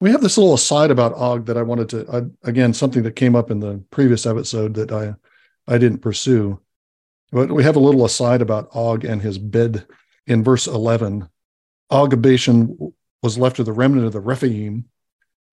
We 0.00 0.10
have 0.10 0.22
this 0.22 0.36
little 0.36 0.54
aside 0.54 0.90
about 0.90 1.14
Og 1.14 1.46
that 1.46 1.56
I 1.56 1.62
wanted 1.62 1.88
to 1.90 2.30
again 2.42 2.74
something 2.74 3.04
that 3.04 3.14
came 3.14 3.36
up 3.36 3.48
in 3.48 3.60
the 3.60 3.80
previous 3.90 4.26
episode 4.26 4.74
that 4.74 4.90
I 4.90 5.14
I 5.72 5.78
didn't 5.78 6.02
pursue. 6.02 6.60
But 7.30 7.52
we 7.52 7.62
have 7.62 7.76
a 7.76 7.86
little 7.86 8.04
aside 8.04 8.42
about 8.42 8.70
Og 8.74 9.04
and 9.04 9.22
his 9.22 9.38
bed 9.38 9.86
in 10.26 10.42
verse 10.42 10.66
eleven. 10.66 11.28
Og 11.90 12.20
Bashan 12.20 12.76
was 13.22 13.38
left 13.38 13.56
to 13.56 13.64
the 13.64 13.72
remnant 13.72 14.06
of 14.06 14.12
the 14.12 14.20
Rephaim. 14.20 14.86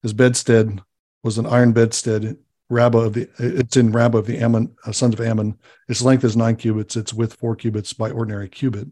His 0.01 0.13
bedstead 0.13 0.81
was 1.23 1.37
an 1.37 1.45
iron 1.45 1.71
bedstead 1.71 2.35
Rabbah 2.71 3.05
of 3.05 3.13
the 3.13 3.29
it's 3.37 3.77
in 3.77 3.91
Rabbah 3.91 4.17
of 4.17 4.25
the 4.25 4.39
Ammon 4.39 4.75
uh, 4.87 4.91
sons 4.91 5.13
of 5.13 5.21
Ammon. 5.21 5.59
Its 5.87 6.01
length 6.01 6.23
is 6.23 6.35
nine 6.35 6.55
cubits. 6.55 6.95
Its 6.95 7.13
width 7.13 7.35
four 7.35 7.55
cubits 7.55 7.93
by 7.93 8.09
ordinary 8.09 8.49
cubit. 8.49 8.87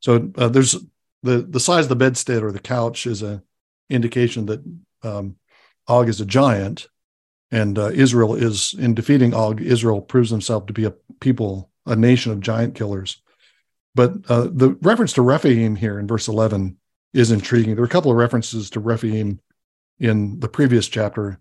So 0.00 0.30
uh, 0.36 0.48
there's 0.48 0.76
the 1.22 1.38
the 1.42 1.60
size 1.60 1.84
of 1.84 1.88
the 1.88 1.96
bedstead 1.96 2.42
or 2.42 2.52
the 2.52 2.58
couch 2.58 3.06
is 3.06 3.22
a 3.22 3.42
indication 3.90 4.46
that 4.46 4.62
um, 5.02 5.36
Og 5.88 6.08
is 6.08 6.20
a 6.20 6.26
giant, 6.26 6.88
and 7.50 7.78
uh, 7.78 7.90
Israel 7.92 8.34
is 8.34 8.74
in 8.74 8.94
defeating 8.94 9.34
Og. 9.34 9.60
Israel 9.60 10.00
proves 10.00 10.30
himself 10.30 10.66
to 10.66 10.72
be 10.72 10.84
a 10.84 10.94
people, 11.20 11.70
a 11.86 11.96
nation 11.96 12.32
of 12.32 12.40
giant 12.40 12.74
killers. 12.74 13.20
But 13.94 14.12
uh, 14.28 14.48
the 14.52 14.76
reference 14.82 15.14
to 15.14 15.22
Rephaim 15.22 15.74
here 15.74 15.98
in 15.98 16.06
verse 16.06 16.28
11 16.28 16.76
is 17.14 17.32
intriguing. 17.32 17.74
There 17.74 17.82
are 17.82 17.86
a 17.86 17.90
couple 17.90 18.10
of 18.10 18.16
references 18.16 18.70
to 18.70 18.80
Rephaim 18.80 19.40
in 19.98 20.38
the 20.38 20.48
previous 20.48 20.86
chapter 20.86 21.40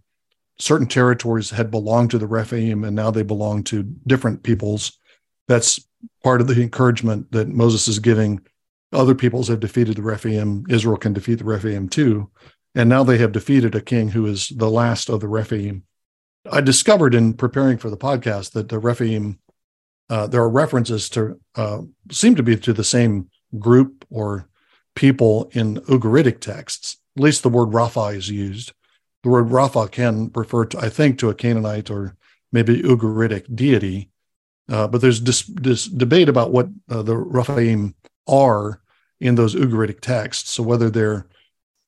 certain 0.59 0.87
territories 0.87 1.51
had 1.51 1.69
belonged 1.69 2.11
to 2.11 2.17
the 2.17 2.27
Rephaim 2.27 2.83
and 2.83 2.95
now 2.95 3.11
they 3.11 3.23
belong 3.23 3.63
to 3.65 3.83
different 3.83 4.43
peoples. 4.43 4.97
That's 5.47 5.79
part 6.23 6.41
of 6.41 6.47
the 6.47 6.61
encouragement 6.61 7.31
that 7.31 7.47
Moses 7.47 7.87
is 7.87 7.99
giving. 7.99 8.41
Other 8.91 9.15
peoples 9.15 9.47
have 9.47 9.59
defeated 9.59 9.97
the 9.97 10.01
Rephaim. 10.01 10.65
Israel 10.69 10.97
can 10.97 11.13
defeat 11.13 11.35
the 11.35 11.45
Rephaim 11.45 11.89
too. 11.89 12.29
And 12.75 12.89
now 12.89 13.03
they 13.03 13.17
have 13.17 13.31
defeated 13.31 13.75
a 13.75 13.81
king 13.81 14.09
who 14.09 14.25
is 14.25 14.49
the 14.49 14.69
last 14.69 15.09
of 15.09 15.19
the 15.19 15.27
Rephaim. 15.27 15.83
I 16.49 16.61
discovered 16.61 17.13
in 17.13 17.33
preparing 17.33 17.77
for 17.77 17.89
the 17.89 17.97
podcast 17.97 18.51
that 18.51 18.69
the 18.69 18.79
Rephaim, 18.79 19.39
uh, 20.09 20.27
there 20.27 20.41
are 20.41 20.49
references 20.49 21.09
to, 21.09 21.39
uh, 21.55 21.81
seem 22.11 22.35
to 22.35 22.43
be 22.43 22.55
to 22.57 22.73
the 22.73 22.83
same 22.83 23.29
group 23.57 24.05
or 24.09 24.47
people 24.95 25.49
in 25.53 25.75
Ugaritic 25.81 26.39
texts. 26.39 26.97
At 27.17 27.23
least 27.23 27.43
the 27.43 27.49
word 27.49 27.69
Rapha 27.69 28.15
is 28.15 28.29
used. 28.29 28.73
The 29.23 29.29
word 29.29 29.47
Rapha 29.47 29.91
can 29.91 30.31
refer 30.33 30.65
to, 30.65 30.79
I 30.79 30.89
think, 30.89 31.19
to 31.19 31.29
a 31.29 31.35
Canaanite 31.35 31.89
or 31.89 32.15
maybe 32.51 32.81
Ugaritic 32.81 33.53
deity. 33.55 34.09
Uh, 34.69 34.87
but 34.87 35.01
there's 35.01 35.21
this, 35.21 35.43
this, 35.43 35.85
debate 35.85 36.27
about 36.27 36.51
what 36.51 36.67
uh, 36.89 37.01
the 37.01 37.15
Rephaim 37.15 37.95
are 38.27 38.81
in 39.19 39.35
those 39.35 39.55
Ugaritic 39.55 40.01
texts. 40.01 40.51
So 40.51 40.63
whether 40.63 40.89
they're 40.89 41.27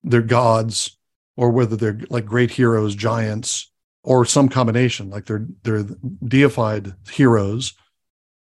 they're 0.03 0.21
gods 0.21 0.97
or 1.35 1.49
whether 1.49 1.75
they're 1.75 1.99
like 2.09 2.25
great 2.25 2.51
heroes, 2.51 2.95
giants, 2.95 3.69
or 4.03 4.25
some 4.25 4.47
combination, 4.47 5.09
like 5.09 5.25
they're 5.25 5.45
they're 5.63 5.85
deified 6.25 6.93
heroes, 7.11 7.73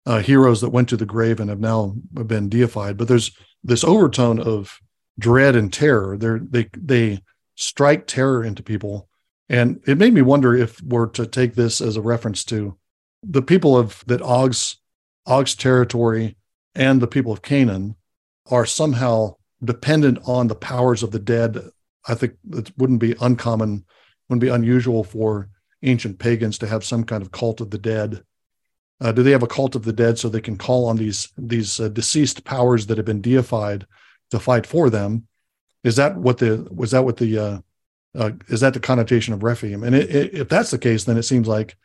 uh, 0.05 0.19
heroes 0.19 0.61
that 0.61 0.69
went 0.69 0.89
to 0.89 0.97
the 0.97 1.05
grave 1.05 1.39
and 1.39 1.49
have 1.49 1.59
now 1.59 1.95
been 2.13 2.49
deified. 2.49 2.97
But 2.97 3.07
there's 3.07 3.31
this 3.63 3.83
overtone 3.83 4.39
of 4.39 4.79
dread 5.19 5.55
and 5.55 5.71
terror. 5.71 6.17
They're, 6.17 6.39
they 6.39 6.69
they 6.75 7.21
strike 7.55 8.07
terror 8.07 8.43
into 8.43 8.63
people, 8.63 9.07
and 9.49 9.81
it 9.85 9.97
made 9.97 10.13
me 10.13 10.21
wonder 10.21 10.55
if 10.55 10.81
we're 10.81 11.07
to 11.07 11.27
take 11.27 11.55
this 11.55 11.81
as 11.81 11.97
a 11.97 12.01
reference 12.01 12.43
to 12.45 12.77
the 13.23 13.41
people 13.41 13.77
of 13.77 14.03
that 14.07 14.21
Og's 14.21 14.77
Og's 15.25 15.55
territory 15.55 16.35
and 16.75 17.01
the 17.01 17.07
people 17.07 17.31
of 17.31 17.41
Canaan 17.41 17.95
are 18.49 18.65
somehow 18.65 19.35
dependent 19.63 20.19
on 20.25 20.47
the 20.47 20.55
powers 20.55 21.03
of 21.03 21.11
the 21.11 21.19
dead. 21.19 21.59
I 22.07 22.15
think 22.15 22.33
it 22.51 22.71
wouldn't 22.77 22.99
be 22.99 23.15
uncommon, 23.21 23.85
wouldn't 24.27 24.41
be 24.41 24.49
unusual 24.49 25.03
for 25.03 25.49
ancient 25.83 26.19
pagans 26.19 26.57
to 26.59 26.67
have 26.67 26.83
some 26.83 27.03
kind 27.03 27.21
of 27.21 27.31
cult 27.31 27.61
of 27.61 27.69
the 27.69 27.77
dead. 27.77 28.23
Uh, 28.99 29.11
do 29.11 29.23
they 29.23 29.31
have 29.31 29.43
a 29.43 29.47
cult 29.47 29.75
of 29.75 29.83
the 29.83 29.93
dead 29.93 30.17
so 30.17 30.29
they 30.29 30.41
can 30.41 30.57
call 30.57 30.85
on 30.85 30.95
these 30.95 31.31
these 31.37 31.79
uh, 31.79 31.89
deceased 31.89 32.43
powers 32.43 32.87
that 32.87 32.97
have 32.97 33.05
been 33.05 33.21
deified 33.21 33.85
to 34.31 34.39
fight 34.39 34.65
for 34.65 34.89
them? 34.89 35.27
Is 35.83 35.95
that 35.95 36.15
what 36.15 36.37
the 36.37 36.67
was 36.71 36.91
that 36.91 37.03
what 37.03 37.17
the 37.17 37.37
uh, 37.37 37.59
uh 38.15 38.31
is 38.47 38.61
that 38.61 38.73
the 38.73 38.79
connotation 38.79 39.33
of 39.33 39.43
Rephaim? 39.43 39.83
And 39.83 39.95
it, 39.95 40.15
it, 40.15 40.33
if 40.33 40.49
that's 40.49 40.71
the 40.71 40.77
case, 40.77 41.03
then 41.03 41.17
it 41.17 41.23
seems 41.23 41.47
like 41.47 41.75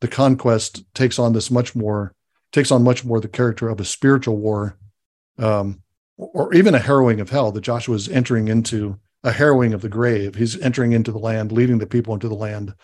the 0.00 0.08
conquest 0.08 0.84
takes 0.94 1.18
on 1.18 1.32
this 1.32 1.50
much 1.50 1.74
more 1.74 2.12
takes 2.52 2.70
on 2.70 2.82
much 2.82 3.04
more 3.04 3.20
the 3.20 3.28
character 3.28 3.68
of 3.68 3.80
a 3.80 3.84
spiritual 3.84 4.36
war, 4.36 4.78
um, 5.38 5.82
or 6.16 6.54
even 6.54 6.74
a 6.74 6.78
harrowing 6.78 7.20
of 7.20 7.30
hell. 7.30 7.52
That 7.52 7.62
Joshua 7.62 7.94
is 7.94 8.08
entering 8.08 8.48
into 8.48 8.98
a 9.24 9.32
harrowing 9.32 9.74
of 9.74 9.82
the 9.82 9.88
grave. 9.88 10.36
He's 10.36 10.60
entering 10.60 10.92
into 10.92 11.12
the 11.12 11.18
land, 11.18 11.52
leading 11.52 11.78
the 11.78 11.86
people 11.86 12.14
into 12.14 12.28
the 12.28 12.34
land, 12.34 12.74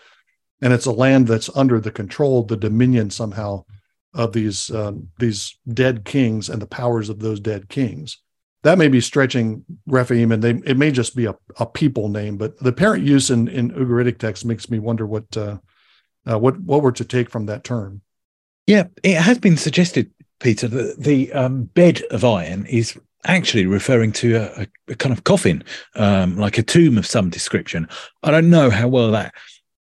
and 0.61 0.73
it's 0.73 0.85
a 0.85 0.91
land 0.91 1.27
that's 1.27 1.49
under 1.55 1.79
the 1.79 1.91
control, 1.91 2.43
the 2.43 2.57
dominion 2.57 3.09
somehow 3.09 3.63
of 4.13 4.33
these 4.33 4.69
uh, 4.69 4.93
these 5.19 5.57
dead 5.67 6.05
kings 6.05 6.49
and 6.49 6.61
the 6.61 6.67
powers 6.67 7.09
of 7.09 7.19
those 7.19 7.39
dead 7.39 7.69
kings. 7.69 8.19
That 8.63 8.77
may 8.77 8.87
be 8.87 9.01
stretching 9.01 9.65
Rephaim, 9.87 10.31
and 10.31 10.41
they, 10.41 10.51
it 10.65 10.77
may 10.77 10.91
just 10.91 11.17
be 11.17 11.25
a, 11.25 11.35
a 11.59 11.65
people 11.65 12.07
name. 12.07 12.37
But 12.37 12.57
the 12.59 12.71
parent 12.71 13.03
use 13.03 13.29
in, 13.29 13.49
in 13.49 13.71
Ugaritic 13.71 14.19
text 14.19 14.45
makes 14.45 14.69
me 14.69 14.79
wonder 14.79 15.05
what 15.05 15.35
uh, 15.35 15.57
uh, 16.29 16.37
what 16.37 16.59
what 16.61 16.81
we're 16.81 16.91
to 16.91 17.05
take 17.05 17.29
from 17.29 17.45
that 17.47 17.63
term. 17.63 18.01
Yeah, 18.67 18.87
it 19.03 19.17
has 19.17 19.39
been 19.39 19.57
suggested, 19.57 20.11
Peter, 20.39 20.67
that 20.67 20.99
the 20.99 21.31
um, 21.33 21.65
bed 21.65 22.01
of 22.11 22.23
iron 22.23 22.65
is 22.65 22.97
actually 23.25 23.65
referring 23.65 24.11
to 24.11 24.35
a, 24.35 24.67
a 24.87 24.95
kind 24.95 25.15
of 25.15 25.23
coffin, 25.23 25.63
um, 25.95 26.37
like 26.37 26.57
a 26.57 26.63
tomb 26.63 26.97
of 26.97 27.05
some 27.05 27.29
description. 27.29 27.87
I 28.21 28.31
don't 28.31 28.49
know 28.49 28.69
how 28.69 28.87
well 28.87 29.11
that 29.11 29.33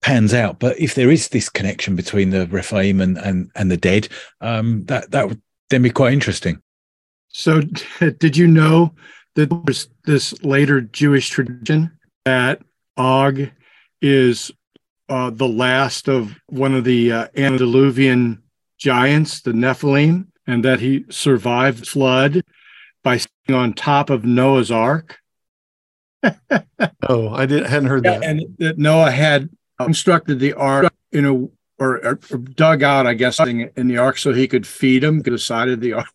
pans 0.00 0.34
out, 0.34 0.58
but 0.58 0.78
if 0.78 0.94
there 0.94 1.10
is 1.10 1.28
this 1.28 1.48
connection 1.48 1.96
between 1.96 2.30
the 2.30 2.46
Rephaim 2.48 3.00
and 3.00 3.18
and, 3.18 3.50
and 3.54 3.70
the 3.70 3.76
dead, 3.76 4.08
um, 4.40 4.84
that 4.84 5.10
that 5.10 5.28
would 5.28 5.40
then 5.70 5.82
be 5.82 5.90
quite 5.90 6.12
interesting. 6.12 6.62
So, 7.28 7.60
did 8.18 8.36
you 8.36 8.46
know 8.46 8.94
that 9.34 9.50
there's 9.64 9.88
this 10.04 10.32
later 10.42 10.80
Jewish 10.80 11.30
tradition 11.30 11.90
that 12.24 12.62
Og 12.96 13.50
is 14.00 14.50
uh, 15.12 15.28
the 15.28 15.46
last 15.46 16.08
of 16.08 16.40
one 16.46 16.74
of 16.74 16.84
the 16.84 17.12
uh, 17.12 17.28
antediluvian 17.36 18.42
giants, 18.78 19.42
the 19.42 19.52
Nephilim, 19.52 20.28
and 20.46 20.64
that 20.64 20.80
he 20.80 21.04
survived 21.10 21.82
the 21.82 21.86
flood 21.86 22.42
by 23.04 23.18
sitting 23.18 23.54
on 23.54 23.74
top 23.74 24.08
of 24.08 24.24
Noah's 24.24 24.70
Ark. 24.70 25.18
oh, 26.22 27.28
I 27.28 27.44
didn't 27.44 27.66
hadn't 27.66 27.90
heard 27.90 28.04
that. 28.04 28.24
And 28.24 28.56
that 28.58 28.78
Noah 28.78 29.10
had 29.10 29.50
constructed 29.78 30.38
the 30.38 30.54
ark 30.54 30.90
in 31.10 31.26
a 31.26 31.34
or, 31.78 32.06
or, 32.06 32.14
dug 32.14 32.82
out, 32.82 33.06
I 33.06 33.12
guess, 33.12 33.38
in 33.40 33.88
the 33.88 33.98
ark 33.98 34.16
so 34.16 34.32
he 34.32 34.48
could 34.48 34.66
feed 34.66 35.02
them 35.02 35.22
to 35.24 35.30
the 35.32 35.38
side 35.38 35.68
of 35.68 35.80
the 35.80 35.94
ark, 35.94 36.08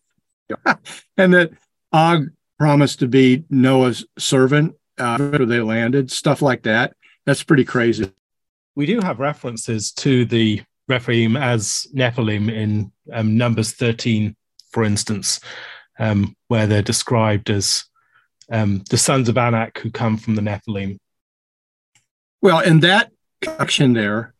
and 1.16 1.34
that 1.34 1.52
Og 1.92 2.30
promised 2.58 2.98
to 3.00 3.06
be 3.06 3.44
Noah's 3.48 4.04
servant 4.18 4.74
uh, 4.98 5.18
after 5.20 5.46
they 5.46 5.60
landed. 5.60 6.10
Stuff 6.10 6.42
like 6.42 6.64
that. 6.64 6.96
That's 7.26 7.44
pretty 7.44 7.64
crazy 7.64 8.10
we 8.78 8.86
do 8.86 9.00
have 9.00 9.18
references 9.18 9.90
to 9.90 10.24
the 10.24 10.62
Rephaim 10.86 11.36
as 11.36 11.88
Nephilim 11.92 12.48
in 12.48 12.92
um, 13.12 13.36
Numbers 13.36 13.72
13, 13.72 14.36
for 14.70 14.84
instance, 14.84 15.40
um, 15.98 16.36
where 16.46 16.68
they're 16.68 16.80
described 16.80 17.50
as 17.50 17.84
um, 18.52 18.84
the 18.88 18.96
sons 18.96 19.28
of 19.28 19.36
Anak 19.36 19.78
who 19.78 19.90
come 19.90 20.16
from 20.16 20.36
the 20.36 20.42
Nephilim. 20.42 20.96
Well, 22.40 22.60
in 22.60 22.78
that 22.80 23.10
action 23.58 23.94
there, 23.94 24.32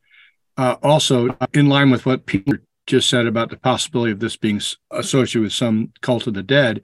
uh, 0.57 0.77
also 0.85 1.37
in 1.53 1.69
line 1.69 1.91
with 1.91 2.07
what 2.07 2.25
Peter 2.25 2.63
just 2.87 3.11
said 3.11 3.27
about 3.27 3.51
the 3.51 3.57
possibility 3.57 4.13
of 4.13 4.21
this 4.21 4.37
being 4.37 4.61
associated 4.93 5.43
with 5.43 5.53
some 5.53 5.93
cult 6.01 6.29
of 6.29 6.35
the 6.35 6.45
dead, 6.45 6.83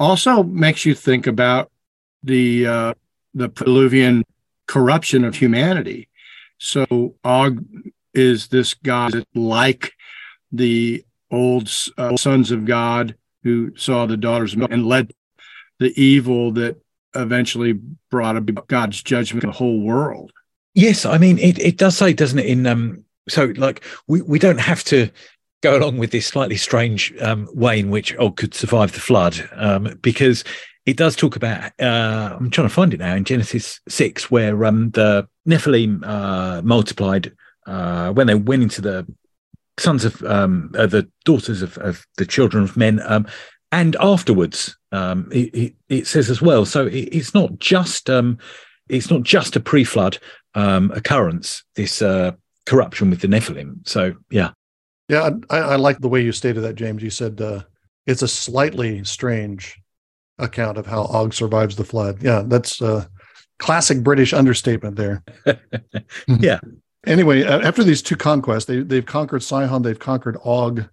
also 0.00 0.42
makes 0.42 0.86
you 0.86 0.94
think 0.94 1.26
about 1.26 1.70
the 2.22 2.66
uh, 2.66 2.94
the 3.34 3.50
Peruvian 3.50 4.24
corruption 4.66 5.22
of 5.22 5.36
humanity 5.36 6.08
so 6.62 7.16
Og 7.24 7.58
is 8.14 8.46
this 8.48 8.74
God 8.74 9.26
like 9.34 9.94
the 10.52 11.04
old 11.28 11.68
uh, 11.98 12.16
sons 12.16 12.52
of 12.52 12.64
God 12.64 13.16
who 13.42 13.76
saw 13.76 14.06
the 14.06 14.16
daughters 14.16 14.54
and 14.54 14.86
led 14.86 15.12
the 15.80 15.92
evil 16.00 16.52
that 16.52 16.80
eventually 17.16 17.72
brought 18.10 18.36
about 18.36 18.68
God's 18.68 19.02
judgment 19.02 19.44
on 19.44 19.50
the 19.50 19.56
whole 19.56 19.80
world. 19.80 20.30
Yes, 20.74 21.04
I 21.04 21.18
mean 21.18 21.38
it. 21.38 21.58
It 21.58 21.78
does 21.78 21.96
say, 21.96 22.12
doesn't 22.12 22.38
it? 22.38 22.46
In 22.46 22.64
um, 22.66 23.04
so 23.28 23.52
like 23.56 23.82
we 24.06 24.22
we 24.22 24.38
don't 24.38 24.60
have 24.60 24.84
to 24.84 25.10
go 25.62 25.76
along 25.76 25.98
with 25.98 26.12
this 26.12 26.26
slightly 26.26 26.56
strange 26.56 27.12
um, 27.20 27.48
way 27.52 27.80
in 27.80 27.90
which 27.90 28.14
Og 28.16 28.36
could 28.36 28.54
survive 28.54 28.92
the 28.92 29.00
flood, 29.00 29.48
um, 29.56 29.98
because 30.00 30.44
it 30.86 30.96
does 30.96 31.16
talk 31.16 31.36
about. 31.36 31.72
Uh, 31.80 32.36
I'm 32.38 32.50
trying 32.50 32.68
to 32.68 32.74
find 32.74 32.92
it 32.92 33.00
now 33.00 33.14
in 33.14 33.24
Genesis 33.24 33.80
six, 33.88 34.30
where 34.30 34.64
um, 34.64 34.90
the 34.90 35.28
Nephilim 35.48 36.04
uh, 36.04 36.62
multiplied 36.62 37.32
uh, 37.66 38.12
when 38.12 38.26
they 38.26 38.34
went 38.34 38.62
into 38.62 38.80
the 38.80 39.06
sons 39.78 40.04
of 40.04 40.22
um, 40.24 40.72
uh, 40.76 40.86
the 40.86 41.08
daughters 41.24 41.62
of, 41.62 41.78
of, 41.78 42.06
the 42.18 42.26
children 42.26 42.64
of 42.64 42.76
men, 42.76 43.00
um, 43.04 43.26
and 43.70 43.96
afterwards 44.00 44.76
um, 44.90 45.28
it, 45.32 45.54
it, 45.54 45.74
it, 45.88 46.06
says 46.06 46.28
as 46.28 46.42
well. 46.42 46.64
So 46.64 46.86
it, 46.86 47.08
it's 47.12 47.32
not 47.32 47.58
just 47.58 48.10
um, 48.10 48.38
it's 48.88 49.10
not 49.10 49.22
just 49.22 49.56
a 49.56 49.60
pre-flood 49.60 50.18
um, 50.54 50.90
occurrence. 50.90 51.62
This 51.76 52.02
uh, 52.02 52.32
corruption 52.66 53.10
with 53.10 53.20
the 53.20 53.28
Nephilim. 53.28 53.86
So 53.86 54.14
yeah, 54.30 54.50
yeah, 55.08 55.30
I, 55.50 55.58
I, 55.58 55.76
like 55.76 56.00
the 56.00 56.08
way 56.08 56.22
you 56.22 56.32
stated 56.32 56.62
that, 56.62 56.74
James. 56.74 57.02
You 57.02 57.10
said 57.10 57.40
uh, 57.40 57.62
it's 58.06 58.22
a 58.22 58.28
slightly 58.28 59.04
strange 59.04 59.81
account 60.38 60.78
of 60.78 60.86
how 60.86 61.02
Og 61.04 61.34
survives 61.34 61.76
the 61.76 61.84
flood. 61.84 62.22
Yeah, 62.22 62.42
that's 62.46 62.80
uh, 62.82 63.06
classic 63.58 64.02
British 64.02 64.32
understatement 64.32 64.96
there. 64.96 65.22
yeah. 66.26 66.60
Anyway, 67.06 67.44
after 67.44 67.82
these 67.82 68.02
two 68.02 68.16
conquests, 68.16 68.66
they 68.66 68.80
they've 68.80 69.06
conquered 69.06 69.42
Sihon, 69.42 69.82
they've 69.82 69.98
conquered 69.98 70.38
Og. 70.44 70.88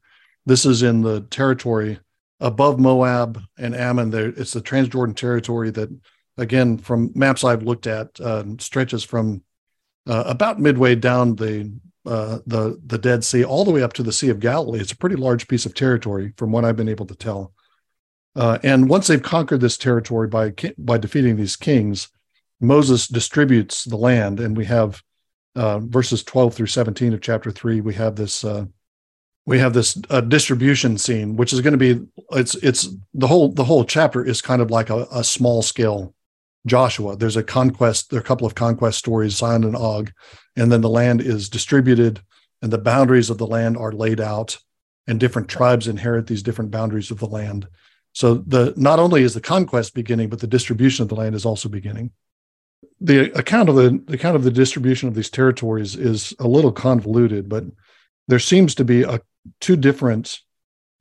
This 0.46 0.66
is 0.66 0.82
in 0.82 1.02
the 1.02 1.22
territory 1.22 2.00
above 2.40 2.80
Moab 2.80 3.42
and 3.58 3.76
Ammon. 3.76 4.10
There, 4.10 4.30
it's 4.30 4.54
the 4.54 4.62
Transjordan 4.62 5.16
territory 5.16 5.70
that, 5.72 5.90
again, 6.38 6.78
from 6.78 7.12
maps 7.14 7.44
I've 7.44 7.64
looked 7.64 7.86
at, 7.86 8.20
uh, 8.20 8.44
stretches 8.58 9.04
from 9.04 9.44
uh, 10.08 10.24
about 10.26 10.60
midway 10.60 10.96
down 10.96 11.36
the 11.36 11.72
uh, 12.06 12.40
the 12.48 12.80
the 12.86 12.98
Dead 12.98 13.24
Sea 13.24 13.44
all 13.44 13.66
the 13.66 13.72
way 13.72 13.84
up 13.84 13.94
to 13.94 14.04
the 14.04 14.12
Sea 14.12 14.30
of 14.30 14.40
Galilee. 14.40 14.80
It's 14.80 14.92
a 14.92 14.98
pretty 14.98 15.16
large 15.16 15.48
piece 15.48 15.66
of 15.66 15.76
territory, 15.76 16.34
from 16.38 16.52
what 16.52 16.66
I've 16.66 16.78
been 16.78 16.90
able 16.90 17.06
to 17.06 17.16
tell. 17.16 17.54
Uh, 18.36 18.60
and 18.64 18.90
once 18.90 19.08
they've 19.08 19.22
conquered 19.22 19.62
this 19.62 19.78
territory 19.78 20.28
by 20.28 20.54
by 20.78 20.98
defeating 20.98 21.36
these 21.36 21.56
kings, 21.56 22.10
Moses 22.62 23.08
distributes 23.08 23.84
the 23.84 23.98
land, 23.98 24.40
and 24.40 24.56
we 24.56 24.66
have 24.66 25.02
uh, 25.56 25.80
verses 25.80 26.24
12 26.24 26.54
through 26.54 26.68
17 26.68 27.14
of 27.14 27.22
chapter 27.22 27.52
3 27.52 27.82
we 27.82 27.94
have 27.94 28.16
this 28.16 28.44
uh, 28.44 28.66
we 29.46 29.58
have 29.60 29.74
this 29.74 30.00
uh, 30.10 30.22
distribution 30.22 30.98
scene 30.98 31.36
which 31.36 31.54
is 31.54 31.62
going 31.62 31.78
to 31.78 31.78
be 31.78 32.02
it's 32.32 32.56
it's 32.56 32.88
the 33.14 33.28
whole 33.28 33.52
the 33.52 33.64
whole 33.64 33.84
chapter 33.84 34.24
is 34.24 34.42
kind 34.42 34.62
of 34.62 34.72
like 34.72 34.90
a, 34.90 35.08
a 35.12 35.24
small 35.24 35.62
scale 35.62 36.14
joshua. 36.66 37.16
There's 37.16 37.38
a 37.38 37.44
conquest 37.44 38.10
there 38.10 38.20
are 38.20 38.22
a 38.22 38.26
couple 38.26 38.46
of 38.46 38.56
conquest 38.56 39.00
stories 39.00 39.38
Sihon 39.38 39.64
and 39.64 39.76
og 39.76 40.12
and 40.56 40.72
then 40.72 40.82
the 40.82 40.90
land 40.90 41.22
is 41.22 41.50
distributed 41.50 42.22
and 42.62 42.72
the 42.72 42.78
boundaries 42.78 43.30
of 43.30 43.38
the 43.38 43.48
land 43.48 43.76
are 43.76 43.92
laid 43.92 44.20
out 44.20 44.60
and 45.08 45.20
different 45.20 45.48
tribes 45.48 45.88
inherit 45.88 46.28
these 46.28 46.44
different 46.44 46.70
boundaries 46.70 47.10
of 47.10 47.20
the 47.20 47.28
land 47.28 47.68
so 48.20 48.36
the 48.36 48.74
not 48.76 49.00
only 49.00 49.24
is 49.24 49.34
the 49.34 49.42
conquest 49.42 49.94
beginning 49.94 50.30
but 50.30 50.40
the 50.40 50.54
distribution 50.56 51.04
of 51.04 51.10
the 51.10 51.16
land 51.16 51.36
is 51.36 51.46
also 51.46 51.70
beginning 51.70 52.12
the 53.02 53.32
account 53.38 53.70
of 53.70 53.76
the, 53.76 54.02
the 54.08 54.16
account 54.16 54.36
of 54.36 54.44
the 54.44 54.52
distribution 54.52 55.08
of 55.08 55.16
these 55.16 55.30
territories 55.30 55.96
is 55.96 56.34
a 56.40 56.48
little 56.48 56.72
convoluted 56.72 57.48
but 57.48 57.64
there 58.28 58.40
seems 58.40 58.76
to 58.76 58.86
be 58.86 59.04
a 59.04 59.20
two 59.60 59.76
different 59.76 60.40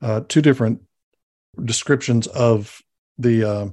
uh, 0.01 0.21
two 0.29 0.43
different 0.43 0.81
descriptions 1.65 2.27
of 2.29 2.81
the 3.19 3.45
uh, 3.45 3.69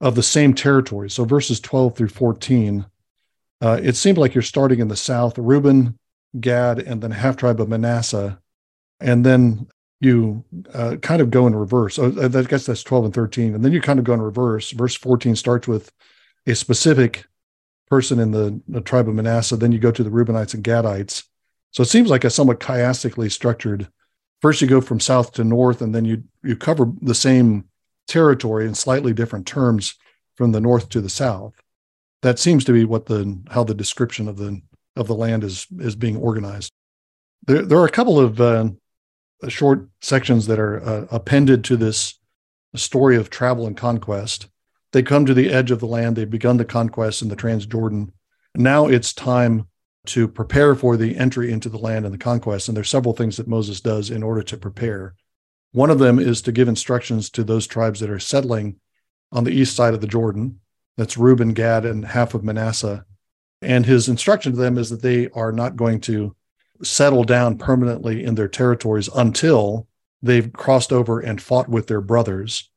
of 0.00 0.14
the 0.14 0.22
same 0.22 0.54
territory. 0.54 1.10
So 1.10 1.24
verses 1.24 1.60
12 1.60 1.96
through 1.96 2.08
14, 2.08 2.86
uh, 3.60 3.80
it 3.82 3.96
seemed 3.96 4.18
like 4.18 4.34
you're 4.34 4.42
starting 4.42 4.80
in 4.80 4.88
the 4.88 4.96
south, 4.96 5.36
Reuben, 5.36 5.98
Gad, 6.40 6.78
and 6.78 7.02
then 7.02 7.10
half 7.10 7.36
tribe 7.36 7.60
of 7.60 7.68
Manasseh, 7.68 8.40
and 9.00 9.26
then 9.26 9.68
you 10.00 10.44
uh, 10.72 10.96
kind 11.02 11.20
of 11.20 11.30
go 11.30 11.46
in 11.46 11.54
reverse. 11.54 11.96
So 11.96 12.06
uh, 12.06 12.30
I 12.34 12.42
guess 12.42 12.66
that's 12.66 12.82
12 12.82 13.06
and 13.06 13.14
13, 13.14 13.54
and 13.54 13.64
then 13.64 13.72
you 13.72 13.80
kind 13.80 13.98
of 13.98 14.04
go 14.04 14.14
in 14.14 14.22
reverse. 14.22 14.70
Verse 14.70 14.94
14 14.96 15.36
starts 15.36 15.68
with 15.68 15.92
a 16.46 16.54
specific 16.54 17.26
person 17.88 18.18
in 18.18 18.30
the, 18.30 18.60
the 18.68 18.80
tribe 18.80 19.08
of 19.08 19.14
Manasseh. 19.14 19.56
Then 19.56 19.72
you 19.72 19.78
go 19.78 19.90
to 19.90 20.02
the 20.02 20.10
Reubenites 20.10 20.54
and 20.54 20.64
Gadites. 20.64 21.24
So 21.72 21.82
it 21.82 21.88
seems 21.88 22.08
like 22.08 22.24
a 22.24 22.30
somewhat 22.30 22.60
chiastically 22.60 23.30
structured. 23.30 23.88
First, 24.40 24.62
you 24.62 24.66
go 24.66 24.80
from 24.80 25.00
south 25.00 25.32
to 25.32 25.44
north, 25.44 25.82
and 25.82 25.94
then 25.94 26.04
you 26.04 26.24
you 26.42 26.56
cover 26.56 26.90
the 27.02 27.14
same 27.14 27.66
territory 28.08 28.66
in 28.66 28.74
slightly 28.74 29.12
different 29.12 29.46
terms 29.46 29.94
from 30.36 30.52
the 30.52 30.60
north 30.60 30.88
to 30.88 31.00
the 31.00 31.10
south. 31.10 31.52
That 32.22 32.38
seems 32.38 32.64
to 32.64 32.72
be 32.72 32.84
what 32.84 33.06
the 33.06 33.38
how 33.50 33.64
the 33.64 33.74
description 33.74 34.28
of 34.28 34.38
the 34.38 34.62
of 34.96 35.06
the 35.06 35.14
land 35.14 35.44
is 35.44 35.66
is 35.78 35.94
being 35.94 36.16
organized. 36.16 36.72
There 37.46 37.62
there 37.62 37.78
are 37.78 37.86
a 37.86 37.90
couple 37.90 38.18
of 38.18 38.40
uh, 38.40 38.70
short 39.48 39.88
sections 40.00 40.46
that 40.46 40.58
are 40.58 40.82
uh, 40.82 41.06
appended 41.10 41.64
to 41.64 41.76
this 41.76 42.18
story 42.74 43.16
of 43.16 43.30
travel 43.30 43.66
and 43.66 43.76
conquest. 43.76 44.48
They 44.92 45.02
come 45.02 45.24
to 45.26 45.34
the 45.34 45.50
edge 45.50 45.70
of 45.70 45.80
the 45.80 45.86
land. 45.86 46.16
They've 46.16 46.28
begun 46.28 46.56
the 46.56 46.64
conquest 46.64 47.22
in 47.22 47.28
the 47.28 47.36
Transjordan. 47.36 48.10
Now 48.54 48.86
it's 48.86 49.12
time 49.12 49.68
to 50.06 50.26
prepare 50.26 50.74
for 50.74 50.96
the 50.96 51.16
entry 51.16 51.52
into 51.52 51.68
the 51.68 51.78
land 51.78 52.04
and 52.04 52.14
the 52.14 52.18
conquest. 52.18 52.68
And 52.68 52.76
there's 52.76 52.90
several 52.90 53.14
things 53.14 53.36
that 53.36 53.48
Moses 53.48 53.80
does 53.80 54.10
in 54.10 54.22
order 54.22 54.42
to 54.42 54.56
prepare. 54.56 55.14
One 55.72 55.90
of 55.90 55.98
them 55.98 56.18
is 56.18 56.42
to 56.42 56.52
give 56.52 56.68
instructions 56.68 57.30
to 57.30 57.44
those 57.44 57.66
tribes 57.66 58.00
that 58.00 58.10
are 58.10 58.18
settling 58.18 58.80
on 59.30 59.44
the 59.44 59.52
east 59.52 59.76
side 59.76 59.94
of 59.94 60.00
the 60.00 60.06
Jordan. 60.06 60.60
That's 60.96 61.16
Reuben, 61.16 61.54
Gad, 61.54 61.84
and 61.84 62.04
half 62.04 62.34
of 62.34 62.42
Manasseh. 62.42 63.04
And 63.62 63.86
his 63.86 64.08
instruction 64.08 64.52
to 64.52 64.58
them 64.58 64.78
is 64.78 64.90
that 64.90 65.02
they 65.02 65.28
are 65.30 65.52
not 65.52 65.76
going 65.76 66.00
to 66.02 66.34
settle 66.82 67.24
down 67.24 67.58
permanently 67.58 68.24
in 68.24 68.34
their 68.34 68.48
territories 68.48 69.08
until 69.14 69.86
they've 70.22 70.52
crossed 70.52 70.92
over 70.92 71.20
and 71.20 71.40
fought 71.40 71.68
with 71.68 71.86
their 71.86 72.00
brothers. 72.00 72.70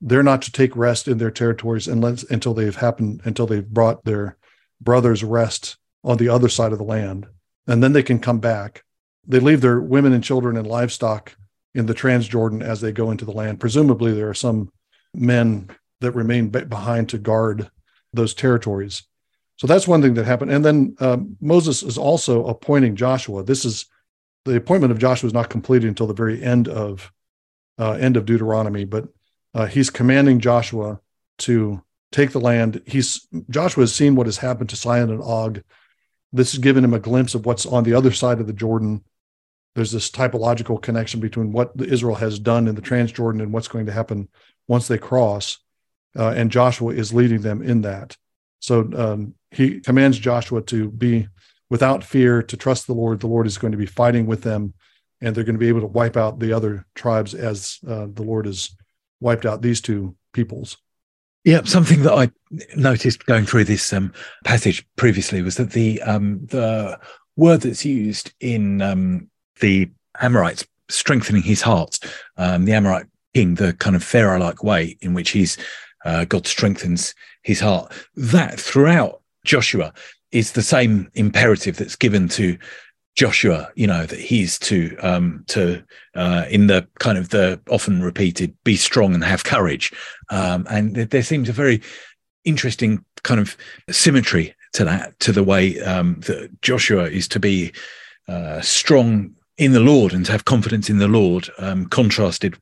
They're 0.00 0.22
not 0.22 0.42
to 0.42 0.52
take 0.52 0.76
rest 0.76 1.08
in 1.08 1.18
their 1.18 1.30
territories 1.30 1.88
unless, 1.88 2.24
until 2.24 2.54
they've 2.54 2.76
happened, 2.76 3.22
until 3.24 3.46
they've 3.46 3.66
brought 3.66 4.04
their 4.04 4.36
brothers 4.80 5.24
rest 5.24 5.76
on 6.02 6.18
the 6.18 6.28
other 6.28 6.48
side 6.48 6.72
of 6.72 6.78
the 6.78 6.84
land. 6.84 7.26
And 7.66 7.82
then 7.82 7.92
they 7.92 8.02
can 8.02 8.18
come 8.18 8.40
back. 8.40 8.84
They 9.26 9.40
leave 9.40 9.62
their 9.62 9.80
women 9.80 10.12
and 10.12 10.22
children 10.22 10.56
and 10.56 10.66
livestock 10.66 11.36
in 11.74 11.86
the 11.86 11.94
Transjordan 11.94 12.62
as 12.62 12.80
they 12.80 12.92
go 12.92 13.10
into 13.10 13.24
the 13.24 13.32
land. 13.32 13.60
Presumably, 13.60 14.12
there 14.12 14.28
are 14.28 14.34
some 14.34 14.70
men 15.14 15.70
that 16.00 16.12
remain 16.12 16.50
behind 16.50 17.08
to 17.08 17.18
guard 17.18 17.70
those 18.12 18.34
territories. 18.34 19.04
So 19.56 19.66
that's 19.66 19.86
one 19.86 20.02
thing 20.02 20.14
that 20.14 20.24
happened. 20.24 20.50
And 20.50 20.64
then 20.64 20.96
uh, 20.98 21.18
Moses 21.40 21.82
is 21.82 21.96
also 21.96 22.46
appointing 22.46 22.96
Joshua. 22.96 23.44
This 23.44 23.64
is 23.64 23.86
the 24.44 24.56
appointment 24.56 24.92
of 24.92 24.98
Joshua 24.98 25.28
is 25.28 25.34
not 25.34 25.48
completed 25.48 25.88
until 25.88 26.06
the 26.06 26.14
very 26.14 26.42
end 26.42 26.68
of 26.68 27.12
uh, 27.78 27.92
end 27.92 28.16
of 28.16 28.26
Deuteronomy, 28.26 28.84
but 28.84 29.08
uh, 29.54 29.66
he's 29.66 29.90
commanding 29.90 30.38
Joshua 30.38 31.00
to 31.38 31.82
take 32.12 32.30
the 32.30 32.40
land. 32.40 32.82
He's 32.86 33.26
Joshua 33.50 33.82
has 33.82 33.94
seen 33.94 34.14
what 34.14 34.26
has 34.26 34.38
happened 34.38 34.70
to 34.70 34.76
Sihon 34.76 35.10
and 35.10 35.22
Og 35.22 35.62
this 36.34 36.50
has 36.50 36.58
given 36.58 36.84
him 36.84 36.92
a 36.92 36.98
glimpse 36.98 37.36
of 37.36 37.46
what's 37.46 37.64
on 37.64 37.84
the 37.84 37.94
other 37.94 38.10
side 38.10 38.40
of 38.40 38.48
the 38.48 38.52
Jordan. 38.52 39.04
There's 39.76 39.92
this 39.92 40.10
typological 40.10 40.82
connection 40.82 41.20
between 41.20 41.52
what 41.52 41.70
Israel 41.78 42.16
has 42.16 42.40
done 42.40 42.66
in 42.66 42.74
the 42.74 42.82
Transjordan 42.82 43.40
and 43.40 43.52
what's 43.52 43.68
going 43.68 43.86
to 43.86 43.92
happen 43.92 44.28
once 44.66 44.88
they 44.88 44.98
cross. 44.98 45.58
Uh, 46.18 46.30
and 46.30 46.50
Joshua 46.50 46.92
is 46.92 47.14
leading 47.14 47.42
them 47.42 47.62
in 47.62 47.82
that. 47.82 48.16
So 48.64 48.88
um, 48.96 49.34
he 49.50 49.80
commands 49.80 50.18
Joshua 50.18 50.62
to 50.62 50.90
be 50.90 51.28
without 51.68 52.02
fear, 52.02 52.42
to 52.42 52.56
trust 52.56 52.86
the 52.86 52.94
Lord. 52.94 53.20
The 53.20 53.26
Lord 53.26 53.46
is 53.46 53.58
going 53.58 53.72
to 53.72 53.78
be 53.78 53.84
fighting 53.84 54.24
with 54.24 54.40
them, 54.40 54.72
and 55.20 55.34
they're 55.34 55.44
going 55.44 55.54
to 55.54 55.60
be 55.60 55.68
able 55.68 55.82
to 55.82 55.86
wipe 55.86 56.16
out 56.16 56.38
the 56.38 56.54
other 56.54 56.86
tribes 56.94 57.34
as 57.34 57.78
uh, 57.86 58.06
the 58.10 58.22
Lord 58.22 58.46
has 58.46 58.70
wiped 59.20 59.44
out 59.44 59.60
these 59.60 59.82
two 59.82 60.16
peoples. 60.32 60.78
Yeah, 61.44 61.60
something 61.64 62.04
that 62.04 62.14
I 62.14 62.30
noticed 62.74 63.26
going 63.26 63.44
through 63.44 63.64
this 63.64 63.92
um, 63.92 64.14
passage 64.44 64.86
previously 64.96 65.42
was 65.42 65.56
that 65.56 65.72
the 65.72 66.00
um, 66.00 66.46
the 66.46 66.98
word 67.36 67.60
that's 67.60 67.84
used 67.84 68.32
in 68.40 68.80
um, 68.80 69.28
the 69.60 69.90
Amorites 70.22 70.66
strengthening 70.88 71.42
his 71.42 71.60
heart, 71.60 71.98
um, 72.38 72.64
the 72.64 72.72
Amorite 72.72 73.08
king, 73.34 73.56
the 73.56 73.74
kind 73.74 73.94
of 73.94 74.02
Pharaoh-like 74.02 74.64
way 74.64 74.96
in 75.02 75.12
which 75.12 75.30
he's 75.30 75.58
uh, 76.04 76.24
God 76.24 76.46
strengthens 76.46 77.14
his 77.42 77.60
heart. 77.60 77.92
That 78.16 78.58
throughout 78.60 79.20
Joshua 79.44 79.92
is 80.30 80.52
the 80.52 80.62
same 80.62 81.10
imperative 81.14 81.76
that's 81.76 81.96
given 81.96 82.28
to 82.28 82.58
Joshua, 83.14 83.70
you 83.76 83.86
know, 83.86 84.06
that 84.06 84.18
he's 84.18 84.58
to 84.60 84.96
um 84.98 85.44
to 85.46 85.84
uh 86.16 86.46
in 86.50 86.66
the 86.66 86.86
kind 86.98 87.16
of 87.16 87.28
the 87.28 87.60
often 87.70 88.02
repeated 88.02 88.56
be 88.64 88.76
strong 88.76 89.14
and 89.14 89.22
have 89.22 89.44
courage. 89.44 89.92
Um 90.30 90.66
and 90.68 90.96
there 90.96 91.22
seems 91.22 91.48
a 91.48 91.52
very 91.52 91.80
interesting 92.44 93.04
kind 93.22 93.40
of 93.40 93.56
symmetry 93.88 94.54
to 94.72 94.84
that, 94.84 95.18
to 95.20 95.30
the 95.30 95.44
way 95.44 95.80
um 95.82 96.20
that 96.26 96.50
Joshua 96.60 97.04
is 97.04 97.28
to 97.28 97.38
be 97.38 97.72
uh 98.26 98.60
strong 98.60 99.34
in 99.58 99.72
the 99.72 99.80
Lord 99.80 100.12
and 100.12 100.26
to 100.26 100.32
have 100.32 100.44
confidence 100.44 100.90
in 100.90 100.98
the 100.98 101.08
Lord, 101.08 101.48
um, 101.58 101.86
contrasted 101.86 102.56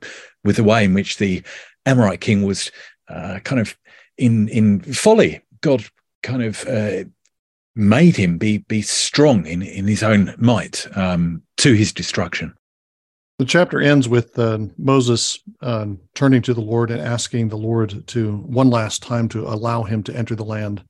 with 0.45 0.57
the 0.57 0.64
way 0.64 0.84
in 0.84 0.93
which 0.93 1.16
the 1.16 1.43
Amorite 1.86 2.20
king 2.20 2.43
was 2.43 2.70
uh, 3.09 3.40
kind 3.44 3.61
of 3.61 3.76
in 4.18 4.48
in 4.48 4.80
folly. 4.80 5.42
God 5.61 5.84
kind 6.22 6.42
of 6.42 6.66
uh, 6.66 7.05
made 7.74 8.16
him 8.16 8.38
be 8.38 8.59
be 8.59 8.82
strong 8.82 9.46
in 9.46 9.62
in 9.62 9.86
his 9.86 10.03
own 10.03 10.34
might 10.38 10.86
um, 10.96 11.42
to 11.59 11.72
his 11.72 11.92
destruction. 11.92 12.55
The 13.38 13.46
chapter 13.46 13.80
ends 13.80 14.09
with 14.09 14.38
uh, 14.38 14.59
Moses 14.78 15.40
uh, 15.62 15.86
turning 16.14 16.42
to 16.42 16.55
the 16.55 16.61
Lord 16.61 16.90
and 16.90 17.00
asking 17.00 17.48
the 17.48 17.57
Lord 17.57 18.07
to 18.09 18.36
one 18.36 18.70
last 18.70 19.03
time 19.03 19.28
to 19.30 19.48
allow 19.48 19.82
him 19.82 20.03
to 20.05 20.16
enter 20.16 20.34
the 20.36 20.44
land. 20.44 20.84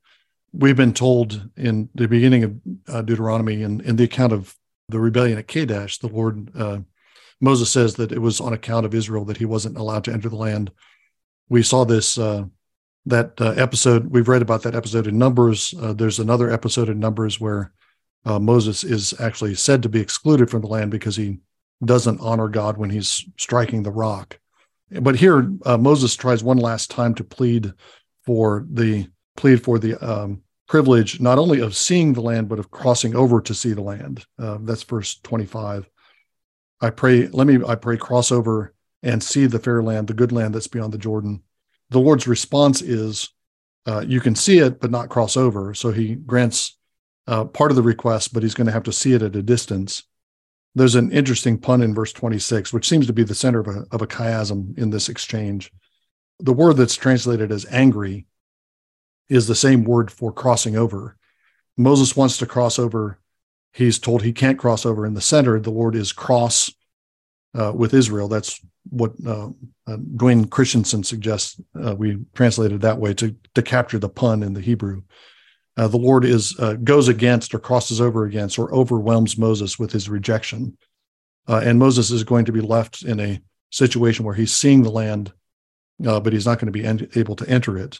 We've 0.51 0.77
been 0.77 0.93
told 0.93 1.49
in 1.57 1.89
the 1.95 2.07
beginning 2.07 2.43
of 2.43 2.55
uh, 2.87 3.01
Deuteronomy 3.01 3.63
and 3.63 3.81
in 3.81 3.95
the 3.95 4.03
account 4.03 4.33
of 4.33 4.55
the 4.89 4.99
rebellion 4.99 5.39
at 5.39 5.47
Kadesh, 5.47 5.97
the 5.97 6.09
Lord 6.09 6.51
uh, 6.55 6.79
Moses 7.43 7.69
says 7.69 7.95
that 7.95 8.11
it 8.11 8.19
was 8.19 8.39
on 8.39 8.53
account 8.53 8.85
of 8.85 8.95
Israel 8.95 9.25
that 9.25 9.37
he 9.37 9.45
wasn't 9.45 9.77
allowed 9.77 10.05
to 10.05 10.13
enter 10.13 10.29
the 10.29 10.35
land. 10.35 10.71
We 11.53 11.61
saw 11.61 11.85
this 11.85 12.17
uh, 12.17 12.45
that 13.05 13.39
uh, 13.39 13.51
episode 13.51 14.07
we've 14.07 14.27
read 14.27 14.41
about 14.41 14.63
that 14.63 14.73
episode 14.73 15.05
in 15.05 15.19
numbers. 15.19 15.75
Uh, 15.79 15.93
there's 15.93 16.17
another 16.17 16.49
episode 16.49 16.89
in 16.89 16.97
numbers 16.97 17.39
where 17.39 17.71
uh, 18.25 18.39
moses 18.39 18.83
is 18.83 19.13
actually 19.19 19.53
said 19.53 19.83
to 19.83 19.89
be 19.89 19.99
excluded 19.99 20.49
from 20.49 20.61
the 20.61 20.67
land 20.67 20.89
because 20.89 21.15
he 21.15 21.37
doesn't 21.85 22.19
honor 22.21 22.47
god 22.47 22.77
when 22.77 22.89
he's 22.89 23.23
striking 23.37 23.83
the 23.83 23.91
rock. 23.91 24.39
But 24.99 25.15
here 25.15 25.53
uh, 25.63 25.77
moses 25.77 26.15
tries 26.15 26.43
one 26.43 26.57
last 26.57 26.89
time 26.89 27.13
to 27.15 27.23
plead 27.23 27.71
for 28.25 28.65
the 28.71 29.07
plead 29.37 29.63
for 29.63 29.77
the 29.77 29.93
um, 30.03 30.41
privilege 30.67 31.21
not 31.21 31.37
only 31.37 31.59
of 31.59 31.75
seeing 31.75 32.13
the 32.13 32.21
land 32.21 32.49
but 32.49 32.57
of 32.57 32.71
crossing 32.71 33.15
over 33.15 33.39
to 33.41 33.53
see 33.53 33.73
the 33.73 33.83
land. 33.83 34.25
Uh, 34.39 34.57
that's 34.61 34.81
verse 34.81 35.19
25 35.21 35.87
i 36.81 36.89
pray 36.89 37.27
let 37.27 37.45
me 37.45 37.59
i 37.67 37.75
pray 37.75 37.95
cross 37.95 38.31
over 38.31 38.73
and 39.03 39.21
see 39.21 39.45
the 39.45 39.59
fair 39.59 39.83
land 39.83 40.07
the 40.07 40.13
good 40.13 40.31
land 40.31 40.55
that's 40.55 40.67
beyond 40.67 40.91
the 40.91 40.97
jordan 40.97 41.43
the 41.93 41.99
Lord's 41.99 42.27
response 42.27 42.81
is, 42.81 43.29
uh, 43.85 44.03
you 44.05 44.19
can 44.19 44.35
see 44.35 44.57
it, 44.57 44.81
but 44.81 44.91
not 44.91 45.09
cross 45.09 45.37
over. 45.37 45.73
So 45.73 45.91
he 45.91 46.15
grants 46.15 46.77
uh, 47.27 47.45
part 47.45 47.71
of 47.71 47.75
the 47.75 47.83
request, 47.83 48.33
but 48.33 48.43
he's 48.43 48.55
going 48.55 48.67
to 48.67 48.73
have 48.73 48.83
to 48.83 48.91
see 48.91 49.13
it 49.13 49.21
at 49.21 49.35
a 49.35 49.43
distance. 49.43 50.03
There's 50.75 50.95
an 50.95 51.11
interesting 51.11 51.59
pun 51.59 51.83
in 51.83 51.93
verse 51.93 52.11
26, 52.11 52.73
which 52.73 52.89
seems 52.89 53.05
to 53.07 53.13
be 53.13 53.23
the 53.23 53.35
center 53.35 53.59
of 53.59 53.67
a, 53.67 53.85
of 53.91 54.01
a 54.01 54.07
chiasm 54.07 54.77
in 54.77 54.89
this 54.89 55.07
exchange. 55.07 55.71
The 56.39 56.53
word 56.53 56.77
that's 56.77 56.95
translated 56.95 57.51
as 57.51 57.67
angry 57.69 58.25
is 59.29 59.45
the 59.47 59.55
same 59.55 59.83
word 59.83 60.11
for 60.11 60.33
crossing 60.33 60.75
over. 60.75 61.15
Moses 61.77 62.15
wants 62.15 62.37
to 62.37 62.47
cross 62.47 62.79
over. 62.79 63.19
He's 63.71 63.99
told 63.99 64.23
he 64.23 64.33
can't 64.33 64.59
cross 64.59 64.85
over 64.85 65.05
in 65.05 65.13
the 65.13 65.21
center. 65.21 65.59
The 65.59 65.69
Lord 65.69 65.95
is 65.95 66.11
cross 66.11 66.71
uh, 67.57 67.71
with 67.75 67.93
Israel. 67.93 68.27
That's 68.27 68.59
what 68.89 69.13
uh, 69.25 69.49
uh, 69.87 69.97
Duane 70.15 70.45
Christensen 70.45 71.03
suggests. 71.03 71.59
Uh, 71.79 71.95
we 71.95 72.19
translated 72.33 72.81
that 72.81 72.99
way 72.99 73.13
to 73.15 73.35
to 73.53 73.61
capture 73.61 73.99
the 73.99 74.09
pun 74.09 74.43
in 74.43 74.53
the 74.53 74.61
Hebrew. 74.61 75.03
Uh, 75.77 75.87
the 75.87 75.97
Lord 75.97 76.25
is 76.25 76.55
uh, 76.59 76.73
goes 76.73 77.07
against 77.07 77.53
or 77.53 77.59
crosses 77.59 78.01
over 78.01 78.25
against 78.25 78.59
or 78.59 78.73
overwhelms 78.73 79.37
Moses 79.37 79.79
with 79.79 79.91
his 79.91 80.09
rejection, 80.09 80.77
and 81.47 81.79
Moses 81.79 82.11
is 82.11 82.23
going 82.23 82.45
to 82.45 82.51
be 82.51 82.61
left 82.61 83.03
in 83.03 83.19
a 83.19 83.41
situation 83.71 84.25
where 84.25 84.35
he's 84.35 84.55
seeing 84.55 84.83
the 84.83 84.91
land, 84.91 85.33
but 85.99 86.33
he's 86.33 86.45
not 86.45 86.59
going 86.59 86.71
to 86.71 86.79
be 86.79 86.85
en- 86.85 87.09
able 87.15 87.35
to 87.35 87.49
enter 87.49 87.77
it. 87.77 87.99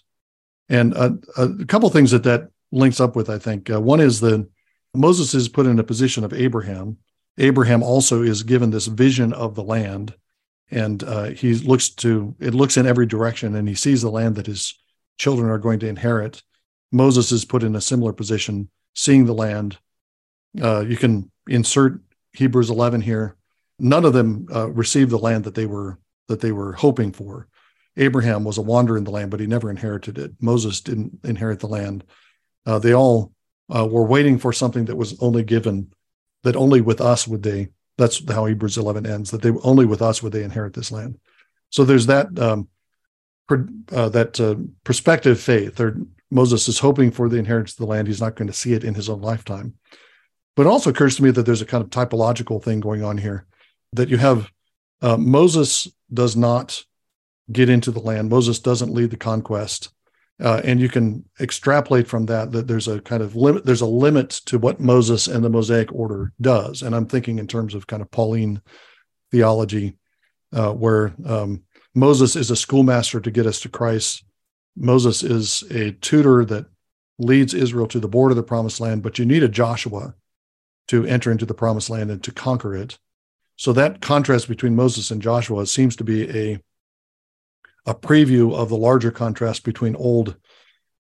And 0.69 0.93
a, 0.93 1.17
a 1.37 1.65
couple 1.65 1.89
things 1.89 2.11
that 2.11 2.23
that 2.23 2.49
links 2.71 2.99
up 2.99 3.15
with, 3.15 3.29
I 3.29 3.39
think, 3.39 3.69
one 3.69 3.99
is 3.99 4.19
that 4.21 4.47
Moses 4.93 5.33
is 5.33 5.49
put 5.49 5.65
in 5.65 5.79
a 5.79 5.83
position 5.83 6.23
of 6.23 6.33
Abraham 6.33 6.97
Abraham 7.37 7.81
also 7.81 8.21
is 8.21 8.43
given 8.43 8.69
this 8.69 8.87
vision 8.87 9.33
of 9.33 9.55
the 9.55 9.63
land, 9.63 10.13
and 10.69 11.03
uh, 11.03 11.25
he 11.25 11.55
looks 11.55 11.89
to 11.89 12.35
it 12.39 12.53
looks 12.53 12.77
in 12.77 12.85
every 12.85 13.05
direction, 13.05 13.55
and 13.55 13.67
he 13.67 13.75
sees 13.75 14.01
the 14.01 14.11
land 14.11 14.35
that 14.35 14.45
his 14.45 14.77
children 15.17 15.49
are 15.49 15.57
going 15.57 15.79
to 15.79 15.87
inherit. 15.87 16.43
Moses 16.91 17.31
is 17.31 17.45
put 17.45 17.63
in 17.63 17.75
a 17.75 17.81
similar 17.81 18.13
position, 18.13 18.69
seeing 18.93 19.25
the 19.25 19.33
land. 19.33 19.77
Uh, 20.61 20.81
you 20.81 20.95
can 20.95 21.31
insert 21.47 21.99
Hebrews 22.33 22.69
11 22.69 23.01
here. 23.01 23.35
None 23.79 24.05
of 24.05 24.13
them 24.13 24.47
uh, 24.53 24.69
received 24.69 25.09
the 25.09 25.17
land 25.17 25.43
that 25.45 25.55
they 25.55 25.65
were 25.65 25.99
that 26.27 26.41
they 26.41 26.51
were 26.51 26.73
hoping 26.73 27.11
for. 27.11 27.47
Abraham 27.97 28.43
was 28.43 28.57
a 28.57 28.61
wanderer 28.61 28.97
in 28.97 29.03
the 29.03 29.11
land, 29.11 29.29
but 29.31 29.39
he 29.39 29.47
never 29.47 29.69
inherited 29.69 30.17
it. 30.17 30.31
Moses 30.39 30.81
didn't 30.81 31.19
inherit 31.23 31.59
the 31.59 31.67
land. 31.67 32.03
Uh, 32.65 32.79
they 32.79 32.93
all 32.93 33.33
uh, 33.75 33.85
were 33.85 34.05
waiting 34.05 34.37
for 34.39 34.53
something 34.53 34.85
that 34.85 34.95
was 34.95 35.19
only 35.21 35.43
given 35.43 35.91
that 36.43 36.55
only 36.55 36.81
with 36.81 37.01
us 37.01 37.27
would 37.27 37.43
they 37.43 37.69
that's 37.97 38.27
how 38.31 38.45
hebrews 38.45 38.77
11 38.77 39.05
ends 39.05 39.31
that 39.31 39.41
they 39.41 39.51
only 39.63 39.85
with 39.85 40.01
us 40.01 40.23
would 40.23 40.33
they 40.33 40.43
inherit 40.43 40.73
this 40.73 40.91
land. 40.91 41.19
So 41.69 41.83
there's 41.83 42.07
that 42.07 42.37
um, 42.39 42.67
per, 43.47 43.67
uh, 43.91 44.09
that 44.09 44.39
uh, 44.39 44.55
perspective 44.83 45.39
faith 45.39 45.79
or 45.79 45.97
moses 46.31 46.67
is 46.67 46.79
hoping 46.79 47.11
for 47.11 47.29
the 47.29 47.37
inheritance 47.37 47.73
of 47.73 47.77
the 47.77 47.85
land. 47.85 48.07
He's 48.07 48.21
not 48.21 48.35
going 48.35 48.47
to 48.47 48.53
see 48.53 48.73
it 48.73 48.83
in 48.83 48.95
his 48.95 49.09
own 49.09 49.21
lifetime. 49.21 49.75
But 50.55 50.65
it 50.65 50.69
also 50.69 50.91
occurs 50.91 51.15
to 51.15 51.23
me 51.23 51.31
that 51.31 51.43
there's 51.43 51.61
a 51.61 51.65
kind 51.65 51.83
of 51.83 51.89
typological 51.89 52.61
thing 52.61 52.79
going 52.79 53.03
on 53.03 53.17
here 53.17 53.45
that 53.93 54.09
you 54.09 54.17
have 54.17 54.49
uh, 55.01 55.17
moses 55.17 55.87
does 56.11 56.35
not 56.35 56.83
get 57.51 57.69
into 57.69 57.91
the 57.91 57.99
land. 57.99 58.29
Moses 58.29 58.59
doesn't 58.59 58.93
lead 58.93 59.09
the 59.09 59.17
conquest 59.17 59.89
uh, 60.43 60.59
and 60.65 60.81
you 60.81 60.89
can 60.89 61.23
extrapolate 61.39 62.05
from 62.05 62.25
that 62.25 62.51
that 62.51 62.67
there's 62.67 62.89
a 62.89 62.99
kind 62.99 63.23
of 63.23 63.35
limit 63.35 63.65
there's 63.65 63.81
a 63.81 63.85
limit 63.85 64.29
to 64.29 64.59
what 64.59 64.79
moses 64.79 65.27
and 65.27 65.43
the 65.43 65.49
mosaic 65.49 65.91
order 65.93 66.33
does. 66.41 66.81
And 66.81 66.93
i'm 66.93 67.07
thinking 67.07 67.39
in 67.39 67.47
terms 67.47 67.73
of 67.73 67.87
kind 67.87 68.01
of 68.01 68.11
pauline 68.11 68.61
theology 69.31 69.97
uh, 70.51 70.73
where 70.73 71.13
um, 71.25 71.63
moses 71.95 72.35
is 72.35 72.51
a 72.51 72.55
schoolmaster 72.57 73.19
to 73.21 73.31
get 73.31 73.47
us 73.47 73.61
to 73.61 73.69
christ. 73.69 74.25
Moses 74.75 75.23
is 75.23 75.63
a 75.71 75.91
tutor 75.91 76.43
that 76.45 76.65
leads 77.19 77.53
israel 77.53 77.87
to 77.87 77.99
the 77.99 78.07
border 78.07 78.33
of 78.33 78.37
the 78.37 78.43
promised 78.43 78.81
land 78.81 79.01
but 79.01 79.17
you 79.17 79.25
need 79.25 79.43
a 79.43 79.49
joshua 79.49 80.13
to 80.89 81.05
enter 81.05 81.31
into 81.31 81.45
the 81.45 81.53
promised 81.53 81.89
land 81.89 82.11
and 82.11 82.21
to 82.21 82.33
conquer 82.33 82.75
it. 82.75 82.99
So 83.55 83.71
that 83.73 84.01
contrast 84.01 84.49
between 84.49 84.75
moses 84.75 85.09
and 85.09 85.21
joshua 85.21 85.65
seems 85.67 85.95
to 85.95 86.03
be 86.03 86.29
a 86.29 86.59
a 87.85 87.93
preview 87.93 88.53
of 88.53 88.69
the 88.69 88.77
larger 88.77 89.11
contrast 89.11 89.63
between 89.63 89.95
old 89.95 90.35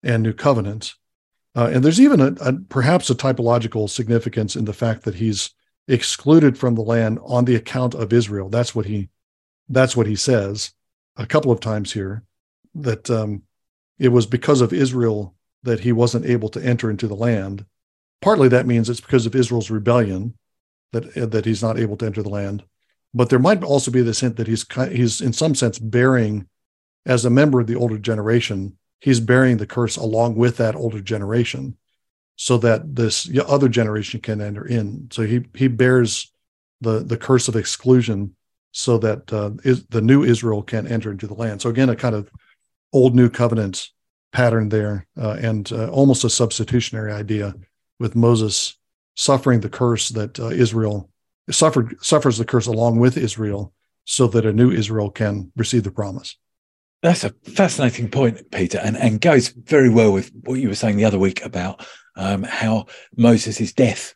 and 0.03 0.23
new 0.23 0.33
covenants. 0.33 0.97
Uh, 1.55 1.71
and 1.73 1.85
there's 1.85 2.01
even 2.01 2.21
a, 2.21 2.35
a, 2.41 2.53
perhaps 2.69 3.11
a 3.11 3.15
typological 3.15 3.89
significance 3.89 4.57
in 4.57 4.65
the 4.65 4.73
fact 4.73 5.05
that 5.05 5.15
he's 5.17 5.51
excluded 5.89 6.57
from 6.57 6.75
the 6.75 6.83
land 6.83 7.19
on 7.25 7.45
the 7.45 7.55
account 7.55 7.95
of 7.95 8.13
Israel. 8.13 8.49
That's 8.49 8.75
what 8.75 8.87
he 8.87 9.11
that's 9.69 9.97
what 9.97 10.07
he 10.07 10.17
says 10.17 10.73
a 11.17 11.27
couple 11.27 11.53
of 11.53 11.61
times 11.61 11.93
here 11.93 12.25
that 12.75 13.09
um, 13.11 13.43
it 13.99 14.09
was 14.09 14.27
because 14.27 14.61
of 14.61 14.73
Israel 14.73 15.35
that 15.63 15.81
he 15.81 15.93
wasn't 15.93 16.27
able 16.27 16.49
to 16.49 16.65
enter 16.65 16.91
into 16.91 17.07
the 17.07 17.15
land. 17.15 17.65
Partly 18.21 18.49
that 18.49 18.67
means 18.67 18.89
it's 18.89 19.01
because 19.01 19.27
of 19.27 19.35
Israel's 19.35 19.71
rebellion 19.71 20.35
that 20.93 21.31
that 21.31 21.45
he's 21.45 21.63
not 21.63 21.79
able 21.79 21.97
to 21.99 22.07
enter 22.07 22.23
the 22.23 22.29
land. 22.31 22.65
But 23.15 23.29
there 23.29 23.39
might 23.39 23.63
also 23.63 23.91
be 23.91 24.03
this 24.03 24.21
hint 24.21 24.37
that 24.37 24.47
he's 24.47 24.65
he's 24.91 25.21
in 25.21 25.33
some 25.33 25.55
sense 25.55 25.79
bearing 25.79 26.49
as 27.07 27.25
a 27.25 27.31
member 27.31 27.61
of 27.61 27.67
the 27.67 27.77
older 27.77 27.99
generation, 27.99 28.77
he's 29.01 29.21
bearing 29.21 29.57
the 29.57 29.67
curse 29.67 29.97
along 29.97 30.37
with 30.37 30.57
that 30.59 30.77
older 30.77 31.01
generation 31.01 31.77
so 32.37 32.57
that 32.59 32.95
this 32.95 33.31
other 33.47 33.69
generation 33.69 34.21
can 34.21 34.41
enter 34.41 34.67
in. 34.67 35.09
So 35.13 35.23
he 35.23 35.45
he 35.55 35.69
bears 35.69 36.33
the 36.81 37.01
the 37.01 37.17
curse 37.17 37.49
of 37.49 37.57
exclusion 37.57 38.35
so 38.73 38.99
that 38.99 39.33
uh, 39.33 39.51
is, 39.65 39.85
the 39.87 40.01
new 40.01 40.25
Israel 40.25 40.63
can 40.63 40.87
enter 40.87 41.11
into 41.11 41.27
the 41.27 41.35
land. 41.35 41.61
So 41.61 41.69
again, 41.69 41.91
a 41.91 41.97
kind 41.97 42.15
of 42.15 42.31
old 42.93 43.15
new 43.15 43.29
covenant 43.29 43.89
pattern 44.33 44.71
there, 44.71 45.07
uh, 45.21 45.37
and 45.41 45.71
uh, 45.73 45.89
almost 45.89 46.25
a 46.25 46.31
substitutionary 46.31 47.13
idea 47.13 47.55
with 47.99 48.17
Moses 48.17 48.77
suffering 49.15 49.61
the 49.61 49.69
curse 49.69 50.09
that 50.09 50.41
uh, 50.41 50.49
Israel 50.49 51.11
suffered 51.51 51.97
suffers 52.03 52.39
the 52.39 52.45
curse 52.45 52.67
along 52.67 52.99
with 52.99 53.17
Israel, 53.17 53.73
so 54.05 54.27
that 54.29 54.47
a 54.47 54.53
new 54.53 54.71
Israel 54.71 55.11
can 55.11 55.53
receive 55.55 55.85
the 55.85 55.91
promise. 55.91 56.37
That's 57.03 57.25
a 57.25 57.31
fascinating 57.31 58.09
point, 58.09 58.51
Peter, 58.53 58.79
and, 58.79 58.97
and 58.97 59.21
goes 59.21 59.49
very 59.49 59.89
well 59.89 60.13
with 60.13 60.31
what 60.45 60.61
you 60.61 60.69
were 60.69 60.77
saying 60.77 60.97
the 60.97 61.05
other 61.05 61.19
week 61.19 61.45
about 61.45 61.85
um, 62.17 62.45
how 62.45 62.87
Moses' 63.17 63.73
death 63.73 64.15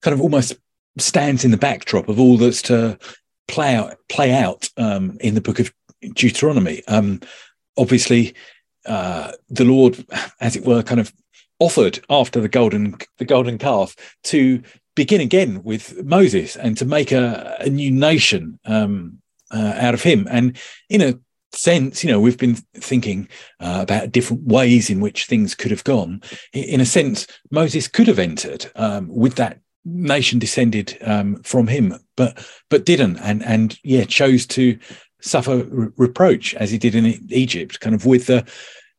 kind 0.00 0.14
of 0.14 0.22
almost 0.22 0.54
stands 0.98 1.44
in 1.44 1.50
the 1.50 1.56
backdrop 1.58 2.08
of 2.08 2.18
all 2.18 2.38
that's 2.38 2.62
to 2.62 2.98
play 3.46 3.74
out 3.74 3.96
play 4.08 4.32
out 4.32 4.70
um, 4.78 5.18
in 5.20 5.34
the 5.34 5.40
book 5.40 5.58
of 5.58 5.72
Deuteronomy. 6.14 6.82
Um, 6.88 7.20
obviously, 7.76 8.34
uh, 8.86 9.32
the 9.50 9.64
Lord, 9.64 10.04
as 10.40 10.56
it 10.56 10.64
were, 10.64 10.82
kind 10.82 11.00
of 11.00 11.12
offered 11.58 12.00
after 12.08 12.40
the 12.40 12.48
golden 12.48 12.96
the 13.18 13.24
golden 13.26 13.58
calf 13.58 13.96
to 14.24 14.62
begin 14.94 15.20
again 15.20 15.62
with 15.62 16.02
Moses 16.04 16.56
and 16.56 16.78
to 16.78 16.84
make 16.84 17.12
a, 17.12 17.56
a 17.60 17.68
new 17.68 17.90
nation 17.90 18.58
um, 18.64 19.18
uh, 19.50 19.74
out 19.76 19.94
of 19.94 20.02
him. 20.02 20.26
And 20.30 20.56
in 20.88 21.02
a 21.02 21.18
sense, 21.54 22.04
you 22.04 22.10
know, 22.10 22.20
we've 22.20 22.38
been 22.38 22.56
thinking 22.74 23.28
uh, 23.60 23.80
about 23.82 24.12
different 24.12 24.44
ways 24.44 24.90
in 24.90 25.00
which 25.00 25.26
things 25.26 25.54
could 25.54 25.70
have 25.70 25.84
gone. 25.84 26.22
In 26.52 26.80
a 26.80 26.86
sense, 26.86 27.26
Moses 27.50 27.88
could 27.88 28.08
have 28.08 28.18
entered 28.18 28.70
um, 28.76 29.08
with 29.08 29.36
that 29.36 29.60
nation 29.84 30.38
descended 30.38 30.96
um, 31.02 31.42
from 31.42 31.66
him, 31.66 31.94
but 32.16 32.46
but 32.70 32.86
didn't, 32.86 33.18
and 33.18 33.42
and 33.44 33.78
yeah, 33.82 34.04
chose 34.04 34.46
to 34.46 34.78
suffer 35.20 35.64
re- 35.64 35.88
reproach 35.96 36.54
as 36.54 36.70
he 36.70 36.78
did 36.78 36.94
in 36.94 37.06
Egypt, 37.30 37.80
kind 37.80 37.94
of 37.94 38.06
with 38.06 38.26
the 38.26 38.46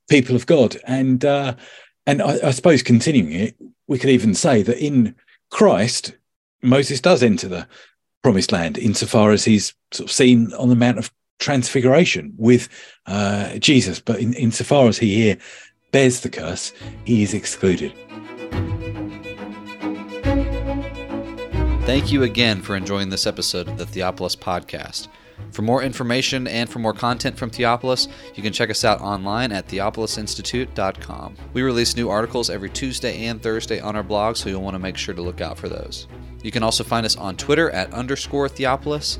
people 0.10 0.36
of 0.36 0.46
God, 0.46 0.78
and 0.86 1.26
uh, 1.26 1.56
and 2.06 2.22
I, 2.22 2.48
I 2.48 2.52
suppose 2.52 2.84
continuing 2.84 3.34
it, 3.34 3.56
we 3.88 4.00
could 4.00 4.10
even 4.10 4.34
say 4.34 4.62
that 4.62 4.84
in 4.84 5.16
Christ, 5.52 6.16
Moses 6.62 7.02
does 7.02 7.24
enter 7.24 7.48
the 7.48 7.68
promised 8.24 8.52
land 8.52 8.78
insofar 8.78 9.32
as 9.32 9.46
he's 9.46 9.74
sort 9.92 10.10
of 10.10 10.14
seen 10.14 10.52
on 10.54 10.70
the 10.70 10.76
Mount 10.76 10.98
of 10.98 11.12
transfiguration 11.40 12.34
with 12.38 12.70
uh, 13.06 13.58
Jesus, 13.58 14.00
but 14.00 14.20
in, 14.20 14.34
insofar 14.34 14.88
as 14.88 14.98
he 14.98 15.16
here 15.16 15.38
bears 15.92 16.22
the 16.22 16.30
curse, 16.30 16.74
he 17.06 17.24
is 17.24 17.34
excluded. 17.34 17.94
Thank 21.86 22.12
you 22.12 22.24
again 22.24 22.62
for 22.62 22.76
enjoying 22.76 23.10
this 23.10 23.28
episode 23.28 23.68
of 23.68 23.78
the 23.78 23.86
Theopolis 23.86 24.36
Podcast. 24.36 25.08
For 25.52 25.62
more 25.62 25.84
information 25.84 26.48
and 26.48 26.70
for 26.70 26.80
more 26.80 26.94
content 26.94 27.38
from 27.38 27.52
Theopolis, 27.52 28.08
you 28.34 28.42
can 28.42 28.54
check 28.54 28.70
us 28.70 28.84
out 28.84 29.02
online 29.02 29.52
at 29.52 29.68
theopolisinstitute.com. 29.68 31.36
We 31.54 31.62
release 31.62 31.96
new 31.96 32.10
articles 32.10 32.50
every 32.50 32.70
Tuesday 32.70 33.26
and 33.26 33.42
Thursday 33.42 33.80
on 33.80 33.96
our 33.96 34.04
blog, 34.04 34.36
so 34.36 34.50
you'll 34.50 34.62
want 34.62 34.76
to 34.76 34.80
make 34.80 34.98
sure 34.98 35.14
to 35.14 35.22
look 35.22 35.42
out 35.42 35.58
for 35.58 35.70
those. 35.70 36.08
You 36.44 36.52
can 36.52 36.64
also 36.64 36.84
find 36.84 37.06
us 37.06 37.16
on 37.16 37.38
Twitter 37.38 37.70
at 37.72 37.94
underscore 37.94 38.50
Theopolis 38.50 39.20